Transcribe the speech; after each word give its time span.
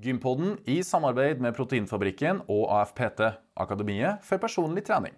Gympodden 0.00 0.54
i 0.64 0.78
samarbeid 0.86 1.42
med 1.44 1.52
Proteinfabrikken 1.56 2.40
og 2.48 2.70
AFPT, 2.72 3.20
Akademiet 3.60 4.22
for 4.24 4.40
personlig 4.40 4.86
trening. 4.86 5.12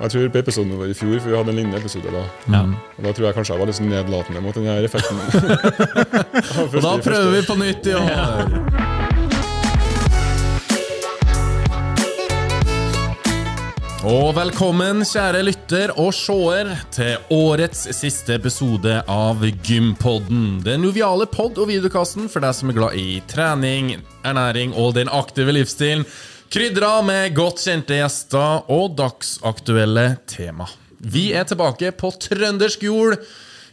Jeg 0.00 0.12
tror 0.12 0.28
på 0.32 0.40
episoden 0.40 0.72
vår 0.76 0.92
i 0.92 0.96
fjor, 0.96 1.18
for 1.20 1.32
vi 1.32 1.36
hadde 1.36 1.52
en 1.52 1.58
lignende 1.60 1.80
episode 1.80 2.12
da. 2.12 2.24
Ja. 2.52 2.62
Og 2.96 3.04
Da 3.04 3.12
tror 3.12 3.26
jeg 3.26 3.36
kanskje 3.36 3.54
jeg 3.54 3.60
var 3.60 3.70
litt 3.72 3.80
nedlatende 3.84 4.44
mot 4.44 4.56
den 4.56 4.68
her 4.68 4.84
effekten. 4.84 5.20
Og 6.62 6.76
da 6.80 6.96
prøver 7.04 7.32
vi 7.36 7.46
på 7.48 7.58
nytt 7.60 7.88
i 7.92 7.96
år. 8.00 8.56
Og 14.02 14.32
velkommen, 14.34 15.04
kjære 15.06 15.44
lytter 15.46 15.92
og 16.00 16.10
seer, 16.16 16.72
til 16.94 17.20
årets 17.36 17.84
siste 17.94 18.34
episode 18.34 18.96
av 19.10 19.44
Gympodden. 19.62 20.56
Den 20.64 20.82
joviale 20.88 21.28
pod- 21.30 21.60
og 21.62 21.68
videokassen 21.70 22.26
for 22.32 22.42
deg 22.42 22.56
som 22.58 22.72
er 22.72 22.78
glad 22.80 22.96
i 22.98 23.20
trening, 23.30 23.92
ernæring 24.26 24.74
og 24.74 24.96
den 24.98 25.10
aktive 25.12 25.54
livsstilen. 25.54 26.02
Krydra 26.52 26.96
med 27.06 27.30
godt 27.38 27.62
kjente 27.62 28.00
gjester 28.00 28.66
og 28.74 28.96
dagsaktuelle 28.98 30.16
tema. 30.28 30.66
Vi 30.98 31.30
er 31.38 31.46
tilbake 31.48 31.94
på 31.94 32.10
trøndersk 32.26 32.82
jord. 32.90 33.22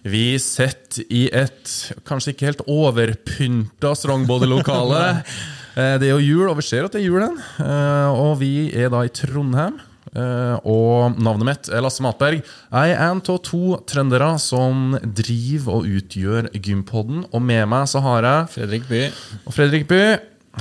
Vi 0.05 0.37
sitter 0.39 1.09
i 1.11 1.25
et 1.35 1.73
kanskje 2.07 2.31
ikke 2.35 2.51
helt 2.51 2.67
overpynta 2.69 3.95
Strongbody-lokale. 3.97 5.07
Eh, 5.79 5.95
Det 6.01 6.07
er 6.09 6.15
jo 6.17 6.23
jul, 6.25 6.47
og 6.49 6.57
vi 6.57 6.63
ser 6.65 6.83
at 6.83 6.91
det 6.91 6.99
er 6.99 7.05
jul. 7.05 7.21
Eh, 7.23 8.07
Og 8.09 8.39
vi 8.41 8.71
er 8.75 8.89
da 8.91 9.03
i 9.05 9.11
Trondheim. 9.13 9.77
Eh, 10.15 10.55
Og 10.65 11.19
navnet 11.21 11.45
mitt 11.45 11.69
er 11.69 11.83
Lasse 11.85 12.01
Matberg. 12.01 12.41
Jeg 12.71 12.95
er 12.95 13.03
en 13.11 13.21
av 13.21 13.37
to 13.45 13.77
trøndere 13.89 14.31
som 14.41 14.95
driver 15.03 15.79
og 15.81 15.85
utgjør 15.99 16.49
Gympodden. 16.57 17.25
Og 17.33 17.41
med 17.41 17.67
meg 17.69 17.87
så 17.91 18.01
har 18.01 18.25
jeg 18.25 18.49
Fredrik 18.55 18.89
By. 18.89 19.03
og 19.45 19.53
Fredrik 19.53 19.87
By. 19.87 20.01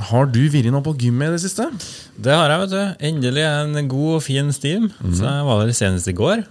Har 0.09 0.29
du 0.31 0.39
vært 0.53 0.69
noe 0.71 0.85
på 0.85 0.93
gymmet 1.01 1.31
i 1.31 1.35
det 1.35 1.41
siste? 1.43 1.65
Det 2.15 2.31
har 2.31 2.49
jeg, 2.53 2.59
vet 2.61 2.71
du. 2.71 3.05
Endelig 3.09 3.43
en 3.43 3.87
god 3.89 4.15
og 4.19 4.23
fin 4.23 4.51
stim. 4.53 4.89
Mm. 5.01 5.13
Så 5.17 5.25
jeg 5.25 5.45
var 5.49 5.63
der 5.65 5.73
senest 5.75 6.07
i 6.07 6.15
går. 6.15 6.43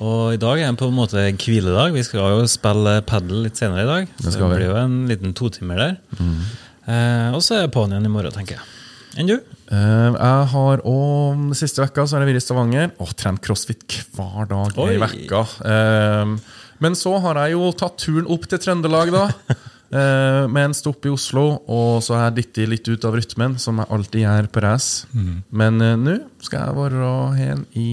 Og 0.00 0.34
i 0.34 0.40
dag 0.40 0.60
er 0.60 0.70
det 0.70 0.78
på 0.80 0.88
en 0.88 0.96
måte 0.96 1.24
hviledag. 1.40 1.92
Vi 1.96 2.04
skal 2.06 2.36
jo 2.36 2.44
spille 2.48 3.00
padel 3.08 3.42
litt 3.46 3.58
senere 3.60 3.82
i 3.84 3.88
dag. 3.90 4.12
Det 4.20 4.32
det. 4.32 4.40
Blir 4.40 4.68
jo 4.68 4.76
en 4.80 5.00
liten 5.08 5.34
totimer 5.36 5.76
der. 5.82 5.96
Eh, 6.86 7.30
og 7.34 7.42
så 7.44 7.56
er 7.58 7.66
det 7.66 7.74
på'n 7.74 7.92
igjen 7.92 8.06
i 8.08 8.12
morgen, 8.12 8.32
tenker 8.32 8.56
jeg. 8.56 8.79
Enn 9.18 9.30
du? 9.30 9.36
Eh, 9.36 10.08
jeg 10.14 10.46
har 10.52 10.82
òg 10.86 11.50
siste 11.58 11.82
vekka 11.82 12.06
så 12.06 12.16
har 12.16 12.24
jeg 12.24 12.32
vært 12.32 12.42
i 12.42 12.44
Stavanger 12.44 12.92
og 13.02 13.14
trent 13.18 13.42
crossfit 13.42 13.98
hver 14.14 14.50
dag 14.50 14.78
Oi. 14.78 14.92
i 14.94 15.00
vekka. 15.02 15.42
Eh, 15.66 16.34
men 16.80 16.96
så 16.96 17.16
har 17.24 17.42
jeg 17.42 17.56
jo 17.56 17.72
tatt 17.76 17.98
turen 18.00 18.28
opp 18.30 18.46
til 18.48 18.62
Trøndelag, 18.62 19.10
da. 19.12 19.24
eh, 20.00 20.44
med 20.48 20.70
en 20.70 20.76
stopp 20.76 21.08
i 21.08 21.12
Oslo. 21.12 21.46
Og 21.66 22.04
så 22.06 22.16
har 22.16 22.28
jeg 22.28 22.38
dittet 22.40 22.70
litt 22.70 22.90
ut 22.90 23.08
av 23.08 23.18
rytmen, 23.18 23.58
som 23.62 23.82
jeg 23.82 23.90
alltid 23.96 24.24
gjør 24.24 24.52
på 24.54 24.64
race. 24.64 25.10
Mm. 25.12 25.42
Men 25.50 25.84
nå 26.04 26.16
skal 26.46 26.68
jeg 26.68 26.78
være 26.78 27.12
hen 27.40 27.66
i 27.78 27.90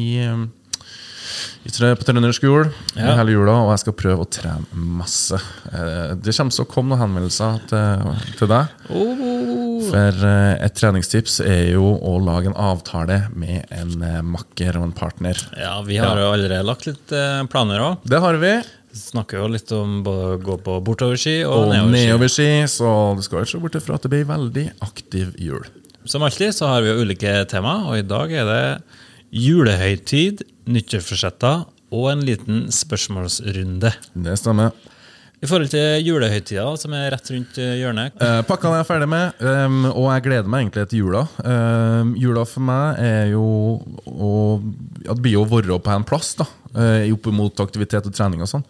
på 1.67 2.05
trøndersk 2.07 2.43
jul 2.43 2.69
Ja. 2.95 3.15
hele 3.19 3.31
jula, 3.35 3.53
og 3.65 3.71
jeg 3.73 3.79
skal 3.83 3.93
prøve 3.93 4.25
å 4.25 4.29
trene 4.29 4.65
masse. 4.73 5.35
Eh, 5.71 6.15
Det 6.15 6.35
kommer 6.35 6.51
til 6.51 6.65
å 6.65 6.69
komme 6.71 6.89
noen 6.95 7.01
henvendelser 7.03 7.59
til, 7.67 8.15
til 8.37 8.47
deg. 8.47 8.67
Oh. 8.89 9.81
For 9.89 10.25
eh, 10.25 10.65
et 10.65 10.73
treningstips 10.75 11.39
er 11.45 11.73
jo 11.73 11.93
å 12.01 12.17
lage 12.23 12.47
en 12.51 12.57
avtale 12.57 13.27
med 13.35 13.65
en 13.71 14.01
eh, 14.01 14.21
makker 14.21 14.77
og 14.79 14.83
en 14.89 14.95
partner. 14.97 15.37
Ja, 15.57 15.81
vi 15.85 15.97
har 16.01 16.17
jo 16.17 16.31
allerede 16.33 16.63
lagt 16.65 16.87
litt 16.87 17.07
planer 17.51 17.79
òg. 17.91 17.97
Det 18.07 18.19
har 18.23 18.39
vi. 18.41 18.55
Snakker 18.97 19.43
jo 19.43 19.47
litt 19.53 19.71
om 19.77 19.99
å 20.09 20.37
gå 20.41 20.55
på 20.65 20.79
bortoverski 20.81 21.43
og, 21.45 21.67
Og 21.67 21.73
nedoverski. 21.73 22.07
nedoverski, 22.07 22.47
så 22.71 22.93
du 23.17 23.21
skal 23.21 23.43
ikke 23.43 23.51
se 23.51 23.59
bort 23.61 23.75
fra 23.85 23.95
at 23.99 24.07
det 24.07 24.09
blir 24.15 24.25
veldig 24.25 24.63
aktiv 24.81 25.35
jul. 25.37 25.67
Som 26.07 26.23
alltid 26.23 26.55
så 26.55 26.69
har 26.71 26.81
vi 26.81 26.89
jo 26.93 27.03
ulike 27.03 27.33
tema, 27.51 27.81
og 27.91 27.97
i 27.99 28.05
dag 28.07 28.31
er 28.31 28.45
det 28.47 28.61
julehøytid, 29.37 30.43
nyttårsforsetter 30.67 31.65
og 31.95 32.11
en 32.11 32.23
liten 32.27 32.67
spørsmålsrunde. 32.73 33.93
Det 34.13 34.37
stemmer. 34.39 34.75
I 35.37 35.45
forhold 35.45 35.69
til 35.69 36.01
julehøytida, 36.01 36.63
som 36.81 36.95
er 36.97 37.11
rett 37.13 37.27
rundt 37.29 37.59
eh, 37.61 37.75
hjørnet. 37.77 38.15
Eh, 38.25 38.39
pakkene 38.49 38.73
er 38.73 38.81
jeg 38.81 38.87
ferdig 38.89 39.07
med, 39.11 39.43
um, 39.45 39.83
og 39.91 40.07
jeg 40.09 40.23
gleder 40.25 40.49
meg 40.49 40.63
egentlig 40.63 40.87
til 40.89 41.03
jula. 41.03 41.21
Um, 41.45 42.15
jula 42.17 42.45
for 42.49 42.65
meg 42.65 43.03
er 43.05 43.29
jo 43.35 43.43
å 44.09 44.31
ja, 45.03 45.13
Det 45.13 45.21
blir 45.21 45.35
jo 45.37 45.43
å 45.45 45.51
være 45.51 45.77
på 45.85 45.93
en 45.93 46.07
plass, 46.09 46.31
da. 46.39 46.47
Uh, 46.73 47.05
opp 47.13 47.29
mot 47.37 47.61
aktivitet 47.61 48.09
og 48.09 48.17
trening 48.17 48.41
og 48.41 48.49
sånn. 48.49 48.65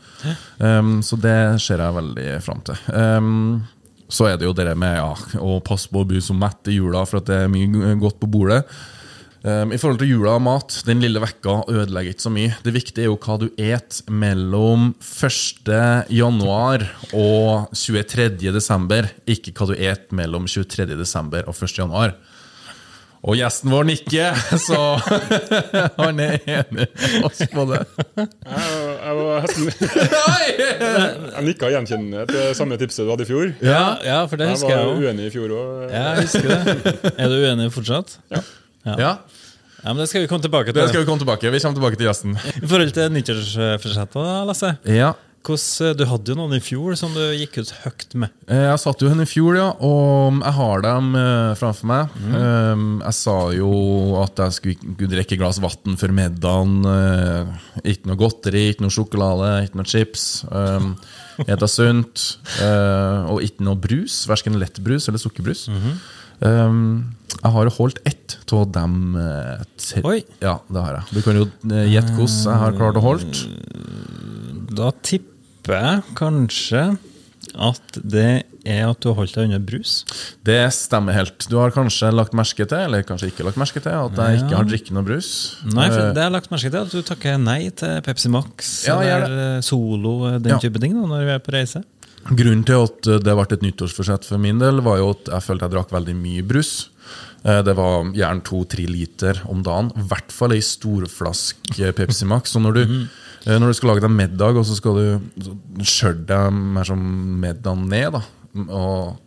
Um, 0.60 1.00
så 1.04 1.16
det 1.24 1.40
ser 1.64 1.80
jeg 1.86 1.98
veldig 2.02 2.28
fram 2.44 2.60
til. 2.68 2.84
Um, 2.92 3.64
så 4.12 4.28
er 4.28 4.38
det 4.40 4.48
jo 4.50 4.56
det 4.56 4.68
med 4.80 5.00
ja, 5.00 5.10
å 5.40 5.62
passe 5.64 5.88
på 5.92 6.04
å 6.04 6.08
bli 6.08 6.20
så 6.24 6.36
mett 6.36 6.68
i 6.68 6.76
jula, 6.82 7.08
for 7.08 7.22
at 7.22 7.32
det 7.32 7.42
er 7.46 7.52
mye 7.52 7.96
godt 8.04 8.20
på 8.20 8.30
bordet. 8.36 8.66
Um, 9.48 9.72
I 9.72 9.78
forhold 9.80 10.02
til 10.02 10.10
jula 10.12 10.34
og 10.36 10.42
mat, 10.44 10.74
den 10.84 11.00
lille 11.00 11.22
vekka 11.24 11.62
ødelegger 11.72 12.12
ikke 12.12 12.26
så 12.26 12.32
mye. 12.36 12.56
Det 12.66 12.74
viktige 12.76 13.06
er 13.06 13.08
jo 13.08 13.20
hva 13.22 13.38
du 13.40 13.46
et 13.56 14.02
mellom 14.12 14.90
1. 15.00 15.70
januar 16.12 16.84
og 17.16 17.70
23. 17.72 18.52
desember. 18.52 19.08
Ikke 19.30 19.54
hva 19.56 19.70
du 19.70 19.78
et 19.78 20.12
mellom 20.12 20.50
23. 20.52 20.90
desember 21.00 21.48
og 21.48 21.56
1. 21.56 21.78
januar. 21.80 22.18
Og 23.24 23.40
gjesten 23.40 23.72
vår 23.72 23.88
nikker, 23.88 24.36
så 24.68 24.82
han 26.02 26.20
er 26.26 26.44
enig 26.44 26.68
med 26.82 27.24
oss 27.30 27.40
på 27.54 27.66
det. 27.72 27.82
Jeg, 28.20 28.28
jeg, 28.52 29.16
var 29.22 29.48
hesten, 29.48 29.74
jeg 31.32 31.48
nikka 31.48 31.72
gjenkjennende 31.78 32.28
til 32.34 32.54
samme 32.60 32.82
tipset 32.84 33.08
du 33.08 33.16
hadde 33.16 33.24
i 33.24 33.32
fjor. 33.32 33.56
Ja, 33.64 33.82
ja, 34.04 34.22
for 34.28 34.44
det 34.44 34.52
husker 34.52 34.76
jeg 34.76 34.92
var 34.92 34.96
jeg 35.00 35.08
uenig 35.08 35.32
i 35.32 35.36
fjor 35.40 35.56
òg. 35.56 35.74
Ja, 35.88 36.06
jeg 36.20 36.28
husker 36.28 36.52
det. 36.52 37.12
Er 37.16 37.32
du 37.32 37.40
uenig 37.40 37.72
fortsatt? 37.80 38.20
Ja, 38.34 38.44
Ja, 38.88 39.18
men 39.94 40.04
Det 40.04 40.10
skal 40.12 40.24
vi 40.26 40.28
komme 40.32 40.44
tilbake 40.44 40.74
til. 40.74 40.82
det 40.82 40.90
skal 40.90 41.04
vi 41.04 41.08
komme 41.10 41.22
tilbake 41.24 41.52
Vi 41.54 41.60
kommer 41.64 41.80
tilbake 41.80 41.98
til 42.02 42.08
gjesten. 42.10 42.36
I 42.64 42.68
forhold 42.68 42.92
til 42.98 43.10
nyttårsforsettet, 43.16 44.36
Lasse. 44.50 44.76
Ja, 44.86 45.14
Hvordan, 45.48 45.94
du 45.96 46.02
hadde 46.10 46.28
jo 46.28 46.36
noen 46.36 46.58
i 46.58 46.60
fjor 46.60 46.98
som 47.00 47.14
du 47.16 47.22
gikk 47.40 47.62
ut 47.62 47.70
høyt 47.86 48.16
med. 48.20 48.34
Eh, 48.52 48.66
Jeg 48.68 48.82
satt 48.84 49.00
jo 49.00 49.08
henne 49.08 49.24
i 49.24 49.30
fjor, 49.30 49.56
ja, 49.56 49.68
og 49.80 50.42
jeg 50.44 50.54
har 50.58 50.82
dem 50.84 51.14
eh, 51.16 51.54
framfor 51.56 51.88
meg. 51.88 52.18
Mm. 52.20 52.98
Jeg 53.06 53.16
sa 53.16 53.36
jo 53.56 53.70
at 54.26 54.42
jeg 54.44 54.58
skulle 54.58 55.08
drikke 55.14 55.38
et 55.38 55.40
glass 55.40 55.62
vann 55.64 55.96
før 56.02 56.12
middagen. 56.18 56.82
Ikke 57.88 58.12
noe 58.12 58.20
godteri, 58.20 58.66
ikke 58.74 58.84
noe 58.84 58.92
sjokolade, 58.92 59.54
ikke 59.70 59.80
noe 59.80 59.88
chips. 59.88 60.26
Spise 61.38 61.70
sunt. 61.72 62.26
og 63.32 63.40
ikke 63.46 63.64
noe 63.64 63.78
brus, 63.80 64.26
verken 64.28 64.60
lettbrus 64.60 65.08
eller 65.08 65.22
sukkerbrus. 65.22 65.68
Um, 66.42 67.16
jeg 67.44 67.52
har 67.54 67.70
holdt 67.78 68.00
ett 68.06 68.38
av 68.54 68.72
dem. 68.72 69.16
eh, 69.18 69.64
tre- 69.78 70.04
Oi. 70.06 70.24
Ja, 70.42 70.60
det 70.70 70.82
har 70.84 70.94
jeg. 71.00 71.04
Du 71.18 71.22
kan 71.26 71.36
jo 71.36 71.46
eh, 71.72 71.88
gjette 71.92 72.14
hvordan 72.16 72.52
jeg 72.52 72.62
har 72.64 72.78
klart 72.78 72.96
å 73.00 73.04
holde. 73.04 74.74
Da 74.78 74.92
tipper 75.02 75.78
jeg 75.82 76.04
kanskje 76.18 76.84
at 77.58 77.98
det 78.04 78.44
er 78.68 78.90
at 78.90 79.00
du 79.02 79.08
har 79.10 79.16
holdt 79.22 79.34
deg 79.38 79.48
unna 79.48 79.60
brus. 79.64 80.04
Det 80.46 80.58
stemmer 80.76 81.16
helt. 81.16 81.46
Du 81.50 81.56
har 81.58 81.72
kanskje 81.72 82.10
lagt 82.14 82.34
merke 82.38 82.66
til, 82.68 82.78
eller 82.86 83.06
kanskje 83.08 83.30
ikke 83.32 83.46
lagt 83.48 83.58
merke 83.62 83.82
til, 83.82 83.92
at 83.96 84.18
jeg 84.20 84.42
ikke 84.44 84.58
har 84.60 84.68
drukket 84.68 84.92
noe 84.98 85.06
brus. 85.08 85.30
Nei, 85.72 85.88
for 85.90 86.02
Eh, 86.10 86.14
det 86.14 86.22
har 86.22 86.30
jeg 86.30 86.36
lagt 86.38 86.52
merke 86.52 86.72
til 86.74 86.82
at 86.82 86.92
du 86.92 87.02
takker 87.08 87.38
nei 87.42 87.70
til 87.70 88.02
Pepsi 88.06 88.30
Max 88.30 88.86
Ja, 88.88 89.00
eller 89.02 89.58
eh, 89.58 89.62
Solo, 89.62 90.16
eh, 90.34 90.40
den 90.40 90.54
Ja. 90.58 90.60
type 90.60 90.80
ting, 90.84 90.94
da, 90.94 91.08
når 91.08 91.26
vi 91.26 91.32
er 91.38 91.40
på 91.40 91.54
reise. 91.56 91.84
Grunnen 92.28 92.66
til 92.68 92.84
at 92.88 93.08
eh, 93.08 93.20
det 93.24 93.36
ble 93.38 93.46
et 93.56 93.64
nyttårsforsett 93.64 94.26
for 94.28 94.42
min 94.42 94.60
del, 94.60 94.82
var 94.86 94.98
jo 95.00 95.12
at 95.16 95.30
jeg 95.32 95.46
følte 95.46 95.68
jeg 95.68 95.76
drakk 95.78 95.94
veldig 95.96 96.16
mye 96.18 96.44
brus. 96.48 96.72
Eh, 97.46 97.62
Det 97.64 97.76
var 97.78 98.10
gjerne 98.18 98.44
to-tre 98.44 98.88
liter 98.90 99.40
om 99.48 99.62
dagen. 99.64 99.94
I 99.96 100.08
hvert 100.10 100.34
fall 100.36 100.56
ei 100.58 100.64
storflaske 100.66 101.94
Pepsi 101.96 102.28
Max. 102.28 102.52
Så 102.52 102.60
når 102.64 102.74
du, 102.74 102.82
eh, 103.46 103.58
når 103.60 103.68
du 103.72 103.74
skal 103.80 103.94
lage 103.94 104.04
deg 104.08 104.12
middag, 104.12 104.58
og 104.60 104.66
så 104.68 104.76
skal 104.76 105.00
du 105.00 105.84
skjøre 105.84 106.26
deg 106.28 106.52
mer 106.54 106.84
som 106.90 107.00
middagen 107.40 107.88
ned, 107.88 108.18
da, 108.18 108.22
og 108.68 109.18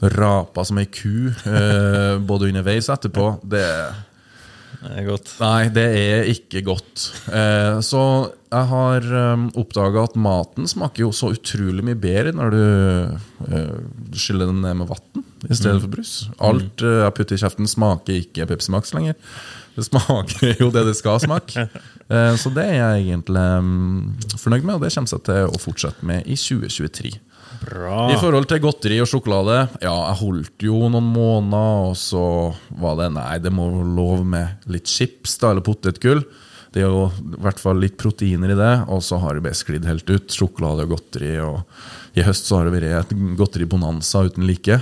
rapa 0.00 0.64
som 0.64 0.78
ei 0.80 0.86
ku 0.88 1.28
eh, 1.28 2.16
både 2.24 2.48
underveis 2.48 2.88
og 2.88 2.96
etterpå, 2.96 3.26
det 3.52 3.66
Det 4.80 4.92
er 4.96 5.06
godt. 5.08 5.32
Nei, 5.42 5.68
det 5.76 5.86
er 6.00 6.28
ikke 6.32 6.62
godt. 6.64 7.06
Eh, 7.28 7.80
så 7.84 8.02
jeg 8.50 8.66
har 8.72 9.04
um, 9.34 9.44
oppdaga 9.60 10.06
at 10.08 10.16
maten 10.18 10.66
smaker 10.70 11.04
jo 11.04 11.10
så 11.14 11.30
utrolig 11.36 11.84
mye 11.86 11.98
bedre 12.00 12.32
når 12.34 12.54
du 12.54 12.62
eh, 13.46 13.76
skyller 14.16 14.50
den 14.50 14.64
ned 14.64 14.80
med 14.80 14.90
vann 14.90 15.24
i 15.46 15.54
stedet 15.54 15.84
for 15.84 15.92
brus. 15.92 16.14
Alt 16.42 16.82
eh, 16.82 17.02
jeg 17.04 17.16
putter 17.18 17.36
i 17.36 17.42
kjeften, 17.44 17.70
smaker 17.70 18.18
ikke 18.24 18.48
Pepsi 18.50 18.72
Max 18.74 18.94
lenger. 18.96 19.18
Det 19.76 19.86
smaker 19.86 20.64
jo 20.64 20.72
det 20.74 20.86
det 20.88 20.96
skal 20.98 21.20
smake. 21.22 21.68
Eh, 22.10 22.34
så 22.40 22.50
det 22.56 22.64
er 22.72 22.80
jeg 22.80 23.04
egentlig 23.04 23.46
um, 23.62 24.16
fornøyd 24.34 24.64
med, 24.64 24.80
og 24.80 24.82
det 24.82 24.94
kommer 24.96 25.14
jeg 25.14 25.26
til 25.28 25.52
å 25.52 25.60
fortsette 25.62 26.08
med 26.10 26.26
i 26.26 26.34
2023. 26.40 27.12
Bra. 27.60 28.06
I 28.08 28.18
forhold 28.20 28.46
til 28.48 28.62
godteri 28.64 28.98
og 29.02 29.08
sjokolade 29.10 29.56
Ja, 29.82 29.92
jeg 29.92 30.16
holdt 30.22 30.64
jo 30.64 30.78
noen 30.88 31.10
måneder, 31.12 31.90
og 31.90 31.96
så 32.00 32.22
var 32.80 32.96
det 33.00 33.10
Nei, 33.18 33.34
det 33.42 33.52
må 33.52 33.68
være 33.68 33.96
lov 33.98 34.22
med 34.24 34.70
litt 34.72 34.88
chips 34.88 35.36
da, 35.42 35.52
eller 35.52 35.64
potetgull. 35.66 36.24
Det 36.70 36.84
er 36.84 36.86
jo 36.86 37.08
i 37.10 37.42
hvert 37.42 37.60
fall 37.60 37.80
litt 37.82 37.98
proteiner 37.98 38.54
i 38.54 38.58
det, 38.58 38.74
og 38.88 39.02
så 39.02 39.18
har 39.20 39.36
det 39.36 39.44
bare 39.44 39.58
sklidd 39.58 39.88
helt 39.88 40.06
ut. 40.06 40.30
Sjokolade 40.30 40.86
og 40.86 40.94
godteri. 40.94 41.32
Og 41.42 42.16
I 42.18 42.24
høst 42.26 42.46
så 42.46 42.60
har 42.60 42.68
det 42.68 42.76
vært 42.76 43.10
et 43.10 43.14
godteribonanza 43.38 44.22
uten 44.28 44.46
like. 44.46 44.78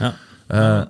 Ja. 0.00 0.14
Eh, 0.48 0.82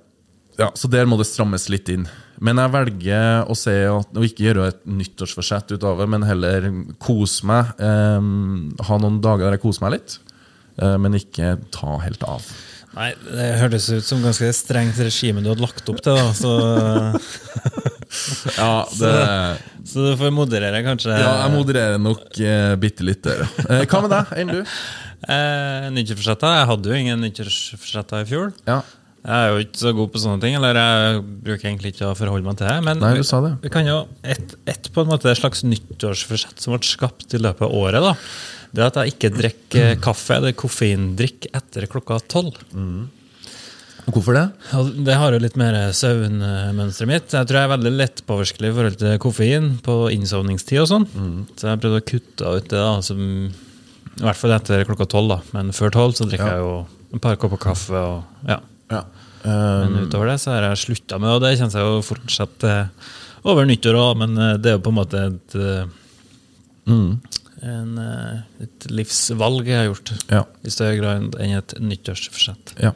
ja, 0.61 0.71
Så 0.79 0.91
der 0.91 1.11
må 1.11 1.19
det 1.19 1.27
strammes 1.27 1.67
litt 1.73 1.91
inn. 1.91 2.07
Men 2.45 2.59
jeg 2.63 2.73
velger 2.75 3.51
å, 3.51 3.55
se 3.59 3.75
at, 3.91 4.15
å 4.15 4.25
ikke 4.27 4.47
gjøre 4.49 4.69
et 4.71 4.81
nyttårsforsett 4.87 5.75
ut 5.75 5.87
av 5.87 5.99
det, 6.03 6.09
men 6.15 6.27
heller 6.27 6.71
kose 7.03 7.47
meg. 7.51 7.75
Eh, 7.79 8.31
ha 8.87 9.01
noen 9.03 9.19
dager 9.25 9.49
der 9.49 9.59
jeg 9.59 9.65
koser 9.67 9.87
meg 9.87 9.97
litt, 9.99 10.19
men 10.77 11.15
ikke 11.19 11.57
ta 11.75 11.97
helt 12.03 12.23
av. 12.27 12.47
Nei, 12.95 13.09
det 13.27 13.47
hørtes 13.59 13.89
ut 13.91 14.07
som 14.07 14.21
ganske 14.23 14.47
strengt 14.55 14.99
regime 15.03 15.43
du 15.43 15.49
hadde 15.51 15.65
lagt 15.65 15.89
opp 15.91 15.99
til, 16.05 16.15
da. 16.15 16.29
Så, 16.39 16.53
Ja, 18.59 18.89
det, 19.01 19.15
så 19.89 20.05
du 20.05 20.13
får 20.21 20.31
moderere, 20.35 20.83
kanskje. 20.87 21.15
ja 21.19 21.33
jeg 21.45 21.55
modererer 21.55 21.99
nok 22.03 22.39
eh, 22.39 22.75
bitte 22.81 23.07
litt 23.07 23.25
der. 23.27 23.43
Eh, 23.67 23.85
hva 23.91 24.03
med 24.05 24.13
deg? 24.15 24.35
Enn 24.43 24.53
du? 24.53 24.61
Eh, 25.25 25.89
nyttårsforsetter? 25.95 26.59
Jeg 26.61 26.69
hadde 26.71 26.93
jo 26.93 27.01
ingen 27.01 27.25
nyttårsforsetter 27.25 28.23
i 28.23 28.29
fjor. 28.31 28.53
Ja. 28.69 28.83
Jeg 29.25 29.41
er 29.41 29.55
jo 29.55 29.63
ikke 29.65 29.81
så 29.81 29.91
god 29.97 30.11
på 30.13 30.21
sånne 30.21 30.43
ting, 30.43 30.55
eller 30.59 30.77
jeg 30.79 31.21
bruker 31.47 31.71
egentlig 31.71 31.95
ikke 31.95 32.11
å 32.11 32.17
forholde 32.19 32.45
meg 32.45 32.59
til 32.61 32.69
det. 32.69 32.77
Men 32.85 33.01
Nei, 33.01 33.15
du 33.17 33.25
sa 33.27 33.41
det. 33.41 33.55
vi 33.65 33.73
kan 33.73 33.87
jo 33.89 34.03
et, 34.23 34.53
et 34.69 34.91
på 34.93 35.01
en 35.03 35.09
måte 35.11 35.31
et 35.33 35.41
slags 35.41 35.65
nyttårsforsett 35.65 36.61
som 36.61 36.77
ble 36.77 36.85
skapt 36.87 37.33
i 37.35 37.41
løpet 37.41 37.65
av 37.65 37.73
året. 37.75 38.05
da. 38.05 38.13
Det 38.75 38.83
er 38.83 38.89
at 38.91 38.97
jeg 38.99 39.13
ikke 39.15 39.29
drikker 39.37 39.93
kaffe 40.03 40.35
eller 40.39 40.55
koffeindrikk 40.59 41.47
etter 41.55 41.87
klokka 41.91 42.17
tolv. 42.33 42.57
Hvorfor 44.05 44.37
det? 44.37 44.43
Det 45.07 45.15
har 45.17 45.33
jo 45.33 45.39
litt 45.41 45.55
mer 45.57 45.77
søvnmønsteret 45.97 47.09
mitt. 47.09 47.33
Jeg 47.33 47.47
tror 47.49 47.57
jeg 47.61 47.69
er 47.69 47.73
veldig 47.73 47.93
lettpåvirkelig 47.95 48.69
i 48.69 48.75
forhold 48.77 48.99
til 49.01 49.21
koffein 49.23 49.69
på 49.87 49.95
innsovningstid 50.13 50.83
og 50.83 50.91
sånn. 50.91 51.07
Så 51.57 51.71
jeg 51.71 51.81
prøvde 51.85 52.03
å 52.03 52.09
kutte 52.11 52.51
ut 52.59 52.67
det, 52.69 52.83
da, 52.83 52.99
som, 53.07 53.23
i 53.49 54.25
hvert 54.27 54.41
fall 54.43 54.57
etter 54.59 54.85
klokka 54.91 55.07
tolv. 55.15 55.33
da. 55.33 55.39
Men 55.57 55.73
før 55.77 55.95
tolv 55.95 56.19
så 56.19 56.27
drikker 56.29 56.51
Ja. 56.51 56.57
jeg 56.59 56.67
jo 56.67 56.75
et 57.15 57.23
par 57.25 57.37
kopper 57.41 57.63
kaffe. 57.63 57.95
og 57.95 58.51
ja. 58.51 58.59
Ja. 58.93 59.05
Men 59.45 60.07
utover 60.09 60.27
det 60.35 60.41
så 60.43 60.51
har 60.53 60.67
jeg 60.71 60.83
slutta 60.83 61.19
med, 61.21 61.31
og 61.31 61.41
det 61.45 61.55
kjenner 61.59 61.79
jeg 61.81 61.89
jo 61.95 62.03
fortsatt 62.05 62.65
eh, 62.65 62.87
over 63.45 63.65
nyttår 63.69 63.97
òg, 64.01 64.17
men 64.21 64.37
eh, 64.41 64.57
det 64.57 64.71
er 64.73 64.77
jo 64.79 64.85
på 64.85 64.93
en 64.93 64.99
måte 65.01 65.21
et, 65.31 65.57
eh, 65.61 65.85
mm, 66.89 67.11
en, 67.63 67.99
eh, 67.99 68.41
et 68.65 68.87
livsvalg 68.91 69.67
jeg 69.67 69.77
har 69.79 69.87
gjort. 69.93 70.13
ja. 70.31 70.43
I 70.65 70.71
større 70.71 70.97
grad 70.99 71.35
enn 71.41 71.57
et 71.59 71.75
nyttårsforsett. 71.81 72.75
Ja. 72.81 72.93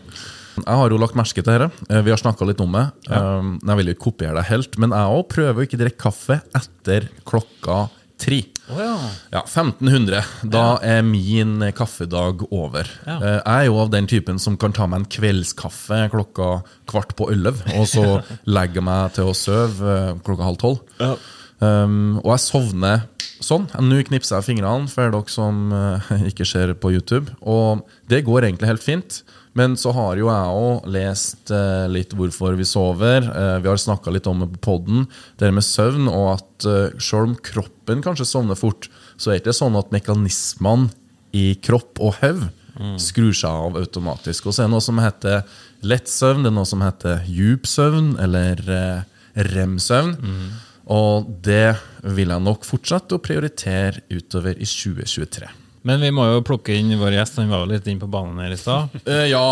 Jeg 0.59 0.75
har 0.81 0.91
jo 0.91 0.99
lagt 0.99 1.15
merke 1.15 1.35
til 1.39 1.45
dette. 1.45 1.71
Eh, 1.89 2.03
Vi 2.03 2.11
har 2.11 2.19
snakka 2.19 2.47
litt 2.49 2.61
om 2.61 2.73
det. 2.73 2.91
Ja. 3.09 3.41
Jeg 3.43 3.77
vil 3.77 3.87
jo 3.87 3.95
ikke 3.95 4.11
kopiere 4.11 4.35
deg 4.41 4.45
helt, 4.51 4.79
men 4.79 4.91
jeg 4.91 5.15
òg 5.15 5.29
prøver 5.29 5.55
å 5.63 5.67
ikke 5.69 5.79
drikke 5.79 6.03
kaffe 6.09 6.41
etter 6.55 7.09
klokka 7.25 7.89
tre. 8.19 8.41
Oh, 8.69 8.77
ja. 8.83 8.97
Ja, 9.33 9.43
1500. 9.47 10.25
Da 10.51 10.79
er 10.83 11.03
min 11.07 11.61
kaffedag 11.73 12.43
over. 12.51 12.85
Ja. 13.07 13.17
Eh, 13.23 13.37
Jeg 13.39 13.55
er 13.61 13.65
jo 13.71 13.79
av 13.79 13.91
den 13.91 14.07
typen 14.11 14.39
som 14.41 14.57
kan 14.57 14.73
ta 14.73 14.87
meg 14.87 14.99
en 15.05 15.07
kveldskaffe 15.07 16.11
klokka 16.11 16.65
kvart 16.91 17.15
på 17.17 17.31
elleve, 17.31 17.63
og 17.79 17.87
så 17.87 18.23
legger 18.45 18.83
jeg 18.83 18.85
meg 18.85 19.13
til 19.15 19.25
å 19.31 19.37
sove 19.39 20.21
klokka 20.27 20.43
halv 20.51 20.59
tolv. 20.59 20.81
Um, 21.59 22.19
og 22.23 22.33
jeg 22.37 22.45
sovner 22.45 23.07
sånn. 23.43 23.67
Nå 23.83 23.99
knipser 24.07 24.39
jeg 24.39 24.49
fingrene 24.53 24.91
for 24.91 25.11
dere 25.15 25.33
som 25.33 25.73
uh, 25.75 26.13
ikke 26.31 26.47
ser 26.49 26.75
på 26.79 26.93
YouTube. 26.95 27.35
Og 27.43 27.85
det 28.11 28.25
går 28.27 28.49
egentlig 28.49 28.71
helt 28.71 28.85
fint. 28.85 29.23
Men 29.59 29.75
så 29.81 29.91
har 29.97 30.19
jo 30.21 30.29
jeg 30.29 30.59
òg 30.61 30.87
lest 30.95 31.51
uh, 31.51 31.89
litt 31.91 32.13
hvorfor 32.15 32.55
vi 32.59 32.67
sover. 32.69 33.27
Uh, 33.27 33.57
vi 33.63 33.71
har 33.71 33.81
snakka 33.81 34.13
litt 34.15 34.29
om 34.31 34.45
det 34.45 34.51
på 34.55 34.63
poden, 34.69 35.09
det 35.41 35.51
med 35.55 35.67
søvn, 35.67 36.07
og 36.11 36.37
at 36.37 36.69
uh, 36.69 37.01
selv 37.03 37.31
om 37.31 37.35
kroppen 37.51 38.05
kanskje 38.05 38.29
sovner 38.29 38.59
fort, 38.59 38.91
så 39.19 39.33
er 39.33 39.39
det 39.39 39.47
ikke 39.47 39.59
sånn 39.59 39.79
at 39.81 39.91
mekanismene 39.95 40.93
i 41.37 41.51
kropp 41.61 41.99
og 42.01 42.21
hode 42.23 42.53
skrur 43.03 43.35
seg 43.35 43.51
av 43.51 43.75
automatisk. 43.81 44.47
Og 44.47 44.55
så 44.55 44.63
er 44.63 44.69
det 44.69 44.75
noe 44.77 44.85
som 44.85 45.01
heter 45.03 45.41
lett 45.83 46.07
søvn, 46.09 46.45
det 46.45 46.53
er 46.53 46.55
noe 46.61 46.69
som 46.69 46.85
heter 46.85 47.25
djup 47.27 47.67
søvn, 47.67 48.13
eller 48.23 48.63
rem-søvn. 49.35 50.15
Og 50.89 51.29
det 51.45 51.77
vil 52.03 52.33
jeg 52.33 52.45
nok 52.45 52.65
fortsette 52.65 53.17
å 53.17 53.23
prioritere 53.23 54.05
utover 54.09 54.57
i 54.57 54.69
2023. 54.69 55.49
Men 55.89 56.03
vi 56.03 56.11
må 56.13 56.25
jo 56.27 56.41
plukke 56.45 56.75
inn 56.75 56.91
vår 57.01 57.15
gjest. 57.17 57.39
Han 57.41 57.53
var 57.53 57.63
jo 57.63 57.71
litt 57.71 57.87
inn 57.89 58.01
på 58.01 58.09
banen 58.11 58.41
her 58.43 58.53
i 58.53 58.61
stad. 58.61 58.95
Eh, 59.09 59.29
ja, 59.31 59.45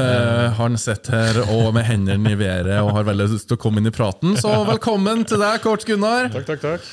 eh, 0.00 0.52
han 0.56 0.78
sitter 0.80 1.16
her 1.16 1.40
og 1.52 1.72
med 1.76 1.84
hendene 1.84 2.32
i 2.32 2.38
været 2.38 2.78
og 2.80 2.92
har 2.96 3.08
veldig 3.08 3.26
lyst 3.34 3.48
til 3.50 3.58
å 3.58 3.60
komme 3.60 3.82
inn 3.82 3.90
i 3.90 3.94
praten. 3.94 4.36
Så 4.40 4.52
velkommen 4.68 5.24
til 5.28 5.42
deg, 5.42 5.58
Kort 5.64 5.84
Gunnar. 5.88 6.30
Takk, 6.32 6.46
takk, 6.48 6.62
takk. 6.62 6.86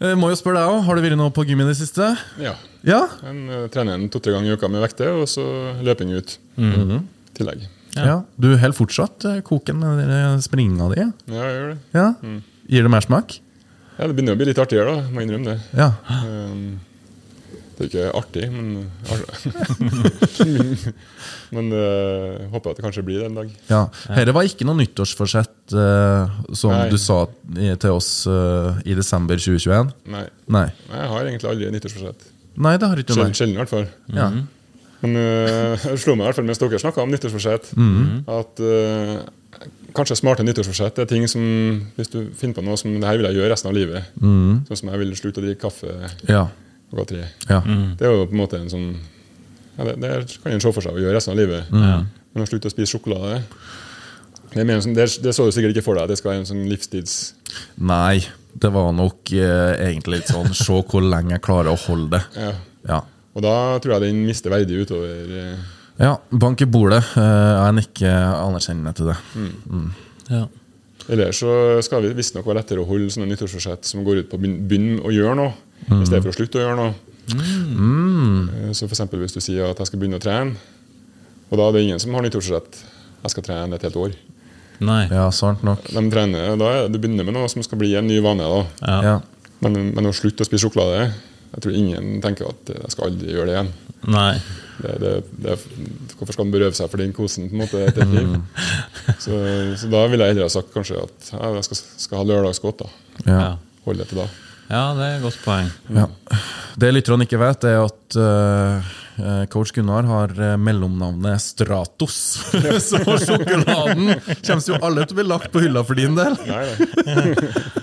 Eh, 0.00 0.14
må 0.16 0.30
jo 0.32 0.38
spørre 0.38 0.62
deg 0.62 0.72
også, 0.72 0.84
Har 0.86 0.96
du 0.96 1.04
vært 1.04 1.18
noe 1.20 1.34
på 1.36 1.44
gym 1.48 1.60
i 1.60 1.68
det 1.68 1.76
siste? 1.80 2.06
Ja. 2.40 2.54
Ja? 2.86 3.02
En, 3.28 3.42
uh, 3.50 3.66
trener 3.72 3.98
en 3.98 4.08
to-tre 4.12 4.32
ganger 4.32 4.54
i 4.54 4.56
uka 4.56 4.70
med 4.72 4.80
vekter, 4.86 5.12
og 5.20 5.28
så 5.28 5.44
løping 5.84 6.14
ut. 6.16 6.38
Mhm. 6.56 6.86
-hmm. 6.86 7.02
tillegg. 7.36 7.68
ja. 7.96 8.22
Du 8.38 8.56
holder 8.56 8.72
fortsatt 8.72 9.26
koken 9.44 9.80
med 9.80 10.08
den 10.08 10.40
springinga 10.40 10.88
di? 10.94 11.00
Ja, 11.00 11.42
jeg 11.44 11.56
gjør 11.56 11.68
det. 11.68 11.78
Ja? 11.92 12.14
Gir 12.70 12.86
det 12.86 12.92
mersmak? 12.92 13.40
Ja, 13.98 14.06
Det 14.06 14.14
begynner 14.14 14.36
å 14.36 14.40
bli 14.40 14.46
litt 14.48 14.60
artigere, 14.62 15.00
da. 15.00 15.08
Må 15.12 15.24
innrømme 15.24 15.56
det. 15.56 15.60
Ja. 15.76 15.90
Um, 16.22 16.78
det 17.80 17.86
er 17.86 17.88
ikke 17.88 18.10
artig, 18.18 18.44
men 18.52 18.90
Men 21.56 21.70
uh, 21.72 22.50
håper 22.52 22.74
at 22.74 22.78
det 22.78 22.84
kanskje 22.84 23.04
blir 23.06 23.18
det 23.22 23.26
en 23.30 23.38
dag. 23.40 23.48
ja. 23.72 23.80
Dette 24.12 24.34
var 24.36 24.44
ikke 24.46 24.66
noe 24.68 24.76
nyttårsforsett, 24.82 25.72
uh, 25.74 26.28
som 26.56 26.74
Nei. 26.76 26.90
du 26.92 26.98
sa 27.00 27.22
til 27.56 27.96
oss 27.96 28.10
uh, 28.30 28.76
i 28.84 28.94
desember 28.98 29.40
2021? 29.40 29.90
Nei, 30.12 30.24
Nei. 30.52 30.66
jeg 30.92 31.08
har 31.14 31.20
egentlig 31.32 31.50
aldri 31.50 31.72
nyttårsforsett. 31.74 32.20
Nei, 32.60 32.74
det 32.78 32.86
har 32.92 32.96
ikke 33.02 33.16
du. 33.16 33.20
Sjelden, 33.32 33.56
i 33.56 33.60
hvert 33.62 33.72
fall. 33.72 33.86
Ja. 34.14 34.28
Men 35.00 35.10
uh, 35.16 35.74
det 35.90 35.98
slo 36.04 36.12
meg 36.14 36.24
i 36.26 36.28
hvert 36.28 36.38
fall 36.40 36.48
mens 36.52 36.60
dere 36.62 36.82
snakka 36.84 37.02
om 37.04 37.10
nyttårsforsett, 37.16 37.64
at 38.38 38.52
uh, 38.62 39.16
kanskje 39.96 40.16
smarte 40.20 40.44
nyttårsforsett 40.46 40.98
er 41.02 41.08
ting 41.10 41.26
som 41.30 41.42
Hvis 41.96 42.10
du 42.12 42.18
finner 42.38 42.56
på 42.58 42.64
noe 42.66 42.76
som 42.80 42.92
det 42.94 43.06
her 43.08 43.18
vil 43.20 43.28
jeg 43.30 43.38
gjøre 43.40 43.52
resten 43.52 43.70
av 43.70 43.76
livet, 43.76 44.10
sånn 44.20 44.76
som 44.82 44.92
jeg 44.92 45.02
vil 45.02 45.14
slutte 45.18 45.42
å 45.42 45.46
drikke 45.46 45.62
kaffe 45.68 45.94
Ja. 46.28 46.46
klokka 46.90 47.08
tre. 47.14 47.24
ja. 47.48 47.60
Det 47.98 48.06
er 48.06 48.14
jo 48.14 48.26
på 48.26 48.34
en 48.36 48.42
måte 48.42 48.60
en 48.60 48.70
sånn 48.72 48.88
ja, 49.78 49.84
det, 49.84 49.94
det 50.02 50.40
kan 50.42 50.52
en 50.52 50.60
se 50.60 50.72
for 50.72 50.84
seg 50.84 50.96
å 50.96 51.00
gjøre 51.00 51.14
resten 51.16 51.32
av 51.32 51.38
livet. 51.40 51.70
Mm. 51.72 52.08
Men 52.34 52.44
å 52.44 52.48
slutte 52.48 52.68
å 52.68 52.74
spise 52.74 52.92
sjokolade 52.92 53.40
det, 54.50 54.64
er 54.64 54.72
en 54.74 54.82
sånn, 54.82 54.96
det, 54.98 55.06
det 55.22 55.32
så 55.36 55.46
du 55.46 55.54
sikkert 55.54 55.76
ikke 55.76 55.86
for 55.86 55.98
deg. 55.98 56.10
Det 56.10 56.18
skal 56.18 56.32
være 56.32 56.42
en 56.42 56.48
sånn 56.48 56.64
livstids... 56.68 57.14
Nei, 57.78 58.18
det 58.52 58.70
var 58.74 58.90
nok 58.96 59.30
eh, 59.32 59.76
egentlig 59.86 60.20
litt 60.20 60.32
sånn 60.32 60.50
Se 60.58 60.74
hvor 60.90 61.04
lenge 61.06 61.36
jeg 61.36 61.44
klarer 61.46 61.70
å 61.70 61.78
holde 61.78 62.18
det. 62.18 62.22
Ja. 62.34 62.52
Ja. 62.90 62.98
Og 63.36 63.44
da 63.44 63.54
tror 63.78 63.94
jeg 63.96 64.08
den 64.08 64.24
mister 64.26 64.50
verdi 64.50 64.80
utover 64.80 65.34
eh, 65.38 65.68
ja 66.00 66.14
bank 66.30 66.62
i 66.64 66.68
bordet. 66.70 67.02
Eh, 67.16 67.50
jeg 67.66 67.76
nikker 67.80 68.16
anerkjennende 68.40 68.94
til 68.96 69.10
det. 69.12 69.18
Ja. 70.30 70.46
Ellers 71.10 71.40
så 71.42 71.52
skal 71.82 72.04
det 72.04 72.14
visstnok 72.18 72.46
være 72.46 72.60
lettere 72.60 72.82
å 72.84 72.86
holde 72.88 73.10
sånne 73.10 73.26
nyttårsforsett 73.32 73.84
som 73.88 74.04
går 74.06 74.22
ut 74.22 74.28
på 74.30 74.38
å 74.38 74.42
begynne- 74.42 75.00
å 75.02 75.10
gjøre 75.12 75.34
noe, 75.36 75.52
i 75.90 76.04
stedet 76.06 76.22
for 76.22 76.30
å 76.30 76.36
slutte 76.36 76.60
å 76.60 76.64
gjøre 76.64 76.76
noe. 76.78 76.94
Mm. 77.30 78.70
Så 78.74 78.86
for 78.86 78.94
eksempel 78.94 79.20
hvis 79.22 79.34
du 79.34 79.40
sier 79.42 79.68
at 79.70 79.78
jeg 79.80 79.90
skal 79.90 80.00
begynne 80.02 80.20
å 80.20 80.22
trene, 80.22 80.54
og 81.50 81.58
da 81.58 81.66
er 81.68 81.72
det 81.74 81.82
ingen 81.86 81.98
som 82.02 82.14
har 82.14 82.22
nyttårsforsett 82.26 82.78
jeg 83.24 83.32
skal 83.34 83.42
trene 83.46 83.74
et 83.76 83.82
helt 83.88 83.98
år. 84.00 84.14
Nei. 84.80 85.02
Ja, 85.12 85.26
sant 85.34 85.64
nok. 85.66 85.82
De 85.92 86.02
trener, 86.12 86.54
da 86.56 86.68
er, 86.72 86.88
Du 86.88 86.96
begynner 86.98 87.26
med 87.26 87.34
noe 87.36 87.48
som 87.52 87.60
skal 87.62 87.76
bli 87.82 87.90
en 87.98 88.06
ny 88.08 88.20
vane. 88.24 88.46
da. 88.46 88.62
Ja. 88.86 89.00
Ja. 89.02 89.16
Men, 89.60 89.90
men 89.94 90.06
å 90.08 90.12
slutte 90.16 90.40
å 90.40 90.48
spise 90.48 90.64
sjokolade 90.64 91.10
Jeg 91.52 91.60
tror 91.60 91.74
ingen 91.76 92.22
tenker 92.24 92.48
at 92.48 92.70
jeg 92.72 92.92
skal 92.94 93.10
aldri 93.10 93.34
gjøre 93.34 93.50
det 93.50 93.56
igjen. 93.58 93.72
Nei. 94.08 94.38
Det, 94.80 94.94
det, 95.02 95.12
det, 95.44 95.56
hvorfor 96.16 96.32
skal 96.34 96.46
man 96.46 96.54
berøve 96.54 96.76
seg 96.78 96.90
for 96.92 97.02
den 97.02 97.12
kosen 97.16 97.50
på 97.50 97.56
en 97.56 97.64
måte 97.64 97.82
et 97.84 97.98
helt 98.00 98.14
liv? 98.16 98.36
Så, 99.20 99.40
så 99.80 99.90
da 99.92 100.04
ville 100.08 100.24
jeg 100.24 100.34
heller 100.34 100.46
ha 100.46 100.52
sagt 100.52 100.72
kanskje 100.74 101.02
at 101.02 101.32
ja, 101.34 101.50
jeg 101.58 101.66
skal, 101.68 101.82
skal 102.06 102.22
ha 102.22 102.28
lørdagsgodt. 102.30 102.84
da. 102.84 102.88
Ja. 103.26 103.42
Holde 103.84 104.04
det 104.04 104.12
til 104.12 104.22
da. 104.22 104.26
ja, 104.70 104.84
det 104.96 105.06
er 105.06 105.18
et 105.18 105.26
godt 105.26 105.40
poeng. 105.44 105.70
Ja. 105.96 106.06
Det 106.80 106.92
lytterne 106.94 107.26
ikke 107.26 107.40
vet, 107.42 107.66
er 107.68 107.82
at 107.82 108.18
eh, 108.22 109.46
coach 109.52 109.74
Gunnar 109.76 110.08
har 110.08 110.32
eh, 110.38 110.56
mellomnavnet 110.56 111.42
Stratos. 111.42 112.20
Så 112.88 113.02
sjokoladen 113.26 114.14
kommer 114.46 114.72
jo 114.72 114.80
alle 114.80 115.04
til 115.04 115.16
å 115.16 115.20
bli 115.20 115.28
lagt 115.28 115.52
på 115.52 115.64
hylla 115.66 115.84
for 115.84 115.98
din 115.98 116.16
del. 116.16 116.38
Nei, 116.48 116.64
nei. 117.10 117.28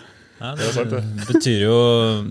Ja, 0.39 0.51
Det 0.55 0.67
sant, 0.75 0.91
det, 0.93 0.99
det. 1.01 1.25
betyr 1.31 1.61
jo, 1.65 1.77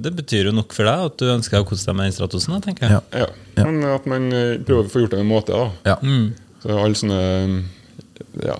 det 0.04 0.12
betyr 0.14 0.44
jo 0.50 0.52
nok 0.54 0.72
for 0.76 0.86
deg 0.86 1.06
at 1.08 1.16
du 1.18 1.26
ønsker 1.32 1.58
å 1.62 1.66
kose 1.66 1.86
deg 1.88 1.96
med 1.98 2.06
den 2.06 2.14
Stratosen. 2.14 2.60
tenker 2.62 2.86
jeg. 2.86 2.92
Ja. 2.98 3.00
Ja. 3.24 3.26
Ja. 3.56 3.64
Men 3.66 3.82
at 3.90 4.06
man 4.06 4.28
eh, 4.32 4.58
prøver 4.62 4.86
å 4.86 4.92
få 4.92 5.02
gjort 5.02 5.16
det 5.16 5.22
med 5.24 5.30
måte. 5.32 5.52
da. 5.56 5.70
Ja. 5.90 5.96
Mm. 6.02 6.28
Så 6.62 6.76
alle 6.78 6.94
sånne 6.98 7.20
ja, 8.46 8.56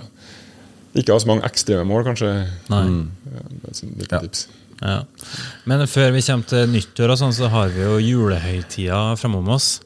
Ikke 0.96 1.12
ha 1.12 1.20
så 1.20 1.28
mange 1.28 1.44
ekstreme 1.46 1.84
mål, 1.88 2.04
kanskje. 2.08 2.30
Nei. 2.72 2.84
Ja, 3.30 3.42
det 3.50 3.72
er 3.72 4.04
et 4.06 4.12
Ja. 4.16 4.20
tips. 4.24 4.46
Ja. 4.82 4.96
Men 5.64 5.86
før 5.88 6.10
vi 6.12 6.20
kommer 6.26 6.46
til 6.50 6.66
nyttår, 6.68 7.10
og 7.12 7.18
sånn, 7.20 7.32
så 7.36 7.48
har 7.52 7.68
vi 7.72 7.80
jo 7.84 7.98
julehøytida 8.00 9.16
framom 9.20 9.48
oss. 9.54 9.80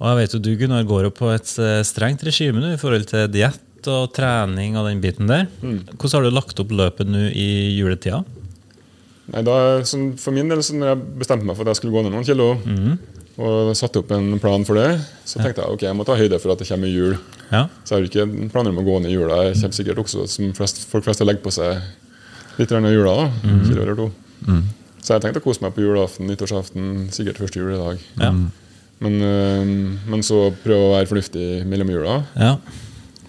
Og 0.00 0.08
jeg 0.10 0.16
vet 0.18 0.32
jo 0.34 0.40
du 0.44 0.56
Gunnar, 0.60 0.84
går 0.84 1.04
jo 1.06 1.10
på 1.14 1.30
et 1.34 1.46
eh, 1.62 1.82
strengt 1.86 2.24
regime 2.26 2.60
nå 2.60 2.72
i 2.74 2.80
forhold 2.80 3.06
til 3.08 3.28
diett 3.32 3.60
og 3.86 4.12
trening 4.16 4.76
og 4.80 4.88
den 4.88 5.00
biten 5.04 5.28
der. 5.28 5.46
Hvordan 5.60 6.12
har 6.18 6.22
du 6.24 6.30
lagt 6.34 6.60
opp 6.60 6.70
løpet 6.72 7.06
nå 7.08 7.26
i 7.36 7.76
juletida? 7.78 8.22
Nei, 9.32 9.40
da, 9.46 9.54
sånn, 9.88 10.18
For 10.20 10.36
min 10.36 10.50
del, 10.52 10.60
så 10.62 10.74
når 10.76 10.90
jeg 10.92 11.04
bestemte 11.22 11.46
meg 11.48 11.56
for 11.56 11.64
at 11.64 11.72
jeg 11.72 11.80
skulle 11.80 11.94
gå 11.96 12.02
ned 12.04 12.12
noen 12.12 12.26
kilo, 12.28 12.50
Og 13.34 13.72
satte 13.74 13.98
opp 13.98 14.12
en 14.14 14.38
plan 14.38 14.62
for 14.64 14.78
det. 14.78 15.00
Så 15.26 15.40
tenkte 15.42 15.64
jeg 15.64 15.74
ok, 15.74 15.82
jeg 15.82 15.96
må 15.98 16.04
ta 16.06 16.14
høyde 16.14 16.38
for 16.38 16.52
at 16.52 16.60
det 16.60 16.68
kommer 16.68 16.86
jul. 16.86 17.16
Ja. 17.50 17.64
Så 17.82 17.96
jeg 17.96 18.04
har 18.04 18.06
ikke 18.06 18.50
planer 18.52 18.70
om 18.70 18.78
å 18.78 18.84
gå 18.86 19.00
ned 19.02 19.10
i 19.10 19.16
jula. 19.16 19.40
Jeg 19.48 19.56
kommer 19.58 19.74
sikkert 19.74 20.02
også, 20.04 20.26
som 20.30 20.52
flest, 20.54 20.84
folk 20.86 21.02
flest, 21.04 21.24
legger 21.26 21.42
på 21.42 21.50
seg 21.50 21.80
litt 22.60 22.70
av 22.70 22.86
jula. 22.86 23.16
da, 23.24 23.56
kilo 23.66 23.82
eller 23.82 23.98
to. 23.98 24.06
Så 25.02 25.16
jeg 25.16 25.24
tenkte 25.24 25.42
å 25.42 25.44
kose 25.44 25.60
meg 25.64 25.74
på 25.74 25.82
julaften, 25.82 26.28
nyttårsaften, 26.30 27.10
sikkert 27.12 27.42
første 27.42 27.60
juledag. 27.60 27.98
Ja. 28.22 28.30
Men, 29.04 29.18
øh, 29.20 29.74
men 30.06 30.22
så 30.22 30.46
prøve 30.62 30.86
å 30.86 30.94
være 30.94 31.10
fornuftig 31.10 31.66
mellom 31.66 31.90
jula. 31.90 32.22
ja. 32.38 32.56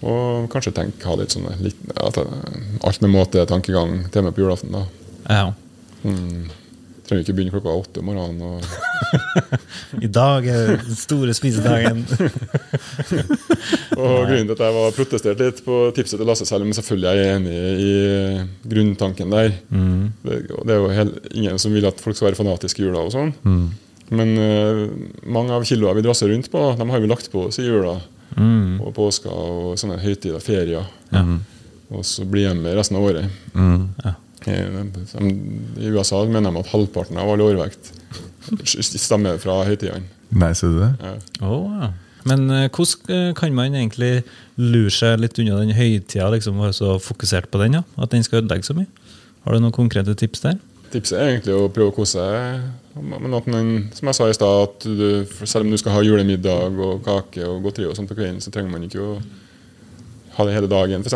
Og 0.06 0.50
kanskje 0.52 0.74
tenk, 0.76 1.02
ha 1.08 1.14
litt 1.16 1.32
sånne 1.32 1.54
litt, 1.64 1.78
ja, 1.88 2.10
alt 2.84 3.00
med 3.02 3.10
måte-tankegang 3.10 4.10
til 4.12 4.22
meg 4.26 4.34
på 4.36 4.44
julaften. 4.44 4.70
da. 4.70 4.84
ja. 5.28 5.46
Mm. 6.06 6.46
Trenger 7.06 7.22
ikke 7.22 7.34
begynne 7.38 7.52
klokka 7.54 7.70
åtte 7.78 8.00
om 8.02 8.08
morgenen. 8.10 8.40
Og, 8.42 8.58
I 10.06 10.08
dag 10.10 10.46
er 10.50 10.72
den 10.80 10.96
store 10.98 11.34
spisedagen. 11.38 12.00
og 14.00 14.26
grunnen 14.26 14.48
til 14.48 14.54
at 14.56 14.64
jeg 14.64 14.74
var 14.76 14.96
protestert 14.96 15.38
litt 15.42 15.62
på 15.66 15.76
tipset 15.96 16.18
til 16.18 16.26
Lasse, 16.28 16.46
selv 16.48 16.66
om 16.66 16.72
selvfølgelig 16.74 17.08
er 17.12 17.20
jeg 17.20 17.36
enig 17.36 17.56
i 17.86 17.92
grunntanken 18.72 19.30
der 19.36 19.52
det, 20.26 20.40
det 20.50 20.74
er 20.74 20.80
jo 20.82 20.90
helt, 20.98 21.20
ingen 21.30 21.62
som 21.62 21.74
vil 21.76 21.86
at 21.86 22.02
folk 22.02 22.18
skal 22.18 22.30
være 22.32 22.40
fanatiske 22.40 22.82
i 22.82 22.88
jula 22.88 23.04
og 23.06 23.14
sånn. 23.14 23.32
Men 24.10 24.34
uh, 24.38 24.82
mange 25.30 25.54
av 25.54 25.64
kiloene 25.66 25.98
vi 25.98 26.04
drasser 26.06 26.30
rundt 26.30 26.50
på, 26.52 26.60
de 26.78 26.90
har 26.90 27.02
vi 27.02 27.10
lagt 27.10 27.30
på 27.32 27.46
oss 27.48 27.58
i 27.62 27.66
jula. 27.70 27.96
Og 28.82 28.90
påska 28.98 29.30
og 29.30 29.78
sånne 29.80 29.96
høytider, 30.02 30.42
ferier. 30.42 30.86
Og 31.94 32.02
så 32.06 32.26
blir 32.26 32.48
hjemme 32.48 32.74
resten 32.76 32.98
av 32.98 33.06
året. 33.06 33.30
Ja. 33.54 34.12
de- 34.12 34.25
I 34.46 35.90
USA 35.90 36.22
mener 36.28 36.52
de 36.52 36.62
at 36.62 36.72
halvparten 36.72 37.18
av 37.18 37.32
all 37.32 37.44
overvekt 37.44 37.92
stammer 38.66 39.40
fra 39.42 39.62
høytidene. 39.66 40.06
Nei, 40.36 40.52
ser 40.58 40.74
du 40.74 40.82
det? 40.82 40.90
Ja. 41.02 41.14
Oh, 41.46 41.70
ja. 41.74 41.92
Men 42.26 42.48
eh, 42.50 42.68
hvordan 42.74 43.12
eh, 43.14 43.34
kan 43.38 43.54
man 43.54 43.74
egentlig 43.74 44.24
lure 44.58 44.90
seg 44.90 45.20
litt 45.22 45.38
unna 45.38 45.60
den 45.60 45.76
høytida, 45.76 46.26
liksom, 46.34 46.58
og 46.58 46.68
være 46.68 46.78
så 46.78 46.96
fokusert 47.02 47.50
på 47.52 47.60
den? 47.62 47.78
Ja? 47.78 47.84
At 48.02 48.14
den 48.14 48.26
skal 48.26 48.42
ødelegge 48.42 48.66
så 48.66 48.74
mye? 48.74 48.88
Har 49.44 49.54
du 49.54 49.62
noen 49.62 49.74
konkrete 49.74 50.14
tips 50.18 50.42
der? 50.42 50.58
Tipset 50.90 51.18
er 51.18 51.32
egentlig 51.32 51.54
å 51.54 51.68
prøve 51.70 51.92
å 51.92 51.94
kose 51.94 52.18
seg. 52.18 52.66
Men 52.96 53.34
at 53.36 53.46
man, 53.50 53.70
som 53.94 54.10
jeg 54.10 54.18
sa 54.18 54.26
i 54.30 54.34
stad, 54.34 54.62
at 54.66 54.86
du, 54.86 55.06
selv 55.44 55.66
om 55.66 55.74
du 55.74 55.78
skal 55.78 55.94
ha 55.94 56.02
julemiddag 56.06 56.78
og 56.82 57.02
kake 57.06 57.46
og 57.46 57.60
godteri, 57.66 57.86
og 57.90 57.98
sånt 57.98 58.10
på 58.10 58.16
kvelden, 58.18 58.40
så 58.42 58.50
trenger 58.54 58.72
man 58.72 58.86
ikke 58.86 59.02
å 59.04 59.16
ha 60.36 60.46
det 60.46 60.56
hele 60.56 60.70
dagen, 60.70 61.04
f.eks. 61.06 61.14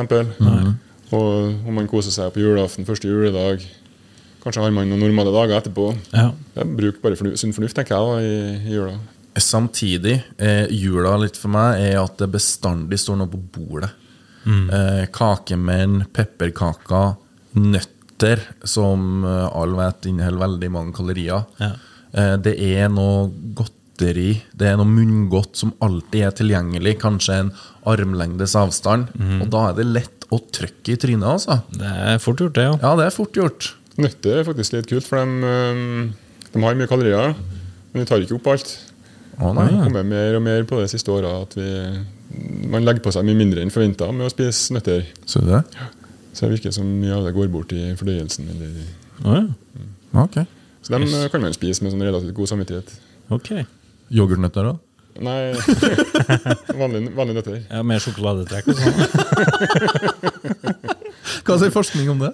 Og 1.17 1.67
om 1.67 1.75
man 1.75 1.89
koser 1.91 2.15
seg 2.15 2.33
på 2.35 2.43
julaften, 2.45 2.89
første 2.89 3.11
juledag 3.11 3.67
Kanskje 4.41 4.63
har 4.65 4.71
man 4.73 4.89
noen 4.89 5.03
normale 5.05 5.33
dager 5.35 5.59
etterpå. 5.59 5.91
Ja. 6.17 6.31
Ja, 6.57 6.65
bruk 6.65 7.03
bare 7.03 7.19
fornu 7.19 7.35
sunn 7.37 7.51
fornuft, 7.53 7.77
tenker 7.77 7.93
jeg, 7.93 8.07
da, 8.09 8.21
i, 8.25 8.71
i 8.71 8.73
jula. 8.73 8.95
Samtidig, 9.37 10.15
eh, 10.41 10.63
jula 10.73 11.13
litt 11.21 11.37
for 11.37 11.53
meg 11.53 11.77
er 11.85 11.99
at 12.01 12.17
det 12.23 12.31
bestandig 12.33 13.03
står 13.03 13.19
noe 13.21 13.29
på 13.29 13.41
bordet. 13.59 13.91
Eh, 14.49 15.05
kakemenn, 15.13 16.07
pepperkaker, 16.17 17.19
nøtter, 17.61 18.47
som 18.65 19.25
eh, 19.29 19.47
alle 19.53 19.77
vet 19.83 20.09
inneholder 20.09 20.45
veldig 20.47 20.73
mange 20.73 20.97
kalorier. 20.97 21.45
Ja. 21.61 21.75
Eh, 22.13 22.35
det 22.43 22.57
er 22.65 22.89
noe 22.93 23.29
godteri, 24.01 24.41
det 24.57 24.69
er 24.71 24.77
noe 24.81 24.89
munngodt 24.89 25.57
som 25.61 25.73
alltid 25.85 26.23
er 26.25 26.33
tilgjengelig, 26.37 26.97
kanskje 27.03 27.37
en 27.45 27.51
armlengdes 27.89 28.55
avstand. 28.57 29.09
Og 29.43 29.49
da 29.53 29.69
er 29.71 29.77
det 29.79 29.87
lett 29.89 30.27
å 30.33 30.39
trykke 30.41 30.95
i 30.95 30.97
trynet, 31.01 31.27
altså. 31.27 31.61
Det 31.75 31.87
er 31.91 32.19
fort 32.23 32.41
gjort, 32.41 32.55
det. 32.57 32.65
Ja. 32.69 32.77
Ja, 32.81 32.93
det 33.01 33.07
er 33.09 33.15
fort 33.15 33.37
gjort. 33.37 33.73
Nøtter 34.01 34.41
er 34.41 34.47
faktisk 34.47 34.77
litt 34.77 34.89
kult, 34.89 35.07
for 35.09 35.21
de, 35.21 36.13
de 36.55 36.63
har 36.65 36.79
mye 36.79 36.89
kalorier, 36.91 37.35
men 37.93 38.03
de 38.05 38.09
tar 38.09 38.23
ikke 38.25 38.39
opp 38.39 38.49
alt. 38.55 38.73
Å 39.41 39.51
Det 39.51 39.57
nei. 39.57 39.67
har 39.73 39.87
kommet 39.89 40.07
mer 40.11 40.37
og 40.37 40.43
mer 40.45 40.65
på 40.69 40.81
det 40.81 40.91
siste 40.93 41.11
året 41.13 41.31
at 41.49 41.57
vi, 41.57 41.69
man 42.71 42.85
legger 42.85 43.03
på 43.05 43.13
seg 43.15 43.25
mye 43.27 43.39
mindre 43.39 43.63
enn 43.65 43.73
forventa 43.73 44.11
med 44.13 44.29
å 44.29 44.33
spise 44.33 44.75
nøtter. 44.77 45.07
Så 45.29 45.41
det? 45.45 45.63
Så 46.37 46.47
det 46.47 46.59
virker 46.59 46.75
som 46.77 46.87
mye 47.01 47.17
av 47.17 47.25
det 47.27 47.35
går 47.35 47.49
bort 47.53 47.73
i 47.75 47.91
fordøyelsen. 47.99 48.49
Eller, 48.53 48.81
Å, 49.25 49.39
ja. 49.41 49.85
Ok. 50.23 50.37
så 50.85 50.93
dem 50.95 51.07
yes. 51.09 51.27
kan 51.33 51.43
man 51.43 51.57
spise 51.57 51.83
med 51.85 51.93
sånn 51.95 52.05
relativt 52.05 52.37
god 52.37 52.53
samvittighet. 52.53 52.93
Ok. 53.35 53.51
Yoghurtnøtter 54.15 54.71
òg? 54.73 54.79
Nei, 55.21 55.53
vanlige, 56.81 57.11
vanlige 57.17 57.37
nøtter. 57.37 57.59
Ja, 57.67 57.83
Med 57.87 58.01
sjokoladetrekk 58.03 58.71
og 58.71 58.79
sånn? 58.79 58.95
Hva 61.47 61.57
sier 61.61 61.73
forskning 61.75 62.11
om 62.13 62.23
det? 62.25 62.33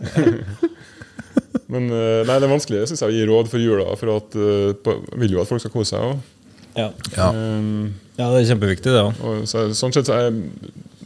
Men 1.72 1.88
øh, 1.90 2.22
nei, 2.28 2.36
det 2.36 2.46
er 2.46 2.52
vanskelig 2.52 2.84
synes 2.86 3.02
jeg, 3.02 3.10
å 3.10 3.16
gi 3.16 3.26
råd 3.26 3.50
for 3.50 3.62
jula, 3.62 3.88
for 3.98 4.12
at, 4.14 4.36
øh, 4.38 4.70
på, 4.86 4.94
vil 5.18 5.34
jo 5.34 5.42
at 5.42 5.50
folk 5.50 5.64
skal 5.64 5.74
kose 5.74 5.96
seg. 5.96 6.02
Ja. 6.76 6.90
Ja. 7.16 7.30
ja, 7.32 8.26
det 8.28 8.42
er 8.42 8.50
kjempeviktig, 8.52 8.92
det 8.92 9.02
òg. 9.02 9.46
Så, 9.48 9.64
sånn 9.74 9.94
sett 9.96 10.06
så 10.10 10.14
er 10.14 10.26
jeg 10.26 10.34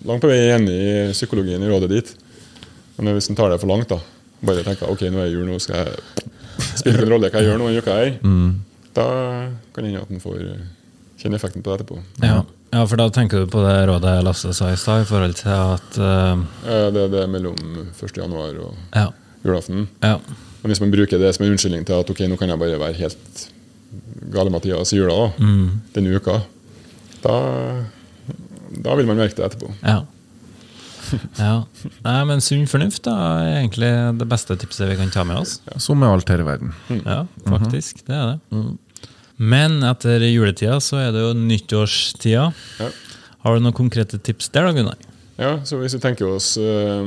langt 0.09 0.25
på 0.25 0.29
vei 0.29 0.41
enig 0.51 0.75
i 0.75 0.91
psykologien 1.15 1.63
i 1.63 1.71
rådet 1.71 1.91
ditt. 1.93 2.11
Men 2.99 3.15
hvis 3.17 3.31
en 3.31 3.39
tar 3.39 3.55
det 3.55 3.61
for 3.63 3.71
langt, 3.71 3.89
da 3.93 4.01
bare 4.45 4.65
tenker 4.67 4.91
ok, 4.91 5.07
nå 5.13 5.21
er 5.23 5.29
det 5.29 5.37
jul, 5.37 5.47
nå 5.47 5.61
skal 5.63 5.85
jeg 5.85 6.67
spille 6.81 7.05
en 7.05 7.13
rolle 7.13 7.31
hva 7.31 7.41
jeg 7.41 7.51
gjør 7.51 7.61
nå 7.61 7.69
denne 7.71 7.85
uka 7.85 7.97
her, 7.97 8.11
da 8.97 9.07
kan 9.75 9.85
det 9.85 9.91
hende 9.93 10.03
at 10.03 10.11
en 10.15 10.21
får 10.23 10.41
eh, 10.45 10.63
kjenne 11.21 11.37
effekten 11.39 11.63
på 11.63 11.71
det 11.73 11.81
etterpå. 11.81 11.99
Ja. 12.25 12.43
ja, 12.73 12.85
for 12.87 12.97
da 13.01 13.09
tenker 13.15 13.45
du 13.45 13.51
på 13.53 13.63
det 13.67 13.77
rådet 13.91 14.17
Lasse 14.25 14.53
sa 14.57 14.71
i 14.73 14.77
stad, 14.81 15.03
i 15.05 15.09
forhold 15.09 15.35
til 15.41 15.51
at 15.55 15.99
uh, 16.01 16.45
Eh, 16.67 16.87
Det, 16.95 17.07
det 17.13 17.23
er 17.25 17.33
mellom 17.33 17.57
1. 17.93 18.17
januar 18.17 18.55
og 18.67 18.75
Ja. 18.97 19.09
julaften. 19.45 19.89
ja. 20.03 20.19
Men 20.63 20.71
hvis 20.75 20.81
man 20.83 20.91
bruker 20.93 21.19
det 21.19 21.35
som 21.35 21.47
en 21.47 21.53
unnskyldning 21.55 21.87
til 21.89 21.95
at 21.97 22.11
ok, 22.11 22.19
nå 22.29 22.37
kan 22.37 22.49
jeg 22.53 22.59
bare 22.61 22.79
være 22.81 22.93
helt 22.99 23.47
gale-Mathias 24.31 24.93
i 24.93 24.99
jula 24.99 25.15
da, 25.17 25.47
denne 25.95 26.17
uka, 26.21 26.35
da, 27.25 27.37
da 28.85 28.95
vil 28.99 29.07
man 29.09 29.17
merke 29.17 29.39
det 29.39 29.47
etterpå. 29.49 29.71
Ja. 29.83 30.03
ja. 31.41 31.55
Nei, 32.05 32.19
men 32.29 32.45
sunn 32.45 32.67
fornuft 32.71 33.03
da, 33.09 33.15
er 33.41 33.57
egentlig 33.63 33.91
det 34.21 34.29
beste 34.31 34.57
tipset 34.61 34.91
vi 34.93 34.99
kan 35.01 35.11
ta 35.11 35.25
med 35.25 35.41
oss. 35.41 35.57
Som 35.81 35.99
med 36.05 36.13
alt 36.13 36.29
her 36.29 36.45
i 36.45 36.47
verden. 36.47 36.75
Ja, 37.07 37.23
faktisk. 37.49 38.05
Det 38.07 38.15
er 38.21 38.35
det. 38.35 38.61
Men 39.41 39.79
etter 39.89 40.21
juletida 40.29 40.77
så 40.85 40.99
er 41.01 41.15
det 41.17 41.23
jo 41.25 41.31
nyttårstida. 41.37 42.49
Ja. 42.81 42.89
Har 43.41 43.57
du 43.57 43.65
noen 43.65 43.77
konkrete 43.77 44.19
tips 44.21 44.51
der, 44.53 44.67
da, 44.69 44.73
Gunnar? 44.77 44.99
Ja, 45.41 45.55
så 45.65 45.79
hvis 45.81 45.95
vi 45.97 46.01
tenker 46.03 46.29
oss 46.29 46.51
eh, 46.61 47.07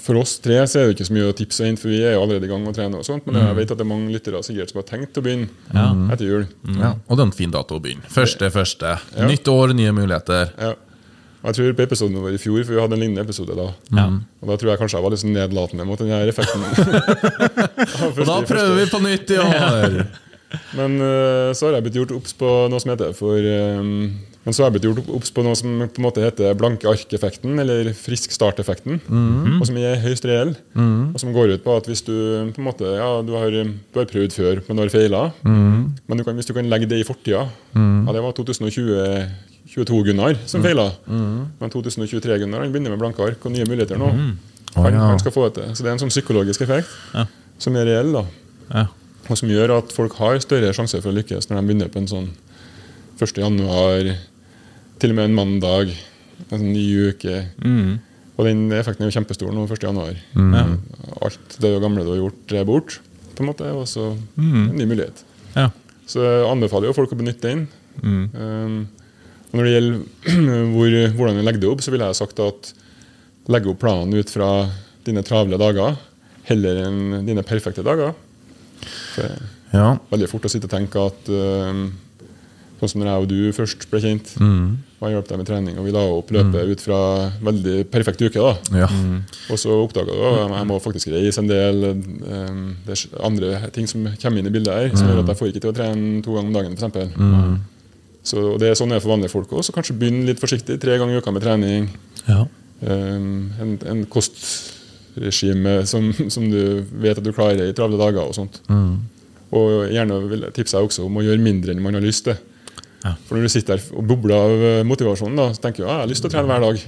For 0.00 0.16
oss 0.16 0.38
tre 0.40 0.56
så 0.64 0.78
er 0.80 0.86
det 0.88 0.94
ikke 0.96 1.04
så 1.10 1.12
mye 1.18 1.26
å 1.28 1.34
tipse 1.36 1.66
inn, 1.68 1.76
for 1.76 1.92
vi 1.92 1.98
er 2.00 2.14
jo 2.16 2.22
allerede 2.24 2.48
i 2.48 2.50
gang 2.50 2.62
med 2.64 2.72
å 2.72 2.78
trene. 2.78 2.96
og 3.02 3.04
sånt, 3.06 3.26
Men 3.28 3.36
jeg 3.42 3.58
vet 3.60 3.74
at 3.74 3.78
det 3.82 3.84
er 3.84 3.90
mange 3.90 4.14
lyttere 4.14 4.40
sikkert 4.46 4.72
som 4.72 4.80
har 4.80 4.88
tenkt 4.88 5.20
å 5.20 5.24
begynne 5.26 5.50
Ja. 5.74 5.90
etter 6.14 6.24
jul. 6.30 6.46
Ja, 6.80 6.94
og 7.04 7.12
det 7.18 7.20
er 7.20 7.28
en 7.28 7.36
fin 7.36 7.52
dato 7.52 7.76
å 7.76 7.82
begynne. 7.84 8.08
Første, 8.08 8.48
første. 8.50 8.96
Ja. 9.12 9.28
Nytt 9.28 9.52
år, 9.52 9.74
nye 9.76 9.92
muligheter. 9.92 10.50
Ja. 10.58 10.72
Og 11.42 11.50
Jeg 11.52 11.54
tror 11.58 11.72
på 11.74 11.82
episoden 11.84 12.16
vår 12.22 12.34
i 12.34 12.38
fjor, 12.38 12.64
for 12.64 12.72
vi 12.72 12.80
hadde 12.80 12.94
en 12.96 13.00
lignende 13.02 13.24
episode 13.26 13.54
da. 13.58 13.68
Ja. 13.92 14.06
Og 14.40 14.48
Da 14.48 14.56
tror 14.56 14.70
jeg 14.72 14.78
kanskje 14.80 14.96
jeg 14.96 15.02
var 15.04 15.10
litt 15.10 15.20
sånn 15.22 15.36
nedlatende 15.36 15.84
mot 15.86 15.98
denne 15.98 16.24
effekten. 16.32 16.62
Og 18.08 18.24
da 18.24 18.40
prøver 18.46 18.76
vi 18.80 18.90
på 18.90 19.02
nytt 19.04 19.30
i 19.36 19.38
år! 19.44 20.02
Men 20.78 20.98
eh, 21.00 21.52
så 21.56 21.66
har 21.68 21.78
jeg 21.78 21.84
blitt 21.86 21.96
gjort 22.00 22.12
obs 22.16 22.34
på 22.38 22.48
noe 22.72 22.80
som 22.82 22.90
heter 22.92 23.12
for 23.16 23.38
eh, 23.38 23.80
Men 24.42 24.54
så 24.56 24.62
har 24.64 24.70
jeg 24.70 24.74
blitt 24.80 24.86
gjort 24.88 25.10
obs 25.14 25.30
på 25.30 25.44
noe 25.46 25.54
som 25.58 25.84
på 25.86 26.00
en 26.00 26.06
måte 26.06 26.22
heter 26.24 26.56
blanke 26.58 26.88
ark-effekten, 26.90 27.52
eller 27.62 27.92
frisk 27.94 28.32
start-effekten. 28.34 28.96
Og 29.60 29.66
som 29.68 29.76
er 29.78 30.00
høyst 30.02 30.24
reell. 30.26 30.54
Og 31.14 31.18
som 31.22 31.30
går 31.32 31.52
ut 31.54 31.62
på 31.62 31.76
at 31.78 31.86
hvis 31.86 32.02
du 32.02 32.12
på 32.50 32.58
en 32.58 32.66
måte, 32.66 32.82
ja, 32.98 33.10
du 33.22 33.30
har, 33.38 33.50
du 33.54 34.00
har 34.00 34.08
prøvd 34.10 34.34
før, 34.34 34.58
men 34.66 34.76
du 34.76 34.82
har 34.82 34.90
feila, 34.90 35.20
men 35.46 36.18
du 36.18 36.24
kan, 36.26 36.34
hvis 36.34 36.50
du 36.50 36.54
kan 36.56 36.66
legge 36.72 36.88
det 36.90 36.98
i 37.00 37.06
fortida 37.06 37.44
Ja, 37.46 38.12
det 38.16 38.22
var 38.24 38.34
2022 38.34 40.02
Gunnar 40.08 40.34
som 40.50 40.62
feila. 40.64 40.88
Men 41.06 41.70
2023 41.70 42.40
Gunnar 42.42 42.64
han 42.64 42.72
begynner 42.74 42.90
med 42.96 42.98
blanke 43.04 43.22
ark 43.22 43.46
og 43.46 43.54
nye 43.54 43.64
muligheter 43.68 44.00
nå. 44.00 44.10
Han, 44.74 44.90
ja. 44.90 45.06
han 45.12 45.20
skal 45.22 45.34
få 45.34 45.46
det 45.50 45.54
til. 45.60 45.70
Så 45.76 45.84
det 45.84 45.90
er 45.92 45.96
en 45.98 46.02
sånn 46.02 46.12
psykologisk 46.12 46.62
effekt 46.66 46.88
Ja. 47.14 47.26
som 47.62 47.76
er 47.76 47.86
reell. 47.86 48.10
da 48.18 48.24
Ja. 48.72 48.86
Og 49.28 49.38
som 49.38 49.50
gjør 49.50 49.76
at 49.78 49.92
folk 49.94 50.16
har 50.18 50.40
større 50.42 50.72
sjanse 50.76 50.98
for 51.00 51.12
å 51.12 51.16
lykkes 51.16 51.48
når 51.48 51.58
de 51.58 51.66
begynner 51.68 51.92
på 51.92 52.02
en 52.02 52.10
sånn 52.10 52.30
1. 53.22 53.36
januar, 53.38 54.08
til 55.02 55.12
og 55.12 55.18
med 55.18 55.28
en 55.28 55.36
mandag, 55.36 55.92
en 56.48 56.56
sånn 56.56 56.72
ny 56.72 56.86
uke. 57.12 57.36
Og 58.38 58.48
den 58.48 58.64
effekten 58.74 59.04
er 59.04 59.10
jo 59.12 59.16
kjempestor 59.18 59.52
nå 59.54 59.66
1. 59.68 59.84
januar. 59.84 60.16
Alt 61.22 61.58
det 61.62 61.74
gamle 61.84 62.06
du 62.06 62.14
har 62.14 62.22
gjort, 62.22 62.56
er 62.56 62.66
bort, 62.66 62.98
på 63.36 63.44
en 63.44 63.50
måte, 63.52 63.68
og 63.70 63.86
så 63.90 64.10
en 64.72 64.74
ny 64.74 64.88
mulighet. 64.88 65.22
Ja. 65.54 65.68
Så 66.08 66.24
jeg 66.24 66.48
anbefaler 66.48 66.90
jo 66.90 66.96
folk 66.96 67.14
å 67.14 67.20
benytte 67.20 67.52
den. 67.52 67.66
Um, 68.02 68.88
og 69.52 69.58
når 69.60 69.68
det 69.68 69.74
gjelder 69.74 69.98
hvor, 70.74 70.96
hvordan 71.18 71.38
du 71.38 71.44
legger 71.44 71.62
det 71.62 71.70
opp, 71.70 71.84
så 71.84 71.92
ville 71.94 72.08
jeg 72.08 72.18
sagt 72.18 72.42
at 72.42 72.72
legge 73.52 73.70
opp 73.70 73.82
planen 73.82 74.16
ut 74.16 74.32
fra 74.32 74.48
dine 75.06 75.22
travle 75.26 75.58
dager 75.60 75.98
heller 76.48 76.82
enn 76.86 77.22
dine 77.26 77.44
perfekte 77.46 77.84
dager. 77.86 78.14
For 79.16 79.38
Ja. 79.72 79.96
veldig 80.12 80.28
fort 80.28 80.44
å 80.44 80.50
sitte 80.52 80.68
og 80.68 80.74
tenke 80.74 81.00
at 81.06 81.28
uh, 81.32 81.86
Sånn 82.82 82.90
som 82.90 83.00
når 83.04 83.06
jeg 83.12 83.22
og 83.22 83.28
du 83.30 83.52
først 83.54 83.84
ble 83.92 83.98
kjent. 84.02 84.30
Og 84.42 85.04
jeg 85.06 85.12
hjalp 85.14 85.28
deg 85.28 85.38
med 85.38 85.46
trening, 85.46 85.76
og 85.78 85.84
vi 85.86 85.92
la 85.94 86.00
opp 86.02 86.32
løpet 86.34 86.66
ut 86.72 86.80
fra 86.82 86.96
veldig 87.46 87.84
perfekt 87.92 88.24
uke. 88.26 88.42
da. 88.42 88.56
Ja. 88.74 88.88
Og 89.54 89.60
så 89.62 89.70
oppdaga 89.84 90.10
du 90.10 90.24
at 90.26 90.50
jeg 90.50 90.66
må 90.66 90.80
faktisk 90.82 91.12
reise 91.14 91.38
en 91.38 91.46
del. 91.46 91.76
Um, 92.26 92.76
Det 92.84 92.96
er 92.96 93.22
andre 93.22 93.70
ting 93.70 93.86
som 93.86 94.02
kommer 94.18 94.38
inn 94.42 94.50
i 94.50 94.50
bildet 94.50 94.74
her, 94.74 94.96
som 94.98 95.06
gjør 95.06 95.22
at 95.22 95.30
jeg 95.30 95.38
får 95.38 95.52
ikke 95.52 95.60
til 95.62 95.70
å 95.70 95.76
trene 95.78 96.24
to 96.26 96.34
ganger 96.34 96.48
om 96.50 96.56
dagen. 96.58 96.74
For 96.76 96.88
eksempel. 96.88 97.60
så 98.24 98.58
Det 98.58 98.68
er 98.72 98.74
sånn 98.74 98.90
det 98.90 98.96
er 98.98 99.04
for 99.06 99.14
vanlige 99.14 99.30
folk 99.30 99.54
òg. 99.54 99.62
Kanskje 99.78 99.98
begynne 100.02 100.26
litt 100.26 100.40
forsiktig. 100.42 100.80
Tre 100.82 100.98
ganger 100.98 101.14
i 101.14 101.22
uka 101.22 101.30
med 101.30 101.42
trening. 101.46 101.88
Ja. 102.26 102.46
Um, 102.82 103.52
en, 103.62 103.78
en 103.86 104.04
kostregime 105.14 105.82
som, 105.88 106.10
som 106.32 106.46
du 106.50 106.84
vet 107.02 107.18
at 107.18 107.24
du 107.24 107.32
klarer 107.34 107.68
i 107.68 107.76
travle 107.76 108.00
dager. 108.00 108.24
Og 108.24 108.36
sånt. 108.36 108.62
Og 109.52 109.92
gjerne 109.92 110.18
vil 110.30 110.46
jeg 110.48 110.56
tipse 110.56 110.78
deg 110.78 110.88
også 110.88 111.06
om 111.06 111.20
å 111.20 111.24
gjøre 111.26 111.44
mindre 111.44 111.74
enn 111.74 111.84
man 111.84 111.98
har 111.98 112.04
lyst 112.04 112.24
til. 112.28 112.38
Ja. 113.02 113.16
For 113.26 113.36
når 113.36 113.48
du 113.48 113.52
sitter 113.52 113.76
der 113.76 113.98
og 113.98 114.06
bobler 114.06 114.36
av 114.38 114.64
eh, 114.68 114.84
motivasjonen, 114.86 115.38
da, 115.38 115.48
så 115.50 115.64
tenker 115.64 115.82
du 115.82 115.88
ja, 115.88 115.96
jeg 115.96 116.04
har 116.04 116.10
lyst 116.12 116.22
til 116.22 116.30
å 116.30 116.34
trene 116.36 116.48
hver 116.48 116.62
dag. 116.62 116.84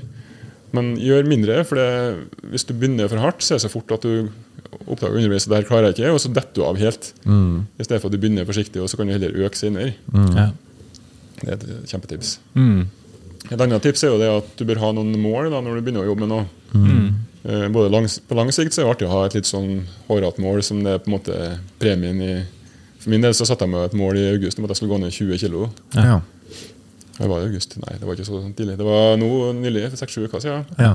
Men 0.75 0.93
gjør 0.99 1.27
mindre, 1.31 1.61
for 1.67 1.79
det, 1.79 1.89
hvis 2.51 2.67
du 2.67 2.73
begynner 2.75 3.11
for 3.11 3.23
hardt, 3.23 3.43
så 3.43 3.55
er 3.55 3.61
det 3.61 3.65
så 3.67 3.71
fort 3.73 3.93
at 3.95 4.07
du 4.07 4.31
oppdager 4.91 5.19
underveis 5.21 5.47
at 5.47 5.53
det 5.53 5.59
her 5.61 5.69
klarer 5.69 5.91
jeg 5.91 5.97
ikke, 5.99 6.15
og 6.15 6.23
så 6.23 6.31
detter 6.35 6.57
du 6.57 6.65
av 6.67 6.79
helt. 6.81 7.13
I 7.79 7.87
stedet 7.87 8.01
for 8.01 8.11
at 8.11 8.15
du 8.15 8.23
begynner 8.23 8.47
forsiktig, 8.49 8.81
og 8.83 8.91
så 8.91 8.99
kan 8.99 9.11
du 9.11 9.15
heller 9.15 9.37
øke 9.47 9.59
senere. 9.59 9.93
Ja. 10.35 10.49
Det 11.43 11.51
er 11.51 11.59
et 11.59 11.93
kjempetips. 11.93 12.39
Mm. 12.59 12.87
Et 13.53 13.61
annet 13.61 13.85
tips 13.85 14.03
er 14.07 14.15
jo 14.15 14.19
det 14.23 14.31
at 14.33 14.51
du 14.59 14.65
bør 14.67 14.81
ha 14.83 14.91
noen 14.97 15.15
mål 15.21 15.51
da, 15.53 15.61
når 15.63 15.79
du 15.79 15.85
begynner 15.87 16.07
å 16.07 16.11
jobbe 16.11 16.25
med 16.25 16.33
noe. 16.33 16.47
Eh, 16.75 17.07
både 17.45 17.91
langs, 17.93 18.19
på 18.25 18.37
lang 18.39 18.49
sikt 18.53 18.73
så 18.73 18.81
er 18.81 18.87
det 18.87 18.93
artig 18.95 19.09
å 19.09 19.13
ha 19.13 19.25
et 19.29 19.35
litt 19.37 19.49
sånn 19.49 19.83
hårete 20.09 20.41
mål 20.41 20.63
som 20.65 20.79
det 20.85 20.95
er 20.97 21.03
på 21.05 21.11
en 21.11 21.17
måte 21.19 21.35
premien 21.83 22.23
i 22.25 22.35
For 23.05 23.13
min 23.13 23.21
del 23.21 23.35
så 23.37 23.45
satte 23.45 23.67
jeg 23.67 23.73
meg 23.75 23.91
et 23.91 23.97
mål 24.01 24.17
i 24.17 24.23
august 24.31 24.57
om 24.59 24.65
at 24.65 24.73
jeg 24.73 24.79
skulle 24.81 24.95
gå 24.95 25.01
ned 25.03 25.13
20 25.13 25.43
kg. 25.43 25.67
Ja. 25.99 26.15
Det 27.19 27.29
var 27.29 27.43
i 27.43 27.49
august. 27.51 27.77
Nei, 27.83 27.99
det 28.01 28.07
var 28.09 28.17
ikke 28.17 28.25
så 28.31 28.41
tidlig. 28.57 28.79
Det 28.81 28.87
var 28.87 29.19
nå 29.21 29.29
nylig, 29.59 29.91
for 29.93 30.01
seks-sju 30.01 30.25
uker 30.25 30.41
siden. 30.41 30.65
Ja. 30.81 30.95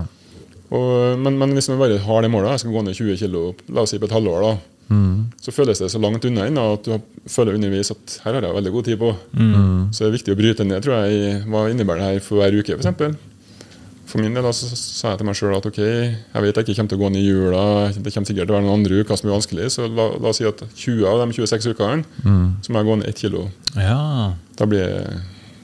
Og, 0.74 1.20
men, 1.22 1.38
men 1.38 1.54
hvis 1.54 1.70
man 1.70 1.78
bare 1.82 2.02
har 2.02 2.26
det 2.26 2.32
målet, 2.34 2.56
jeg 2.56 2.64
skal 2.66 2.74
gå 2.74 2.82
ned 2.88 2.98
20 2.98 3.22
kg, 3.22 3.62
la 3.78 3.86
oss 3.86 3.94
si 3.94 4.02
på 4.02 4.10
et 4.10 4.18
halvår, 4.18 4.42
da, 4.48 4.56
så 5.46 5.54
føles 5.54 5.78
det 5.84 5.92
så 5.94 6.02
langt 6.02 6.26
unna 6.26 6.48
inn 6.50 6.58
at 6.58 6.90
du 6.90 6.96
føler 7.30 7.54
underveis 7.60 7.92
at 7.94 8.18
her 8.26 8.40
har 8.40 8.48
jeg 8.50 8.58
veldig 8.58 8.72
god 8.74 8.88
tid 8.90 8.98
på. 8.98 9.14
Så 9.94 10.02
det 10.04 10.08
er 10.10 10.16
viktig 10.18 10.34
å 10.34 10.40
bryte 10.42 10.66
ned, 10.66 10.82
tror 10.82 11.06
jeg, 11.06 11.14
i 11.14 11.50
hva 11.50 11.68
innebærer 11.70 12.02
det 12.02 12.08
her 12.10 12.26
for 12.26 12.42
hver 12.42 12.58
uke, 12.58 12.74
f.eks. 12.74 12.90
For 14.10 14.18
min 14.18 14.34
del 14.34 14.42
da, 14.42 14.50
så 14.56 14.66
sa 14.74 15.12
jeg 15.12 15.20
til 15.22 15.28
meg 15.30 15.36
sjøl 15.38 15.52
at 15.54 15.66
ok, 15.70 15.76
jeg 15.78 16.42
vet 16.42 16.58
jeg 16.58 16.66
ikke 16.66 16.74
kommer 16.80 16.90
til 16.90 16.98
å 16.98 17.02
gå 17.04 17.10
ned 17.14 17.22
i 17.22 17.28
jula, 17.30 17.66
det 17.94 18.10
kommer 18.16 18.26
sikkert 18.32 18.48
til 18.50 18.56
å 18.56 18.58
være 18.58 18.66
noen 18.66 18.80
andre 18.80 19.04
uker 19.04 19.20
som 19.20 19.30
er 19.30 19.36
vanskelig, 19.36 19.68
så 19.76 19.86
la, 19.86 20.08
la 20.18 20.32
oss 20.32 20.40
si 20.42 20.48
at 20.50 20.64
20 20.66 21.06
av 21.06 21.22
de 21.22 21.36
26 21.38 21.68
ukene 21.76 22.02
så 22.66 22.74
må 22.74 22.82
jeg 22.82 22.88
gå 22.90 22.96
ned 23.04 23.12
1 23.12 23.20
kilo. 23.22 23.44
Ja. 23.78 24.00
Da, 24.58 24.66
blir, 24.72 25.06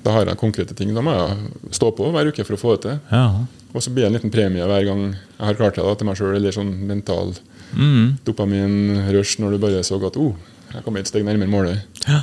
da 0.05 0.13
har 0.13 0.29
jeg 0.29 0.37
konkrete 0.43 0.77
ting. 0.77 0.93
Da 0.93 1.01
må 1.01 1.15
jeg 1.17 1.73
stå 1.79 1.89
på 1.97 2.11
hver 2.13 2.29
uke 2.29 2.45
for 2.45 2.53
å 2.53 2.61
få 2.61 2.75
det 2.75 2.83
til. 2.85 3.01
Ja. 3.09 3.25
Og 3.73 3.81
så 3.83 3.89
blir 3.91 4.05
det 4.05 4.11
en 4.13 4.17
liten 4.19 4.31
premie 4.31 4.69
hver 4.69 4.85
gang 4.91 5.01
jeg 5.09 5.41
har 5.49 5.57
klart 5.57 5.81
det 5.81 5.87
da, 5.89 5.97
til 5.97 6.11
meg 6.11 6.21
sjøl, 6.21 6.37
eller 6.37 6.53
sånn 6.55 6.73
mental 6.89 7.33
Mm. 7.75 8.21
dopamin-rush 8.23 9.39
når 9.41 9.55
du 9.55 9.57
bare 9.59 9.79
så 9.83 9.97
at 10.07 10.15
oh, 10.21 10.35
jeg 10.71 10.83
kom 10.85 10.95
et 10.95 11.09
steg 11.09 11.25
nærmere 11.27 11.49
målet. 11.49 11.81
Ja. 12.07 12.21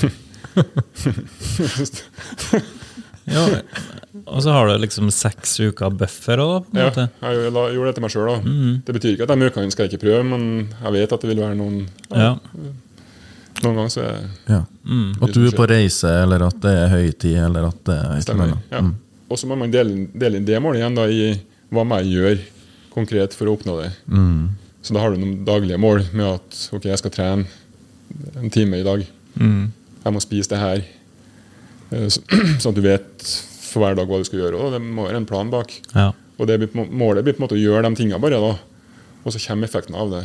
ja. 3.26 3.44
Og 4.26 4.42
så 4.42 4.52
har 4.52 4.66
du 4.68 4.78
liksom 4.82 5.10
seks 5.14 5.56
uker 5.60 5.90
buffer 5.90 6.38
òg, 6.42 6.64
på 6.70 6.76
en 6.78 7.08
Ja, 7.22 7.30
jeg 7.34 7.52
gjorde 7.52 7.86
det 7.90 7.94
til 7.94 8.02
meg 8.04 8.10
sjøl. 8.14 8.42
Det 8.86 8.94
betyr 8.96 9.12
ikke 9.16 9.26
at 9.28 9.32
de 9.38 9.46
ukene 9.50 9.70
skal 9.74 9.86
jeg 9.86 9.92
ikke 9.94 10.04
prøve, 10.06 10.24
men 10.24 10.68
jeg 10.82 10.92
vet 10.92 11.12
at 11.12 11.20
det 11.20 11.30
vil 11.34 11.42
være 11.44 11.56
noen 11.58 11.86
Ja. 12.10 12.32
Noen 13.62 13.76
ganger 13.76 13.90
så 13.92 14.02
er 14.06 14.20
Ja. 14.48 14.60
At 15.22 15.32
du 15.34 15.46
er 15.46 15.50
på 15.56 15.66
reise, 15.68 16.08
eller 16.22 16.46
at 16.46 16.60
det 16.60 16.70
er 16.76 16.88
høytid, 16.88 17.36
eller 17.44 17.66
at 17.68 17.84
det 17.84 17.98
er 17.98 18.20
stemmer. 18.24 18.56
Ja. 18.72 18.80
Mm. 18.80 18.94
Og 19.30 19.38
så 19.38 19.46
må 19.46 19.56
man 19.58 19.70
dele, 19.70 19.90
inn- 19.94 20.10
dele 20.18 20.36
inn 20.40 20.44
det 20.48 20.60
målet 20.62 20.80
igjen 20.80 20.94
da, 20.96 21.04
i 21.06 21.40
hva 21.70 21.84
må 21.86 22.00
jeg 22.00 22.14
gjøre 22.16 22.38
konkret 22.94 23.34
for 23.36 23.46
å 23.46 23.56
oppnå 23.56 23.76
det. 23.82 23.92
Så 24.82 24.94
da 24.96 25.00
har 25.00 25.10
du 25.12 25.18
noen 25.20 25.44
daglige 25.44 25.78
mål 25.78 26.02
med 26.12 26.26
at 26.26 26.70
ok, 26.72 26.84
jeg 26.88 26.98
skal 26.98 27.10
trene 27.14 27.46
en 28.40 28.50
time 28.50 28.80
i 28.80 28.82
dag. 28.82 29.04
Jeg 29.38 30.12
må 30.12 30.20
spise 30.24 30.48
det 30.48 30.58
her. 30.58 30.82
Eh, 31.92 32.08
så- 32.08 32.22
Sånn 32.62 32.72
at 32.74 32.78
du 32.78 32.82
vet 32.84 33.30
for 33.70 33.84
hver 33.84 33.94
dag 33.98 34.08
hva 34.10 34.18
du 34.18 34.26
skal 34.26 34.40
gjøre. 34.44 34.58
Og 34.58 34.72
det 34.74 34.80
må 34.82 35.06
være 35.08 35.20
en 35.22 35.26
plan 35.30 35.50
bak. 35.52 35.72
Ja. 35.94 36.10
Og 36.40 36.46
det 36.48 36.56
blir, 36.62 36.86
målet 36.90 37.22
blir 37.26 37.36
på 37.36 37.42
en 37.42 37.46
måte 37.48 37.58
å 37.58 37.60
gjøre 37.62 37.84
de 37.86 37.94
tingene 38.00 38.20
bare, 38.22 38.40
da. 38.40 38.54
Og 39.24 39.34
så 39.34 39.40
kommer 39.44 39.68
effekten 39.68 39.94
av 39.98 40.10
det. 40.14 40.24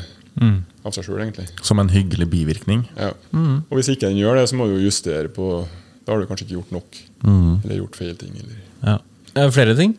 Av 0.85 0.91
seg 0.95 1.05
sjøl, 1.07 1.21
egentlig. 1.23 1.47
Som 1.63 1.79
en 1.79 1.89
hyggelig 1.93 2.25
bivirkning. 2.31 2.85
Ja. 2.97 3.11
Og 3.35 3.75
hvis 3.77 3.89
ikke 3.93 4.07
den 4.09 4.17
gjør 4.19 4.39
det, 4.39 4.47
så 4.51 4.57
må 4.59 4.67
du 4.71 4.77
justere 4.83 5.29
på 5.31 5.65
Da 6.05 6.13
har 6.13 6.21
du 6.21 6.27
kanskje 6.29 6.45
ikke 6.47 6.57
gjort 6.59 6.71
nok. 6.75 6.97
Eller 7.65 7.79
gjort 7.81 7.95
feil 7.99 8.15
ting. 8.19 8.33
Eller. 8.39 8.57
ja. 8.85 8.97
Er 9.35 9.51
flere 9.51 9.75
ting? 9.75 9.95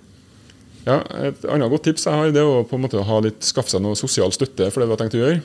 Ja, 0.87 1.01
Et 1.27 1.43
annet 1.51 1.69
godt 1.73 1.83
tips 1.89 2.05
jeg 2.07 2.15
har, 2.15 2.29
det 2.31 2.39
er 2.41 2.47
å 2.47 2.61
på 2.69 2.77
en 2.79 2.85
måte 2.85 3.01
ha 3.03 3.17
litt, 3.25 3.41
skaffe 3.43 3.73
seg 3.73 3.83
noe 3.83 3.97
sosial 3.99 4.31
støtte 4.33 4.69
for 4.71 4.81
det 4.81 4.87
du 4.87 4.93
har 4.95 5.01
tenkt 5.01 5.17
å 5.19 5.23
gjøre. 5.25 5.41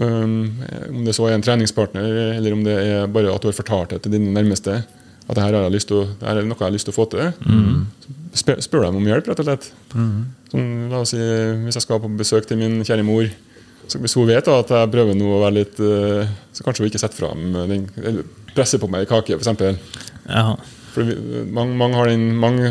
Um, 0.00 0.56
om 0.88 1.04
det 1.04 1.12
så 1.14 1.26
er 1.28 1.34
en 1.36 1.44
treningspartner, 1.44 2.06
eller 2.38 2.56
om 2.56 2.62
det 2.64 2.74
er 2.80 3.06
bare 3.12 3.34
at 3.34 3.44
du 3.44 3.50
har 3.50 3.58
fortalt 3.58 3.92
det 3.92 4.00
til 4.06 4.14
dine 4.16 4.32
nærmeste. 4.34 4.78
At 5.24 5.36
det 5.38 5.42
her, 5.44 5.54
har 5.56 5.62
jeg 5.68 5.72
lyst 5.72 5.88
til 5.88 6.04
det 6.20 6.26
her 6.28 6.36
er 6.36 6.44
noe 6.44 6.58
jeg 6.58 6.66
har 6.66 6.74
lyst 6.74 6.84
til 6.88 6.92
å 6.92 6.98
få 6.98 7.06
til. 7.12 7.32
Spør, 8.34 8.60
spør 8.60 8.86
dem 8.88 8.98
om 9.00 9.06
hjelp, 9.08 9.28
rett 9.30 9.40
og 9.40 9.46
slett. 9.48 9.70
Sånn, 10.50 10.70
la 10.90 11.00
oss 11.00 11.14
si, 11.14 11.18
Hvis 11.64 11.78
jeg 11.78 11.84
skal 11.86 12.00
på 12.02 12.10
besøk 12.18 12.46
til 12.50 12.58
min 12.60 12.80
kjære 12.84 13.06
mor, 13.06 13.28
så 13.88 13.98
hvis 14.00 14.14
hun 14.16 14.28
vet 14.28 14.44
da, 14.48 14.58
at 14.62 14.70
jeg 14.72 14.90
prøver 14.92 15.14
nå 15.16 15.26
å 15.28 15.42
være 15.42 15.58
litt 15.58 15.80
eh, 15.84 16.30
Så 16.56 16.64
kanskje 16.64 16.84
hun 16.84 16.88
ikke 16.88 17.00
setter 17.02 17.18
fram 17.20 17.52
den, 17.68 18.22
presser 18.54 18.80
på 18.80 18.88
meg 18.88 19.04
i 19.04 19.08
kake, 19.10 19.36
f.eks. 19.36 19.48
For 20.94 21.02
mange, 21.50 21.74
mange, 21.74 21.96
har 21.98 22.06
den, 22.06 22.28
mange 22.38 22.68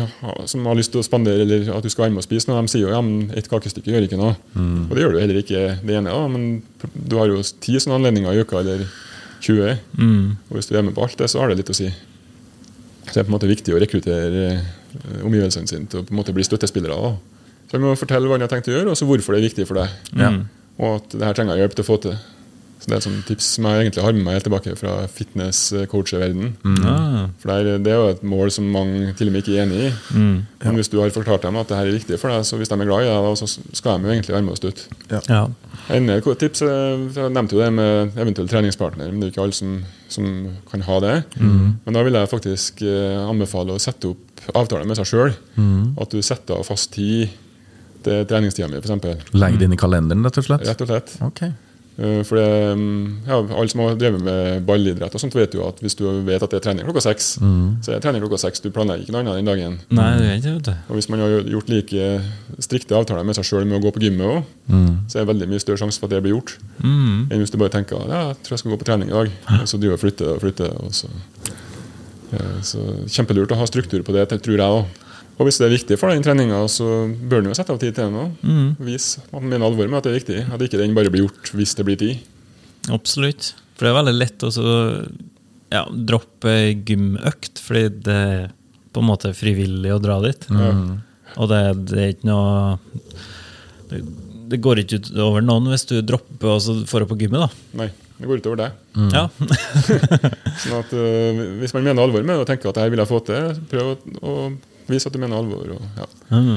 som 0.48 0.64
har 0.66 0.78
lyst 0.78 0.90
til 0.94 1.02
å 1.02 1.04
spandere 1.04 1.44
eller 1.44 1.66
at 1.76 1.84
du 1.84 1.90
skal 1.92 2.06
være 2.06 2.14
med 2.14 2.22
og 2.22 2.24
spise 2.24 2.48
noe, 2.48 2.62
de 2.64 2.72
sier 2.72 2.86
jo 2.86 2.92
ja, 2.94 3.02
men 3.04 3.28
ett 3.36 3.50
kakestykke 3.52 3.92
gjør 3.92 4.06
ikke 4.06 4.16
noe. 4.16 4.32
Og 4.88 4.94
det 4.96 5.02
gjør 5.04 5.12
du 5.12 5.20
heller 5.20 5.40
ikke 5.42 5.64
det 5.84 5.98
ene. 5.98 6.08
Da, 6.14 6.24
men 6.32 6.62
du 6.94 7.18
har 7.20 7.28
jo 7.28 7.42
ti 7.60 7.76
sånne 7.76 7.98
anledninger 8.00 8.32
i 8.32 8.40
uka, 8.46 8.62
eller 8.62 8.86
20. 9.44 9.76
Og 10.48 10.56
hvis 10.56 10.70
du 10.70 10.74
er 10.78 10.86
med 10.86 10.96
på 10.96 11.04
alt 11.04 11.18
det, 11.20 11.28
så 11.28 11.42
har 11.42 11.52
det 11.52 11.58
litt 11.60 11.74
å 11.74 11.76
si. 11.76 11.90
Så 13.04 13.12
det 13.12 13.20
er 13.22 13.26
på 13.26 13.32
en 13.32 13.36
måte 13.36 13.50
viktig 13.50 13.74
å 13.74 13.80
rekruttere 13.82 14.44
eh, 14.54 15.24
omgivelsene 15.24 15.70
sine 15.70 15.88
til 15.90 16.02
å 16.02 16.06
på 16.06 16.14
en 16.14 16.20
måte 16.20 16.34
bli 16.36 16.44
støttespillere. 16.46 16.96
Da. 16.96 17.48
Så 17.68 17.76
jeg 17.76 17.84
må 17.84 17.94
fortelle 17.98 18.30
hva 18.30 18.38
jeg 18.38 18.46
har 18.46 18.52
tenkt 18.52 18.70
å 18.70 18.76
gjøre, 18.76 18.92
og 18.92 18.98
så 18.98 19.08
hvorfor 19.08 19.34
det 19.34 19.42
er 19.42 19.48
viktig 19.48 19.66
for 19.68 19.80
deg. 19.82 19.98
Og 20.80 20.96
at 20.98 21.12
det 21.14 21.26
her 21.26 21.36
trenger 21.36 21.54
jeg 21.58 21.66
hjelp 21.66 21.76
til 21.78 21.84
å 21.84 21.88
få 21.88 21.98
til. 22.02 22.16
Så 22.84 22.90
Det 22.90 22.92
er 22.92 23.00
et 23.00 23.04
sånt 23.06 23.24
tips 23.24 23.46
som 23.56 23.64
jeg 23.64 23.86
egentlig 23.86 24.02
har 24.04 24.12
med 24.12 24.26
meg 24.26 24.34
helt 24.36 24.44
tilbake 24.44 24.72
fra 24.76 24.90
fitness-coacher-verdenen. 25.08 26.50
Mm. 26.60 27.30
For 27.40 27.48
det 27.48 27.54
er, 27.56 27.78
det 27.80 27.92
er 27.94 27.96
jo 27.96 28.10
et 28.12 28.24
mål 28.28 28.50
som 28.52 28.66
mange 28.68 29.14
til 29.16 29.30
og 29.30 29.32
med 29.32 29.40
ikke 29.40 29.54
er 29.56 29.62
enig 29.62 29.78
i. 29.86 29.92
Men 30.12 30.76
hvis 30.76 30.90
du 30.92 30.98
har 31.00 31.14
forklart 31.14 31.46
dem 31.46 31.56
at 31.56 31.70
det 31.70 31.78
her 31.78 31.88
er 31.88 31.96
viktig 31.96 32.18
for 32.20 32.28
deg, 32.28 32.44
så 32.44 32.58
hvis 32.60 32.68
de 32.68 32.76
er 32.76 32.90
glad 32.90 33.06
i 33.06 33.08
deg, 33.08 33.28
så 33.40 33.48
skal 33.48 34.02
de 34.02 34.10
jo 34.10 34.12
egentlig 34.12 34.34
være 34.36 34.44
med 34.44 34.52
og 34.52 34.60
støtte. 34.60 35.00
Ja. 35.30 35.46
Enda 35.96 36.18
et 36.20 36.28
tips, 36.40 36.62
eh, 36.62 37.08
Jeg 37.16 37.32
nevnte 37.32 37.56
jo 37.56 37.62
det 37.62 37.72
med 37.72 38.20
eventuell 38.20 38.52
treningspartner, 38.52 39.08
men 39.08 39.20
det 39.20 39.26
er 39.26 39.32
jo 39.32 39.34
ikke 39.34 39.46
alle 39.46 39.56
som, 39.56 39.72
som 40.12 40.28
kan 40.70 40.84
ha 40.84 41.00
det. 41.00 41.16
Men 41.40 41.96
da 41.96 42.04
vil 42.04 42.20
jeg 42.20 42.32
faktisk 42.36 42.84
eh, 42.84 43.16
anbefale 43.24 43.72
å 43.72 43.80
sette 43.80 44.12
opp 44.12 44.44
avtaler 44.52 44.84
med 44.84 45.00
seg 45.00 45.08
sjøl. 45.08 45.32
At 45.96 46.12
du 46.12 46.20
setter 46.20 46.60
av 46.60 46.68
fast 46.68 46.92
tid 46.92 47.32
til 48.04 48.26
treningstida 48.28 48.68
mi, 48.68 48.84
f.eks. 48.84 49.32
Legg 49.32 49.56
det 49.56 49.70
inn 49.70 49.72
i 49.72 49.80
kalenderen, 49.80 50.24
rett 50.28 50.36
og 50.36 50.44
slett. 50.44 50.66
Rett 50.68 50.84
og 50.84 50.90
slett. 50.90 51.14
Ok. 51.24 51.46
Eh, 51.96 52.22
For 52.26 52.34
det, 52.34 52.46
mm, 52.74 53.26
ja, 53.28 53.36
Alle 53.54 53.68
som 53.70 53.80
har 53.84 53.94
drevet 53.94 54.22
med 54.26 54.64
ballidrett, 54.66 55.14
og 55.14 55.20
sånt 55.22 55.34
vet 55.36 55.54
jo 55.54 55.62
at 55.68 55.78
hvis 55.78 55.94
du 55.94 56.02
vet 56.26 56.42
at 56.42 56.50
det 56.50 56.58
er 56.58 56.64
trening 56.64 56.86
klokka 56.88 57.02
seks, 57.04 57.28
så 57.38 57.92
er 57.92 57.94
det 58.00 58.02
trening 58.02 58.22
klokka 58.24 58.40
seks. 58.42 58.60
Du 58.64 58.70
planlegger 58.74 59.04
ikke 59.06 59.14
noe 59.14 59.22
annet 59.22 59.36
den 59.38 59.50
dagen. 59.50 59.76
Nei, 59.94 60.08
det 60.18 60.26
er 60.26 60.36
ikke 60.40 60.64
det. 60.70 60.76
Og 60.88 60.98
hvis 60.98 61.08
man 61.08 61.20
har 61.22 61.36
gjort 61.54 61.68
like 61.70 62.08
strikte 62.66 62.98
avtaler 62.98 63.24
med 63.24 63.36
seg 63.38 63.44
sjøl 63.46 63.64
med 63.68 63.78
å 63.78 63.84
gå 63.86 63.92
på 63.94 64.02
gymmet 64.02 64.26
òg, 64.26 64.42
så 65.06 65.18
er 65.20 65.24
det 65.24 65.30
veldig 65.34 65.48
mye 65.52 65.62
større 65.62 65.78
sjanse 65.84 66.00
for 66.00 66.06
at 66.10 66.16
det 66.16 66.22
blir 66.24 66.34
gjort, 66.34 66.56
enn 66.82 67.38
hvis 67.38 67.50
du 67.54 67.58
bare 67.62 67.70
tenker 67.70 68.02
ja, 68.10 68.32
jeg 68.32 68.42
tror 68.42 68.56
jeg 68.56 68.58
skal 68.64 68.74
gå 68.74 68.80
på 68.82 68.88
trening 68.90 69.08
i 69.12 69.14
dag, 69.14 69.30
og 69.60 69.68
så 69.70 69.78
driver 69.78 69.94
jeg 69.94 70.00
og 70.00 70.04
flytter 70.04 70.34
og 70.34 70.40
flytter. 70.42 70.70
Og 70.82 70.94
så, 70.94 71.08
Ja, 72.34 72.46
så 72.66 72.80
Kjempelurt 73.06 73.52
å 73.54 73.58
ha 73.60 73.66
struktur 73.70 74.02
på 74.02 74.12
det, 74.16 74.26
tror 74.42 74.56
jeg. 74.56 74.58
da. 74.58 75.03
Og 75.34 75.48
hvis 75.48 75.58
det 75.58 75.66
er 75.66 75.74
viktig 75.74 75.98
for 75.98 76.14
den 76.14 76.22
treninga, 76.22 76.60
så 76.70 76.86
bør 77.10 77.42
du 77.42 77.50
jo 77.50 77.56
sette 77.58 77.74
av 77.74 77.80
tid 77.82 77.96
til 77.96 78.06
det. 78.06 78.12
nå. 78.14 78.74
Vis 78.86 79.16
at 79.18 79.32
man 79.34 79.48
mener 79.50 79.66
alvor 79.66 79.88
med 79.90 79.98
at 79.98 80.06
det 80.06 80.12
er 80.12 80.20
viktig, 80.20 80.40
at 80.54 80.66
ikke 80.66 80.80
den 80.80 80.94
bare 80.96 81.10
blir 81.10 81.26
gjort 81.26 81.50
hvis 81.58 81.74
det 81.78 81.86
blir 81.88 81.98
tid. 82.00 82.26
Absolutt. 82.94 83.54
For 83.74 83.86
det 83.86 83.90
er 83.90 83.98
veldig 83.98 84.14
lett 84.14 84.44
å 84.46 84.52
så, 84.54 84.74
ja, 85.74 85.82
droppe 85.90 86.54
gymøkt, 86.86 87.62
fordi 87.64 87.88
det 88.06 88.20
er 88.28 88.44
på 88.94 89.02
en 89.02 89.10
måte 89.10 89.32
frivillig 89.34 89.90
å 89.90 90.02
dra 90.02 90.20
dit. 90.22 90.46
Og 91.34 91.50
det, 91.50 91.62
det 91.90 91.98
er 91.98 92.14
ikke 92.14 92.30
noe 92.30 92.76
det, 93.90 94.04
det 94.52 94.60
går 94.62 94.82
ikke 94.82 95.00
ut 95.00 95.10
over 95.24 95.44
noen 95.44 95.72
hvis 95.72 95.86
du 95.90 95.96
dropper 96.04 96.52
og 96.52 96.60
så 96.62 96.76
får 96.88 97.04
det 97.04 97.10
på 97.10 97.18
gymmet, 97.24 97.42
da. 97.42 97.80
Nei, 97.80 97.88
det 98.20 98.28
går 98.30 98.42
utover 98.42 98.60
deg. 98.60 98.76
Ja. 99.14 99.24
Sånn 100.62 100.76
at 100.78 100.92
uh, 100.94 101.40
Hvis 101.58 101.74
man 101.74 101.86
mener 101.88 102.04
alvor 102.04 102.22
med 102.22 102.36
det 102.36 102.44
og 102.44 102.50
tenker 102.50 102.70
at 102.70 102.78
det 102.78 102.84
her 102.84 102.92
vil 102.94 103.02
jeg 103.02 103.10
få 103.10 103.20
til, 103.26 103.50
prøv 103.72 103.90
å, 103.90 103.96
å 104.22 104.36
vise 104.88 105.08
at 105.08 105.14
du 105.14 105.20
mener 105.22 105.38
alvor. 105.38 105.76
Og, 105.76 105.82
ja. 105.98 106.08
mm. 106.30 106.56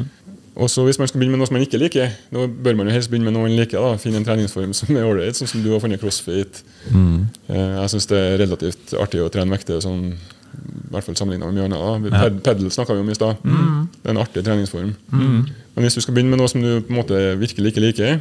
Og 0.58 0.70
så 0.74 0.84
Hvis 0.88 0.98
man 1.00 1.08
skal 1.10 1.20
begynne 1.20 1.36
med 1.36 1.44
noe 1.44 1.50
som 1.50 1.54
man 1.54 1.66
ikke 1.66 1.78
liker, 1.78 2.14
da 2.34 2.48
bør 2.48 2.78
man 2.80 2.88
jo 2.90 2.96
helst 2.96 3.12
begynne 3.12 3.28
med 3.30 3.36
noe 3.36 3.46
man 3.46 3.58
liker. 3.60 3.78
da, 3.78 4.00
Finne 4.02 4.22
en 4.22 4.26
treningsform 4.26 4.74
som 4.74 4.96
er 4.98 5.06
ålreit, 5.06 5.38
sånn 5.38 5.50
som 5.52 5.62
du 5.62 5.70
har 5.70 5.84
funnet 5.84 6.02
crossfit. 6.02 6.64
Mm. 6.90 7.28
jeg 7.52 7.92
syns 7.94 8.10
det 8.10 8.18
er 8.24 8.40
relativt 8.42 8.96
artig 8.98 9.22
å 9.22 9.30
trene 9.34 9.54
vekter 9.54 9.84
sånn 9.84 10.08
I 10.16 10.90
hvert 10.96 11.06
fall 11.06 11.20
sammenlignet 11.20 11.52
med 11.52 11.60
mye 11.60 11.68
annet. 11.68 12.10
Ja. 12.10 12.32
Pedal 12.48 12.72
snakka 12.74 12.96
vi 12.98 13.04
om 13.06 13.14
i 13.14 13.18
stad. 13.20 13.44
Det 13.44 14.10
er 14.10 14.16
en 14.16 14.24
artig 14.24 14.44
treningsform. 14.48 14.96
Men 15.14 15.86
hvis 15.86 16.00
du 16.00 16.02
skal 16.02 16.18
begynne 16.18 16.34
med 16.34 16.42
noe 16.42 16.50
som 16.50 16.64
du 16.64 16.72
på 16.82 16.90
en 16.90 17.02
måte 17.04 17.22
virkelig 17.38 17.76
ikke 17.76 17.86
liker, 17.86 18.20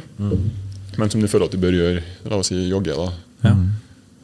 men 0.97 1.09
som 1.13 1.21
du 1.21 1.29
føler 1.29 1.49
at 1.49 1.57
du 1.57 1.61
bør 1.61 1.73
gjøre, 1.77 2.05
la 2.29 2.37
oss 2.37 2.51
si 2.53 2.59
jogge, 2.69 2.93
da. 2.93 3.09
Ja. 3.47 3.55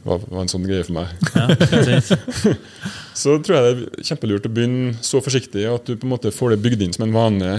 Var, 0.04 0.24
var 0.28 0.43
en 0.43 0.52
sånn 0.52 0.65
greie 0.67 0.84
for 0.86 1.00
meg. 1.00 1.10
Ja. 1.34 1.48
Så 3.17 3.38
tror 3.45 3.58
jeg 3.58 3.63
det 3.63 3.73
er 3.73 4.08
kjempelurt 4.10 4.47
å 4.49 4.52
begynne 4.54 4.93
så 5.06 5.21
forsiktig 5.23 5.65
at 5.69 5.86
du 5.88 5.95
på 5.95 6.08
en 6.08 6.13
måte 6.15 6.34
får 6.34 6.56
det 6.56 6.62
bygd 6.65 6.86
inn 6.86 6.95
som 6.95 7.06
en 7.08 7.15
vane 7.15 7.56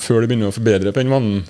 før 0.00 0.22
du 0.22 0.30
begynner 0.30 0.50
å 0.50 0.54
forbedre 0.56 0.92
på 0.92 1.02
den 1.02 1.12
vanen. 1.12 1.44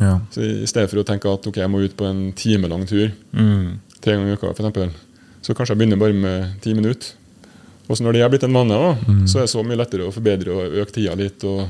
Ja. 0.00 0.16
Så 0.34 0.42
I 0.42 0.68
stedet 0.70 0.90
for 0.90 1.02
å 1.02 1.06
tenke 1.06 1.30
at 1.30 1.46
ok, 1.46 1.58
jeg 1.62 1.70
må 1.70 1.82
ut 1.82 1.96
på 1.98 2.06
en 2.08 2.28
timelang 2.38 2.86
tur 2.88 3.12
Mm. 3.32 3.80
tre 4.02 4.14
ganger 4.14 4.32
i 4.32 4.36
uka, 4.36 4.50
for 4.50 4.62
eksempel, 4.62 4.90
så 5.42 5.54
kanskje 5.54 5.74
jeg 5.74 5.78
begynner 5.82 6.00
bare 6.00 6.14
med 6.14 6.60
ti 6.62 6.74
minutter. 6.74 7.14
Og 7.88 7.96
så 7.96 8.04
når 8.04 8.12
det 8.16 8.22
er 8.22 8.30
blitt 8.32 8.46
en 8.46 8.54
vane, 8.54 8.78
mm. 9.06 9.26
så 9.30 9.38
er 9.38 9.46
det 9.46 9.52
så 9.52 9.62
mye 9.66 9.78
lettere 9.78 10.06
å 10.06 10.14
forbedre 10.14 10.54
og 10.54 10.76
øke 10.82 10.94
tida 10.96 11.14
litt. 11.18 11.44
Og, 11.44 11.68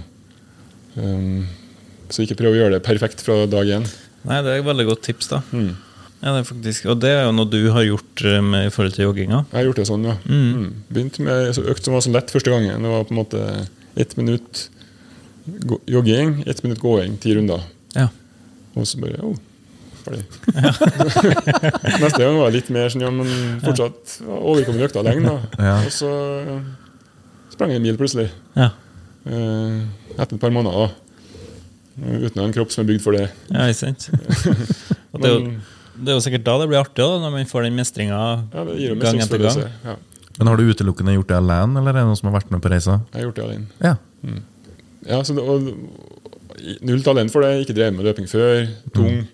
um, 0.97 1.47
så 2.13 2.25
ikke 2.25 2.37
prøv 2.39 2.53
å 2.53 2.59
gjøre 2.61 2.77
det 2.77 2.85
perfekt 2.85 3.25
fra 3.25 3.47
dag 3.49 3.69
én. 3.79 3.87
Nei, 4.29 4.43
det 4.45 4.53
er 4.53 4.61
et 4.61 4.69
veldig 4.69 4.87
godt 4.87 5.03
tips, 5.09 5.33
da. 5.33 5.41
Mm. 5.53 5.73
Ja, 6.23 6.31
det 6.37 6.41
er 6.45 6.47
faktisk, 6.47 6.85
og 6.87 7.01
det 7.03 7.11
er 7.11 7.25
jo 7.27 7.33
noe 7.35 7.51
du 7.51 7.59
har 7.75 7.83
gjort 7.83 8.23
eh, 8.31 8.39
med, 8.47 8.69
i 8.69 8.71
forhold 8.71 8.95
til 8.95 9.09
jogginga. 9.09 9.41
Jeg 9.51 9.59
har 9.59 9.65
gjort 9.67 9.81
det 9.81 9.87
sånn, 9.89 10.05
ja. 10.07 10.13
Mm. 10.31 10.67
Begynte 10.87 11.25
med 11.27 11.49
så 11.57 11.65
økt 11.73 11.89
som 11.89 11.97
var 11.97 12.05
så 12.07 12.13
lett 12.15 12.31
første 12.31 12.53
gangen. 12.53 12.85
Det 12.87 12.93
var 12.93 13.09
på 13.09 13.15
en 13.15 13.19
måte 13.19 13.41
ett 13.99 14.15
minutt 14.21 14.69
jogging, 15.91 16.45
ett 16.47 16.63
minutt 16.63 16.79
gåing, 16.79 17.17
ti 17.19 17.35
runder. 17.35 17.65
Ja. 17.97 18.07
Og 18.79 18.87
så 18.87 19.03
bare 19.03 19.19
oh, 19.27 19.35
ferdig. 20.05 20.23
Neste 22.05 22.23
gang 22.23 22.39
var 22.39 22.47
det 22.47 22.61
litt 22.61 22.71
mer 22.79 22.95
sånn, 22.95 23.03
ja, 23.03 23.11
men 23.19 23.59
fortsatt 23.67 24.21
overkommelig 24.23 24.93
økta 24.93 25.03
lenge. 25.09 25.27
Da. 25.27 25.67
Ja. 25.67 25.77
Og 25.83 25.91
så 25.99 26.15
sprang 27.53 27.75
jeg 27.75 27.83
en 27.83 27.87
mil 27.91 27.99
plutselig. 27.99 28.31
Ja. 28.55 28.71
Eh, 29.27 29.83
etter 30.17 30.37
et 30.37 30.41
par 30.43 30.55
måneder. 30.55 30.87
da. 30.87 31.03
Eh, 31.99 32.23
Uten 32.29 32.47
en 32.47 32.55
kropp 32.55 32.71
som 32.71 32.87
er 32.87 32.93
bygd 32.95 33.03
for 33.05 33.19
det. 33.19 33.27
ja, 33.51 33.67
ikke 33.67 33.91
sant? 33.91 34.11
Men 35.23 35.57
det 35.95 36.13
er 36.13 36.17
jo 36.17 36.25
sikkert 36.25 36.47
da 36.47 36.57
det 36.63 36.71
blir 36.71 36.81
artig, 36.81 37.03
da, 37.03 37.21
når 37.23 37.35
man 37.35 37.51
får 37.51 37.67
den 37.67 37.77
mestringa 37.77 38.23
ja, 38.53 38.65
gang 39.03 39.21
etter 39.25 39.43
gang. 39.43 39.61
Ja, 39.85 39.97
Men 40.39 40.51
har 40.51 40.57
du 40.61 40.71
utelukkende 40.71 41.19
gjort 41.19 41.31
det 41.33 41.39
alene, 41.39 41.81
eller 41.81 41.93
er 41.93 42.01
det 42.01 42.09
noen 42.09 42.19
som 42.21 42.31
har 42.31 42.39
vært 42.41 42.55
med 42.55 42.65
på 42.65 42.73
reisa? 42.73 43.01
jeg 43.13 43.21
har 43.21 43.29
gjort 43.29 43.41
det 43.41 43.47
alene. 43.49 43.69
Ja. 43.85 43.95
Ja, 45.03 45.21
så 45.27 45.37
det, 45.37 45.45
og, 45.45 45.71
null 46.87 47.05
talent 47.05 47.33
for 47.35 47.45
det. 47.45 47.63
Ikke 47.65 47.77
drevet 47.77 47.97
med 47.97 48.07
løping 48.07 48.29
før. 48.31 48.67
Tung. 48.95 49.25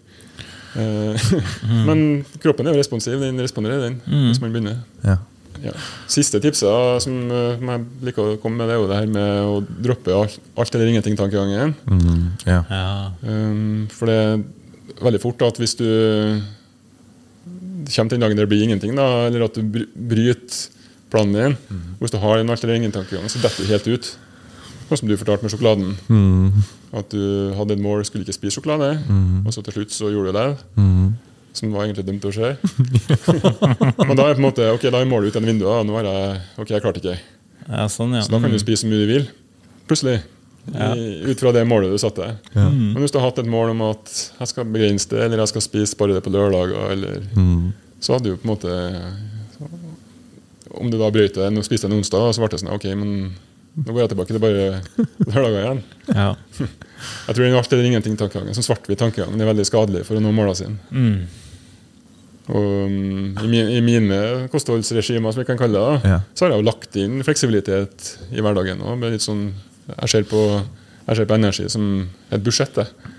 Eh, 0.78 1.32
Men 1.88 2.04
kroppen 2.42 2.68
er 2.68 2.76
jo 2.76 2.82
responsiv. 2.82 3.20
Den 3.22 3.40
responderer, 3.42 3.88
den, 3.88 4.00
hvis 4.28 4.40
man 4.42 4.54
begynner. 4.54 4.80
ja. 5.06 5.20
Ja. 5.58 5.72
Siste 6.06 6.38
tipset 6.42 7.02
som, 7.02 7.16
eh, 7.34 7.56
som 7.58 7.70
jeg 7.72 7.86
liker 8.08 8.22
å 8.22 8.36
komme 8.38 8.60
med, 8.60 8.68
det 8.70 8.76
er 8.76 8.78
jo 8.78 8.88
det 8.90 8.98
her 9.00 9.08
med 9.10 9.48
å 9.48 9.56
droppe 9.66 10.14
alt, 10.14 10.36
alt 10.54 10.76
eller 10.76 10.92
ingenting-tankegangen. 10.92 11.74
Mm, 11.88 12.20
ja. 12.46 12.60
Ja. 12.70 12.84
Um, 13.26 13.88
for 13.90 14.10
det 14.10 14.20
veldig 15.04 15.20
fort 15.22 15.42
at 15.46 15.58
hvis 15.60 15.76
du 15.78 15.84
kommer 17.94 18.10
den 18.12 18.20
dagen 18.24 18.36
det 18.36 18.48
blir 18.50 18.64
ingenting, 18.66 18.94
da, 18.98 19.26
eller 19.28 19.46
at 19.46 19.54
du 19.56 19.62
bryter 19.64 20.68
planen 21.10 21.32
din 21.32 21.54
Hvis 22.02 22.12
du 22.12 22.18
har 22.20 22.38
en 22.42 22.50
alt 22.52 22.64
eller 22.64 22.76
ingen-tankegang, 22.76 23.28
så 23.32 23.40
detter 23.40 23.64
du 23.64 23.70
helt 23.72 23.86
ut. 23.88 24.10
Sånn 24.88 24.98
som 25.02 25.08
du 25.08 25.16
fortalte 25.20 25.44
med 25.44 25.52
sjokoladen. 25.52 25.94
At 26.96 27.08
du 27.12 27.52
hadde 27.56 27.74
et 27.76 27.80
mål, 27.84 28.04
skulle 28.08 28.24
ikke 28.24 28.36
spise 28.36 28.58
sjokolade, 28.58 28.90
og 29.44 29.52
så 29.52 29.62
til 29.64 29.72
slutt 29.78 29.92
så 29.92 30.10
gjorde 30.12 30.32
du 30.32 30.38
det. 30.38 30.48
Som 31.56 31.72
var 31.72 31.84
egentlig 31.88 32.04
dumt 32.06 32.24
å 32.28 32.32
skje. 32.32 32.54
Men 34.08 34.16
da 34.16 34.28
er 34.28 34.36
på 34.36 34.40
en 34.40 34.46
måte, 34.46 34.68
ok, 34.76 34.84
da 34.92 35.00
er 35.00 35.08
målet 35.08 35.28
ut 35.32 35.36
gjennom 35.38 35.48
vinduet. 35.52 35.86
Nå 35.88 35.96
har 35.96 36.04
jeg, 36.08 36.40
ok, 36.60 36.70
jeg 36.76 36.84
klarte 36.84 37.00
ikke. 37.02 37.16
ja, 37.68 37.86
sånn, 37.92 38.12
ja. 38.16 38.22
Så 38.24 38.32
da 38.32 38.40
kan 38.44 38.52
du 38.52 38.60
spise 38.60 38.84
så 38.84 38.90
mye 38.90 39.00
du 39.00 39.08
vil. 39.10 39.26
Plutselig. 39.88 40.20
I, 40.74 41.30
ut 41.30 41.40
fra 41.40 41.52
det 41.56 41.62
målet 41.68 41.90
du 41.94 41.98
satte. 42.02 42.26
Men 42.54 42.98
hvis 43.00 43.12
du 43.14 43.18
har 43.20 43.28
hatt 43.30 43.38
et 43.42 43.48
mål 43.50 43.72
om 43.72 43.82
at 43.88 44.12
jeg 44.40 44.50
skal 44.52 44.68
begrense 44.68 45.08
det, 45.12 45.20
eller 45.24 45.42
jeg 45.44 45.52
skal 45.54 45.64
spise 45.64 45.96
bare 46.00 46.16
det 46.18 46.24
på 46.26 46.32
lørdager, 46.34 46.92
eller, 46.92 47.22
så 48.00 48.14
hadde 48.16 48.30
du 48.32 48.36
på 48.38 48.46
en 48.46 48.52
måte 48.52 48.74
Om 50.70 50.90
du 50.92 50.98
da 51.00 51.08
brøt 51.10 51.34
det, 51.38 51.48
nå 51.54 51.62
spiste 51.66 51.88
jeg 51.88 51.92
en 51.94 51.98
onsdag, 52.02 52.28
så 52.36 52.42
ble 52.42 52.50
det 52.52 52.60
sånn 52.62 52.74
Ok, 52.76 52.84
men 52.98 53.12
nå 53.78 53.94
går 53.94 54.02
jeg 54.04 54.10
tilbake 54.12 54.34
til 54.34 54.42
bare 54.42 54.68
lørdager 55.32 55.60
igjen. 55.64 55.82
ja. 56.14 56.30
Jeg 57.28 57.36
tror 57.36 57.44
den 57.46 57.54
alt 57.54 57.72
eller 57.76 57.86
ingenting-tankegangen, 57.86 58.54
som 58.56 58.64
svart-hvitt 58.66 58.98
tankegang, 58.98 59.36
er 59.38 59.46
veldig 59.46 59.64
skadelig 59.68 60.00
for 60.08 60.18
å 60.18 60.22
nå 60.24 60.32
målene 60.34 60.58
sine. 60.58 60.80
Mm. 60.90 61.20
Og 62.48 62.64
um, 62.88 63.36
i, 63.44 63.46
min, 63.52 63.68
I 63.76 63.82
mine 63.86 64.18
kostholdsregimer, 64.50 65.30
som 65.30 65.44
vi 65.44 65.46
kan 65.46 65.60
kalle 65.60 65.78
det, 65.78 66.10
Ja. 66.10 66.16
så 66.34 66.46
har 66.48 66.56
jeg 66.56 66.62
jo 66.64 66.66
lagt 66.66 66.96
inn 66.98 67.20
fleksibilitet 67.22 68.08
i 68.34 68.42
hverdagen. 68.42 68.82
Og 68.82 69.04
litt 69.04 69.22
sånn, 69.22 69.44
jeg, 69.88 70.08
ser 70.12 70.26
på, 70.30 70.42
jeg 71.08 71.16
ser 71.20 71.28
på 71.30 71.34
energi 71.38 71.68
som 71.72 71.86
et 72.30 72.42
budsjett. 72.44 72.76
jeg. 72.82 73.14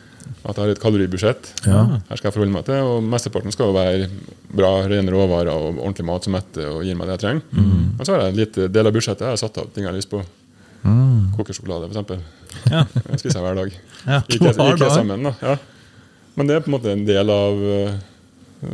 At 0.45 0.55
jeg 0.55 0.63
har 0.63 0.69
et 0.71 0.79
kaloribudsjett. 0.81 1.47
Ja. 1.67 1.81
Her 2.07 2.15
skal 2.19 2.29
jeg 2.29 2.35
forholde 2.35 2.53
meg 2.53 2.65
til, 2.67 2.79
og 2.85 3.03
Mesteparten 3.03 3.51
skal 3.51 3.71
jo 3.71 3.75
være 3.75 4.07
bra, 4.55 4.69
rene 4.87 5.11
råvarer 5.11 5.49
og 5.51 5.79
ordentlig 5.81 6.05
mat 6.07 6.23
som 6.27 6.35
metter 6.37 6.69
og 6.71 6.83
gir 6.87 6.95
meg 6.95 7.09
det 7.09 7.17
jeg 7.17 7.23
trenger. 7.25 7.41
Men 7.59 8.05
så 8.07 8.13
har 8.15 8.21
jeg 8.23 8.33
en 8.35 8.39
liten 8.39 8.71
del 8.77 8.87
av 8.87 8.95
budsjettet 8.95 9.25
jeg 9.27 9.33
har 9.35 9.41
satt 9.41 9.57
av 9.59 9.67
ting 9.75 9.83
jeg 9.87 9.91
har 9.91 9.97
lyst 9.97 10.11
på. 10.13 10.21
Kokesjokolade, 11.35 11.89
f.eks. 11.89 12.21
Ja. 12.71 12.85
Det 13.09 13.19
spiser 13.19 13.39
jeg 13.39 13.45
hver 13.45 13.57
dag. 13.59 13.75
Ja. 14.05 14.21
Ikke, 14.31 14.53
Hver 14.55 14.73
ikke 14.73 14.85
dag? 14.85 14.93
sammen, 14.95 15.27
da. 15.27 15.33
Ja. 15.43 15.57
Men 16.39 16.47
det 16.49 16.55
er 16.55 16.63
på 16.63 16.71
en 16.71 16.75
måte 16.77 16.93
en 16.93 17.03
del 17.07 17.29
av 17.33 17.59
eh, 17.67 17.97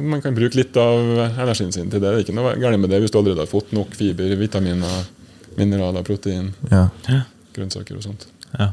Man 0.05 0.21
kan 0.21 0.35
bruke 0.37 0.57
litt 0.59 0.75
av 0.77 0.99
energien 1.41 1.71
sin 1.73 1.89
til 1.89 1.97
det. 2.01 2.05
Det 2.05 2.11
er 2.19 2.23
ikke 2.27 2.35
noe 2.37 2.53
galt 2.61 2.79
med 2.81 2.91
det 2.93 2.99
hvis 3.03 3.13
du 3.13 3.17
allerede 3.19 3.41
har 3.41 3.49
fått 3.49 3.73
nok 3.75 3.93
fiber, 3.97 4.35
vitaminer, 4.39 5.07
mineraler, 5.57 6.05
protein, 6.05 6.51
Ja. 6.71 6.87
Grønnsaker 7.55 7.97
og 7.99 8.05
sånt. 8.05 8.27
Ja. 8.59 8.71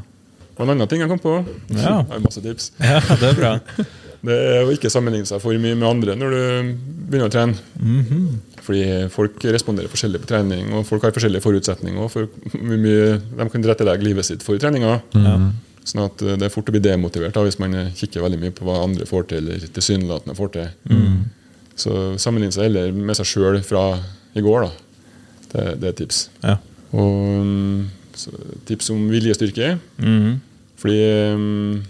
Og 0.53 0.63
en 0.67 0.75
annen 0.75 0.89
ting 0.91 1.01
jeg 1.01 1.09
kom 1.09 1.19
på, 1.21 1.39
Ja. 1.73 2.03
jeg 2.03 2.09
har 2.13 2.19
masse 2.21 2.41
tips, 2.45 2.71
ja, 2.79 2.99
det 3.17 3.29
er 3.31 3.37
bra. 3.39 3.53
det 4.27 4.35
er 4.53 4.67
å 4.67 4.71
ikke 4.75 4.91
sammenligne 4.93 5.25
seg 5.27 5.41
for 5.41 5.57
mye 5.59 5.75
med 5.75 5.87
andre 5.89 6.13
når 6.19 6.35
du 6.35 6.73
begynner 7.09 7.31
å 7.31 7.33
trene. 7.33 7.57
Fordi 8.63 8.83
folk 9.11 9.41
responderer 9.51 9.89
forskjellig 9.91 10.21
på 10.23 10.29
trening, 10.29 10.69
og 10.77 10.85
folk 10.87 11.03
har 11.03 11.11
forskjellige 11.15 11.43
forutsetninger 11.43 12.11
for 12.13 12.29
hvor 12.53 12.77
mye 12.79 13.17
de 13.17 13.47
kan 13.49 13.63
tilrettelegge 13.65 14.05
livet 14.05 14.29
sitt 14.29 14.45
for 14.45 14.61
treninga. 14.61 14.99
Sånn 15.83 16.05
at 16.05 16.21
eh, 16.23 16.37
det 16.39 16.45
er 16.47 16.53
fort 16.53 16.69
å 16.71 16.71
bli 16.71 16.79
demotivert 16.79 17.33
da, 17.35 17.41
hvis 17.43 17.57
man 17.59 17.73
kikker 17.97 18.23
veldig 18.23 18.37
mye 18.39 18.53
på 18.55 18.63
hva 18.63 18.77
andre 18.85 19.03
får 19.09 19.25
til, 19.33 19.49
eller 19.51 19.65
tilsynelatende 19.75 20.37
får 20.37 20.53
til. 20.53 20.69
Så 21.75 21.91
sammenligne 22.21 22.53
seg 22.55 22.69
heller 22.69 22.93
med 22.95 23.17
seg 23.19 23.27
sjøl 23.27 23.57
fra 23.65 23.81
i 24.37 24.43
går, 24.45 24.67
da. 24.69 24.71
Det, 25.51 25.65
det 25.81 25.89
er 25.89 25.91
et 25.91 25.99
tips. 26.05 26.21
Ja. 26.45 26.55
Og 26.93 27.17
mm, 27.43 27.81
tips 28.69 28.91
om 28.93 29.05
viljestyrke. 29.11 29.75
Mm. 29.97 30.39
Fordi 30.81 31.01
um, 31.33 31.83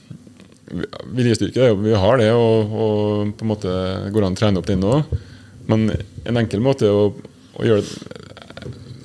viljestyrke, 1.17 1.69
vi 1.83 1.93
har 1.97 2.19
det, 2.21 2.31
og, 2.37 2.73
og 2.73 3.35
på 3.37 3.45
en 3.45 3.51
måte 3.51 3.75
går 4.13 4.27
an 4.27 4.37
å 4.37 4.39
trene 4.39 4.61
opp 4.61 4.69
den 4.69 4.85
òg. 4.87 5.13
Men 5.69 5.87
en 6.27 6.41
enkel 6.41 6.63
måte 6.63 6.89
å, 6.91 7.07
å 7.57 7.67
gjøre 7.67 7.85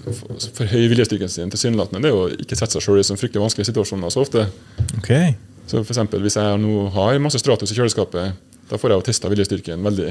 for, 0.09 0.39
for 0.57 0.71
høy 0.71 0.89
viljestyrken 0.91 1.31
sin 1.31 1.53
tilsynelatende, 1.53 2.03
det 2.05 2.11
er 2.11 2.17
å 2.17 2.29
ikke 2.33 2.57
sette 2.59 2.77
seg 2.77 2.85
sjøl 2.85 3.01
i 3.01 3.07
sånne 3.07 3.21
fryktelig 3.21 3.45
vanskelige 3.45 3.71
situasjoner 3.71 4.13
så 4.13 4.25
ofte. 4.25 4.47
Okay. 5.01 5.35
Så 5.69 5.83
for 5.83 5.93
eksempel, 5.93 6.23
Hvis 6.25 6.39
jeg 6.41 6.61
nå 6.63 6.89
har 6.95 7.19
masse 7.21 7.41
Stratos 7.43 7.73
i 7.73 7.77
kjøleskapet, 7.77 8.39
da 8.69 8.77
får 8.81 8.93
jeg 8.93 9.01
jo 9.01 9.07
testa 9.07 9.31
viljestyrken 9.33 9.85
veldig. 9.85 10.11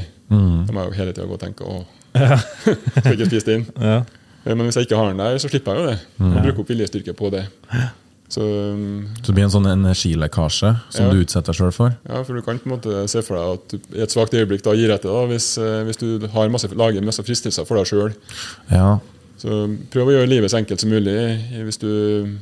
Da 0.67 0.73
må 0.73 0.83
jeg 0.83 0.91
jo 0.91 0.97
hele 0.99 1.13
tida 1.13 1.27
gå 1.29 1.37
og 1.37 1.41
tenke 1.41 1.65
å, 1.65 1.81
skal 3.01 3.13
ikke 3.15 3.29
spise 3.29 3.47
det 3.49 3.57
inn. 3.59 3.67
Ja. 3.81 3.99
Eh, 4.47 4.55
Men 4.55 4.65
hvis 4.69 4.77
jeg 4.79 4.87
ikke 4.87 4.97
har 4.99 5.09
den 5.11 5.19
der, 5.21 5.37
så 5.43 5.49
slipper 5.51 5.75
jeg 5.75 5.83
jo 5.83 5.87
det. 5.91 5.99
Og 6.23 6.41
bruker 6.43 6.59
opp 6.63 6.69
viljestyrke 6.71 7.13
på 7.19 7.31
det. 7.33 7.45
Så 8.29 8.41
um, 8.43 9.07
Så 9.23 9.29
det 9.29 9.35
blir 9.37 9.45
en 9.45 9.51
sånn 9.53 9.67
energilekkasje 9.71 10.71
som 10.91 11.05
Ja. 11.05 11.11
du 11.13 11.21
utsetter 11.23 11.53
deg 11.53 11.55
sjøl 11.61 11.71
for? 11.71 11.93
ja, 12.09 12.23
for 12.27 12.35
du 12.35 12.41
kan 12.43 12.57
på 12.59 12.67
en 12.67 12.73
måte 12.75 13.07
se 13.07 13.21
for 13.23 13.37
deg 13.39 13.53
at 13.53 13.67
du 13.71 13.97
i 13.97 14.01
et 14.03 14.11
svakt 14.11 14.33
øyeblikk 14.35 14.63
da 14.65 14.73
gir 14.75 14.91
etter 14.91 15.07
da, 15.07 15.21
hvis, 15.31 15.57
eh, 15.57 15.83
hvis 15.87 15.97
du 16.01 16.27
har 16.33 16.49
masse, 16.51 16.67
lager 16.75 17.01
masse 17.07 17.23
fristelser 17.23 17.63
for 17.65 17.77
deg 17.79 17.87
sjøl. 17.87 18.13
Ja. 18.69 18.97
Så 19.39 19.47
prøv 19.93 20.07
å 20.11 20.15
gjøre 20.17 20.27
livet 20.27 20.51
så 20.51 20.57
enkelt 20.59 20.79
som 20.83 20.89
mulig. 20.91 21.15
Hvis 21.63 21.79
du 21.79 22.35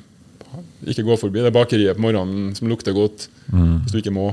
ikke 0.87 1.03
går 1.05 1.17
forbi 1.21 1.43
det 1.45 1.53
bakeriet 1.53 1.97
på 1.97 2.01
morgenen 2.01 2.55
som 2.55 2.67
lukter 2.67 2.93
godt, 2.95 3.27
hvis 3.51 3.91
du 3.93 3.97
ikke 4.01 4.13
må. 4.15 4.31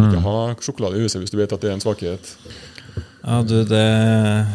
Ikke 0.00 0.20
ha 0.24 0.54
sjokolade 0.60 0.96
i 0.96 1.02
huset 1.04 1.20
hvis 1.22 1.30
du 1.32 1.36
vet 1.36 1.52
at 1.52 1.60
det 1.60 1.70
er 1.70 1.74
en 1.76 1.80
svakhet. 1.84 2.34
ja, 3.24 3.42
du, 3.42 3.64
det 3.64 4.46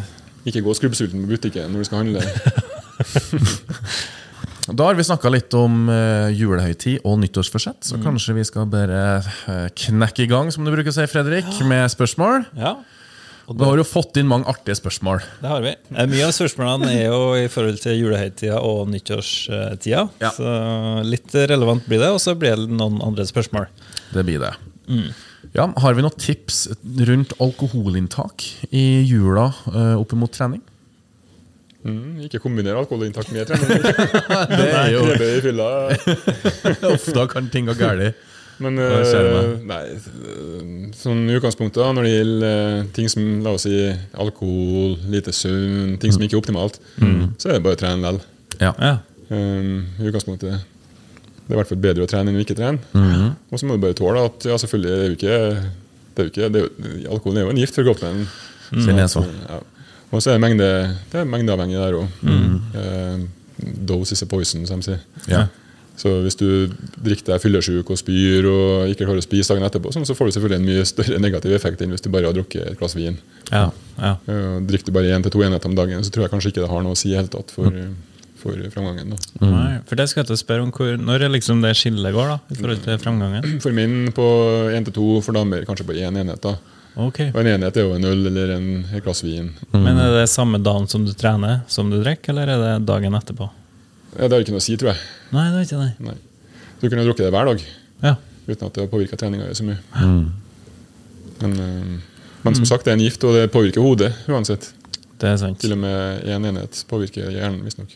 Ikke 0.46 0.62
gå 0.66 0.76
skrubbsulten 0.78 1.24
på 1.26 1.32
butikken 1.36 1.72
når 1.74 1.84
du 1.84 1.90
skal 1.90 2.04
handle. 2.04 2.22
Da 4.66 4.88
har 4.88 4.98
vi 4.98 5.04
snakka 5.06 5.30
litt 5.30 5.54
om 5.54 5.86
uh, 5.92 6.32
julehøytid 6.34 7.04
og 7.06 7.20
nyttårsforsett, 7.22 7.86
så 7.86 8.00
kanskje 8.02 8.34
vi 8.40 8.46
skal 8.48 8.66
bare 8.70 9.02
eh, 9.22 9.68
knekke 9.78 10.24
i 10.26 10.30
gang, 10.32 10.50
som 10.54 10.66
du 10.66 10.72
bruker 10.74 10.90
å 10.90 10.96
si, 10.96 11.06
Fredrik, 11.12 11.52
med 11.70 11.86
spørsmål. 11.94 12.48
Ja, 12.58 12.72
Du 13.46 13.62
har 13.62 13.78
jo 13.78 13.86
fått 13.86 14.18
inn 14.18 14.26
mange 14.26 14.50
artige 14.50 14.74
spørsmål. 14.80 15.22
det 15.44 15.52
har 15.52 15.62
vi. 15.62 15.76
Eh, 15.94 16.08
Mye 16.10 16.26
av 16.26 16.34
spørsmålene 16.34 16.90
er 16.96 17.06
jo 17.12 17.20
i 17.38 17.46
forhold 17.54 17.78
til 17.84 18.00
julehøytida 18.00 18.58
og 18.66 18.90
nyttårstida. 18.90 20.08
Ja. 20.24 20.34
Så 20.34 20.56
litt 21.06 21.30
relevant 21.46 21.86
blir 21.86 22.02
det, 22.02 22.10
og 22.10 22.18
så 22.26 22.34
blir 22.34 22.58
det 22.58 22.74
noen 22.74 22.98
andre 23.06 23.28
spørsmål. 23.30 23.70
Det 24.18 24.26
blir 24.26 24.42
det. 24.48 24.54
Ja, 25.54 25.68
har 25.82 25.98
vi 25.98 26.04
noen 26.06 26.20
tips 26.20 26.66
rundt 27.10 27.36
alkoholinntak 27.44 28.46
i 28.72 28.86
jula 29.06 29.52
uh, 29.70 29.96
opp 30.00 30.16
mot 30.18 30.34
trening? 30.34 30.64
Mm, 31.86 32.24
ikke 32.26 32.42
kombinere 32.42 32.80
alkoholinntak 32.82 33.30
med 33.34 33.46
trening. 33.46 33.84
Det 34.60 34.70
er 34.74 34.88
jo 34.96 35.04
det 35.12 35.28
i 35.38 35.42
fylla. 35.46 35.68
Uff, 36.96 37.12
da 37.14 37.28
kan 37.30 37.52
ting 37.54 37.70
gå 37.70 37.78
galt. 37.78 38.18
Men 38.58 38.80
eh, 38.80 39.02
med? 39.04 39.66
nei, 39.68 39.82
eh, 39.92 40.68
sånn 40.96 41.26
utgangspunktet 41.36 41.82
da, 41.82 41.90
når 41.92 42.08
det 42.08 42.14
gjelder 42.14 42.54
uh, 42.80 42.86
ting 42.96 43.10
som 43.12 43.26
la 43.44 43.52
oss 43.58 43.66
si, 43.68 43.82
alkohol, 44.16 44.96
lite 45.12 45.34
søvn, 45.36 45.98
ting 46.00 46.16
som 46.16 46.24
ikke 46.24 46.38
er 46.38 46.42
optimalt, 46.42 46.80
så 47.36 47.52
er 47.52 47.58
det 47.58 47.66
bare 47.66 47.76
å 47.76 47.82
trene 47.82 48.00
likevel. 48.00 48.22
Ja. 48.64 48.72
Ja. 48.80 48.94
Um, 49.28 49.84
utgangspunktet 50.00 50.64
Det 51.46 51.54
er 51.54 51.58
i 51.58 51.60
hvert 51.62 51.70
fall 51.70 51.82
bedre 51.82 52.06
å 52.06 52.10
trene 52.10 52.32
enn 52.32 52.40
å 52.40 52.44
ikke 52.44 52.58
trene. 52.58 52.82
Og 53.54 53.62
så 53.62 53.68
må 53.70 53.78
du 53.78 53.84
bare 53.86 53.98
tåle 53.98 54.24
at 54.26 54.48
ja, 54.50 54.58
selvfølgelig 54.62 54.92
det 54.92 54.98
er 54.98 55.08
jo 55.08 55.18
ikke, 55.20 55.40
det 56.16 56.24
er 56.24 56.28
jo 56.28 56.34
ikke 56.34 56.50
det 56.50 56.62
er 56.62 56.66
jo, 56.66 56.94
Alkoholen 57.14 57.42
er 57.42 57.46
jo 57.46 57.54
en 57.54 57.62
gift 57.62 57.78
for 57.78 57.88
kroppen. 57.88 58.26
Mm. 58.72 59.02
så. 59.12 59.22
Ja. 59.46 59.60
Og 60.10 60.24
så 60.24 60.32
er 60.32 60.40
det 60.40 60.42
mengde 60.42 60.68
Det 61.12 61.20
er 61.22 61.28
mengdeavhengig 61.30 61.78
der 61.78 62.00
òg. 62.00 63.28
dose 63.88 64.14
is 64.14 64.24
a 64.24 64.28
poison, 64.28 64.66
som 64.68 64.82
de 64.82 64.90
sier. 64.90 65.06
Ja. 65.32 65.46
Så 65.96 66.12
hvis 66.26 66.36
du 66.36 66.68
drikker 67.00 67.30
deg 67.30 67.42
fyllesyk 67.44 67.90
og 67.94 68.00
spyr 68.00 68.48
og 68.50 68.92
ikke 68.92 69.06
klarer 69.06 69.22
å 69.22 69.26
spise 69.26 69.54
dagen 69.54 69.64
etterpå, 69.68 69.94
så 69.96 70.18
får 70.18 70.28
du 70.28 70.36
selvfølgelig 70.36 70.60
en 70.60 70.68
mye 70.68 70.88
større 70.90 71.20
negativ 71.24 71.56
effekt 71.56 71.84
enn 71.84 71.94
hvis 71.96 72.04
du 72.04 72.10
bare 72.12 72.28
har 72.28 72.36
drukket 72.36 72.74
et 72.74 72.80
glass 72.80 72.98
vin. 72.98 73.16
Ja. 73.48 73.70
ja. 73.96 74.12
Uh, 74.28 74.58
drikker 74.68 74.92
du 74.92 74.98
bare 74.98 75.16
én 75.16 75.24
til 75.24 75.32
to 75.32 75.44
enheter 75.46 75.72
om 75.72 75.78
dagen, 75.78 76.04
så 76.04 76.12
tror 76.12 76.28
jeg 76.28 76.34
kanskje 76.34 76.52
ikke 76.52 76.66
det 76.66 76.72
har 76.74 76.84
noe 76.84 76.98
å 76.98 77.00
si 77.00 77.14
i 77.14 77.16
hele 77.16 77.32
tatt 77.32 77.54
for, 77.56 77.72
for 78.46 78.62
framgangen. 78.76 79.10
Da. 79.16 79.18
Nei, 79.50 79.74
for 79.90 79.98
det 80.00 80.06
skal 80.12 80.22
jeg 80.22 80.30
til 80.30 80.38
å 80.38 80.42
spørre 80.44 80.66
om 80.68 80.72
hvor, 80.76 80.94
Når 81.02 81.26
er 81.26 81.34
liksom 81.34 81.64
det 81.66 81.74
skillet 81.80 82.14
går, 82.16 82.30
da, 82.32 82.38
i 82.54 82.60
forhold 82.62 82.86
til 82.86 83.02
framgangen? 83.02 83.50
For 83.66 83.74
min 83.76 84.12
på 84.16 84.28
én 84.78 84.86
til 84.86 84.94
to, 84.96 85.08
for 85.26 85.34
damer 85.36 85.66
kanskje 85.68 85.88
på 85.90 85.98
én 85.98 86.22
enhet. 86.22 86.40
da. 86.46 86.54
Okay. 86.96 87.28
Og 87.34 87.42
En 87.42 87.50
enhet 87.58 87.76
er 87.76 87.84
jo 87.90 87.96
en 87.98 88.06
øl 88.08 88.22
eller 88.30 88.54
en, 88.56 88.68
et 88.96 89.04
glass 89.04 89.20
vin. 89.26 89.50
Men 89.74 89.98
er 90.00 90.14
det 90.22 90.30
samme 90.32 90.62
dagen 90.64 90.86
som 90.88 91.04
du 91.04 91.12
trener, 91.18 91.66
som 91.68 91.90
du 91.92 91.98
drikker, 92.00 92.32
eller 92.32 92.54
er 92.54 92.62
det 92.64 92.86
dagen 92.88 93.18
etterpå? 93.18 93.50
Ja, 94.16 94.30
det 94.30 94.32
har 94.38 94.46
ikke 94.46 94.54
noe 94.56 94.62
å 94.64 94.68
si, 94.70 94.78
tror 94.80 94.94
jeg. 94.94 95.02
Nei, 95.36 95.50
det 95.52 95.60
er 95.60 95.68
ikke 95.68 95.82
det. 95.82 95.90
Nei. 96.08 96.16
Du 96.80 96.86
kunne 96.88 97.04
drukket 97.04 97.26
det 97.28 97.34
hver 97.36 97.50
dag 97.52 97.66
Ja. 98.06 98.14
uten 98.48 98.68
at 98.70 98.74
det 98.78 98.86
har 98.86 98.88
påvirka 98.94 99.18
treninga 99.20 99.50
så 99.58 99.66
mye. 99.68 99.80
Men, 101.42 101.52
uh, 101.60 102.24
men 102.46 102.56
som 102.56 102.66
sagt, 102.70 102.86
det 102.86 102.94
er 102.94 103.00
en 103.00 103.04
gift, 103.04 103.24
og 103.28 103.36
det 103.36 103.50
påvirker 103.52 103.84
hodet 103.84 104.14
uansett. 104.32 104.70
Det 105.20 105.30
er 105.34 105.38
sant. 105.42 105.60
Til 105.60 105.76
og 105.76 105.80
med 105.84 106.24
én 106.28 106.38
en 106.40 106.50
enhet 106.54 106.80
påvirker 106.88 107.28
hjernen, 107.34 107.60
visstnok. 107.66 107.92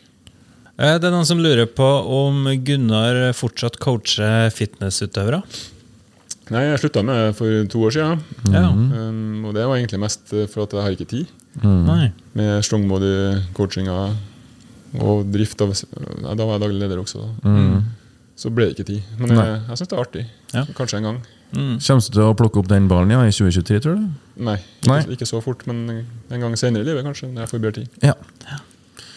Eh, 0.80 0.96
Det 0.96 1.04
er 1.10 1.12
noen 1.12 1.28
som 1.28 1.40
lurer 1.42 1.68
på 1.68 1.84
om 1.84 2.46
Gunnar 2.64 3.34
fortsatt 3.36 3.76
coacher 3.82 4.48
fitnessutøvere. 4.54 5.42
Nei, 6.50 6.64
jeg 6.66 6.80
slutta 6.82 7.02
med 7.06 7.14
det 7.14 7.34
for 7.38 7.66
to 7.70 7.82
år 7.86 7.92
siden. 7.94 8.22
Ja. 8.50 8.64
Um, 8.72 9.44
og 9.46 9.54
det 9.54 9.66
var 9.68 9.76
egentlig 9.76 10.00
mest 10.02 10.24
for 10.50 10.64
at 10.64 10.72
jeg 10.74 10.82
har 10.82 10.96
ikke 10.96 11.10
tid. 11.12 11.28
Nei. 11.62 12.10
Med 12.34 12.64
strongbody-coachinga 12.66 13.98
og 15.04 15.28
drift 15.30 15.60
av 15.62 15.70
ja, 15.74 16.34
Da 16.34 16.46
var 16.46 16.56
jeg 16.56 16.62
daglig 16.64 16.80
leder 16.80 17.02
også. 17.02 17.22
Mm. 17.44 17.84
Så 18.40 18.50
ble 18.54 18.66
det 18.70 18.78
ikke 18.78 18.88
tid. 18.88 19.12
Men 19.20 19.36
jeg, 19.36 19.60
jeg 19.68 19.78
syns 19.78 19.92
det 19.92 19.98
er 19.98 20.02
artig. 20.02 20.24
Ja. 20.56 20.64
Kanskje 20.74 20.98
en 20.98 21.08
gang. 21.10 21.20
Kommer 21.52 22.02
du 22.06 22.10
til 22.14 22.24
å 22.24 22.34
plukke 22.38 22.62
opp 22.62 22.70
den 22.70 22.88
ballen 22.90 23.12
ja, 23.14 23.20
i 23.26 23.34
2023, 23.34 23.80
tror 23.84 23.98
du? 24.00 24.10
Nei, 24.48 24.56
ikke, 24.80 24.90
Nei. 24.90 25.00
ikke 25.14 25.28
så 25.28 25.42
fort, 25.44 25.62
men 25.70 25.84
en 25.90 26.42
gang 26.46 26.56
senere 26.58 26.86
i 26.86 26.88
livet, 26.88 27.04
kanskje. 27.06 27.30
Når 27.34 27.44
jeg 27.44 27.52
får 27.52 27.62
bedre 27.66 27.78
tid. 27.82 28.02
Ja. 28.06 28.58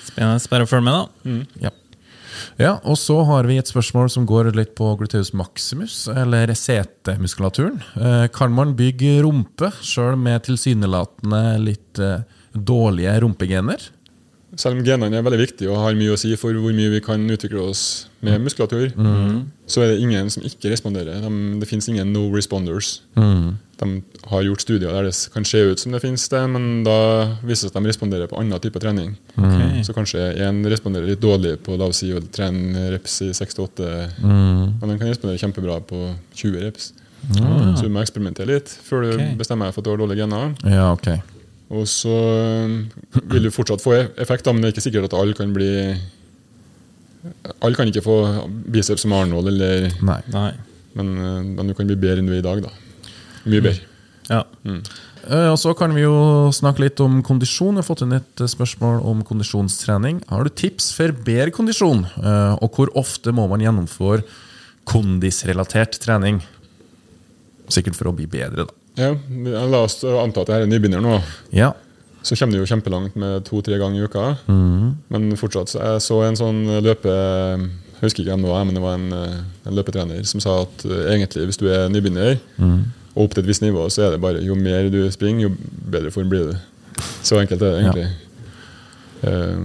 Spennende. 0.03 0.43
Bare 0.51 0.67
følg 0.69 0.85
med, 0.85 0.99
da. 0.99 1.39
Ja. 1.63 1.71
ja, 2.59 2.73
og 2.83 2.97
så 2.99 3.19
har 3.29 3.47
vi 3.49 3.57
et 3.61 3.71
spørsmål 3.71 4.11
som 4.13 4.27
går 4.29 4.51
litt 4.57 4.75
på 4.77 4.91
gluteus 4.99 5.33
maximus, 5.37 6.03
eller 6.11 6.51
setemuskulaturen. 6.57 7.81
Eh, 7.95 8.27
kan 8.35 8.53
man 8.55 8.75
bygge 8.79 9.19
rumpe 9.25 9.71
sjøl 9.81 10.17
med 10.19 10.45
tilsynelatende 10.49 11.43
litt 11.63 12.01
eh, 12.03 12.23
dårlige 12.53 13.15
rumpegener? 13.23 13.89
Selv 14.59 14.77
om 14.77 14.83
genene 14.85 15.17
er 15.17 15.23
veldig 15.25 15.39
viktige 15.41 15.71
og 15.73 15.79
har 15.81 15.95
mye 15.97 16.13
å 16.13 16.17
si 16.19 16.29
for 16.37 16.53
hvor 16.61 16.75
mye 16.77 16.91
vi 16.93 16.99
kan 17.01 17.23
utvikle 17.33 17.63
oss 17.71 18.05
med 18.21 18.43
muskulatur, 18.43 18.91
så 19.65 19.81
er 19.81 19.95
det 19.95 20.03
ingen 20.03 20.29
som 20.29 20.45
ikke 20.45 20.69
responderer. 20.69 21.23
De, 21.23 21.31
det 21.57 21.69
finnes 21.71 21.87
ingen 21.89 22.11
no 22.13 22.27
responders. 22.35 22.99
De 23.83 24.27
har 24.31 24.45
gjort 24.47 24.63
studier 24.63 24.95
der 24.95 25.09
det 25.09 25.13
kan 25.33 25.45
se 25.47 25.59
ut 25.59 25.81
som 25.81 25.93
det 25.93 26.01
finnes 26.03 26.23
det, 26.31 26.41
men 26.55 26.83
da 26.87 26.97
viser 27.43 27.67
det 27.67 27.73
seg 27.73 27.73
at 27.73 27.79
de 27.81 27.91
responderer 27.91 28.31
på 28.31 28.39
annen 28.39 28.63
type 28.63 28.79
trening. 28.81 29.13
Okay. 29.35 29.83
Så 29.83 29.95
kanskje 29.95 30.31
én 30.45 30.63
responderer 30.71 31.11
litt 31.11 31.21
dårlig 31.23 31.57
på 31.65 31.75
la 31.79 31.91
oss 31.91 32.01
si, 32.03 32.13
å 32.15 32.23
trene 32.33 32.89
reps 32.95 33.19
i 33.27 33.31
6-8, 33.35 33.91
men 34.23 34.83
den 34.87 34.99
kan 35.01 35.09
respondere 35.11 35.41
kjempebra 35.41 35.81
på 35.89 36.05
20 36.39 36.63
reps. 36.63 36.93
Så 37.33 37.85
du 37.85 37.91
må 37.91 38.01
eksperimentere 38.03 38.49
litt 38.49 38.71
før 38.83 39.05
du 39.05 39.13
okay. 39.13 39.35
bestemmer 39.39 39.69
deg 39.69 39.75
for 39.75 39.83
at 39.83 39.87
du 39.87 39.93
har 39.93 40.01
dårlige 40.01 40.25
gener. 40.25 40.51
Ja, 40.67 40.89
okay. 40.91 41.21
Og 41.73 41.87
så 41.89 42.15
vil 43.31 43.47
du 43.47 43.53
fortsatt 43.53 43.81
få 43.81 43.95
effekt, 44.21 44.49
men 44.51 44.61
det 44.61 44.69
er 44.69 44.75
ikke 44.75 44.85
sikkert 44.85 45.09
at 45.09 45.15
alle 45.17 45.37
kan 45.37 45.55
bli 45.55 45.71
Alle 47.63 47.77
kan 47.77 47.87
ikke 47.87 48.03
få 48.03 48.17
biceps 48.67 49.05
som 49.05 49.15
Arnold, 49.15 49.47
eller, 49.47 49.87
Nei. 50.03 50.19
Nei. 50.33 50.49
men, 50.99 51.13
men 51.55 51.69
du 51.69 51.75
kan 51.77 51.87
bli 51.87 51.95
bedre 51.95 52.19
enn 52.19 52.27
du 52.27 52.35
er 52.35 52.41
i 52.41 52.45
dag. 52.45 52.65
da. 52.65 52.73
Mye 53.45 53.61
bedre. 53.65 53.89
Ja. 54.29 54.43
Mm. 54.63 54.79
Og 55.51 55.57
så 55.59 55.71
kan 55.75 55.93
vi 55.95 56.03
jo 56.03 56.49
snakke 56.55 56.83
litt 56.83 56.99
om 57.03 57.21
kondisjon. 57.23 57.75
Jeg 57.77 57.83
har 57.83 57.87
fått 57.87 58.03
inn 58.05 58.15
et 58.17 58.41
eh, 58.43 58.49
spørsmål 58.51 59.01
om 59.07 59.21
kondisjonstrening. 59.27 60.21
Har 60.31 60.43
du 60.47 60.51
tips 60.51 60.89
for 60.95 61.11
bedre 61.27 61.51
kondisjon? 61.55 62.05
Eh, 62.19 62.55
Og 62.63 62.75
hvor 62.75 62.91
ofte 62.99 63.31
må 63.35 63.45
man 63.51 63.63
gjennomføre 63.63 64.23
kondisrelatert 64.89 65.99
trening? 66.03 66.41
Sikkert 67.71 67.95
for 67.99 68.11
å 68.11 68.15
bli 68.15 68.27
bedre, 68.27 68.67
da. 68.67 68.79
Ja, 68.99 69.13
La 69.71 69.79
oss 69.87 70.03
anta 70.05 70.43
at 70.43 70.51
jeg 70.51 70.65
er 70.65 70.69
nybegynner 70.69 71.01
nå. 71.01 71.15
Ja. 71.55 71.71
Så 72.23 72.35
kommer 72.39 72.55
du 72.55 72.61
jo 72.61 72.67
kjempelangt 72.69 73.15
med 73.19 73.43
to-tre 73.47 73.79
ganger 73.81 74.03
i 74.03 74.05
uka. 74.07 74.25
Men 75.11 75.31
fortsatt 75.39 75.71
så 75.73 75.79
jeg 75.81 76.03
så 76.05 76.19
en 76.27 76.37
sånn 76.39 76.61
løpe... 76.85 77.15
Jeg 78.03 78.09
husker 78.09 78.25
ikke 78.25 78.33
hvem 78.35 78.43
det 78.43 78.51
var, 78.51 78.63
men 78.67 78.75
det 78.75 78.83
var 78.83 78.97
en, 78.99 79.39
en 79.63 79.75
løpetrener 79.77 80.25
som 80.27 80.41
sa 80.43 80.57
at 80.65 80.81
egentlig 81.07 81.45
hvis 81.47 81.59
du 81.61 81.69
er 81.71 81.87
nybegynner, 81.91 82.35
og 83.13 83.25
opp 83.27 83.35
til 83.35 83.43
et 83.43 83.49
visst 83.49 83.63
nivå, 83.63 83.85
så 83.93 84.07
er 84.07 84.15
det 84.15 84.21
bare 84.23 84.41
jo 84.41 84.57
mer 84.57 84.89
du 84.93 85.01
springer, 85.13 85.47
jo 85.47 85.53
bedre 85.93 86.11
form 86.13 86.31
blir 86.31 86.51
du. 86.51 86.55
Så 87.25 87.37
enkelt 87.39 87.61
er 87.61 87.75
det 87.75 87.81
egentlig. 87.83 88.07
Eh, 89.23 89.59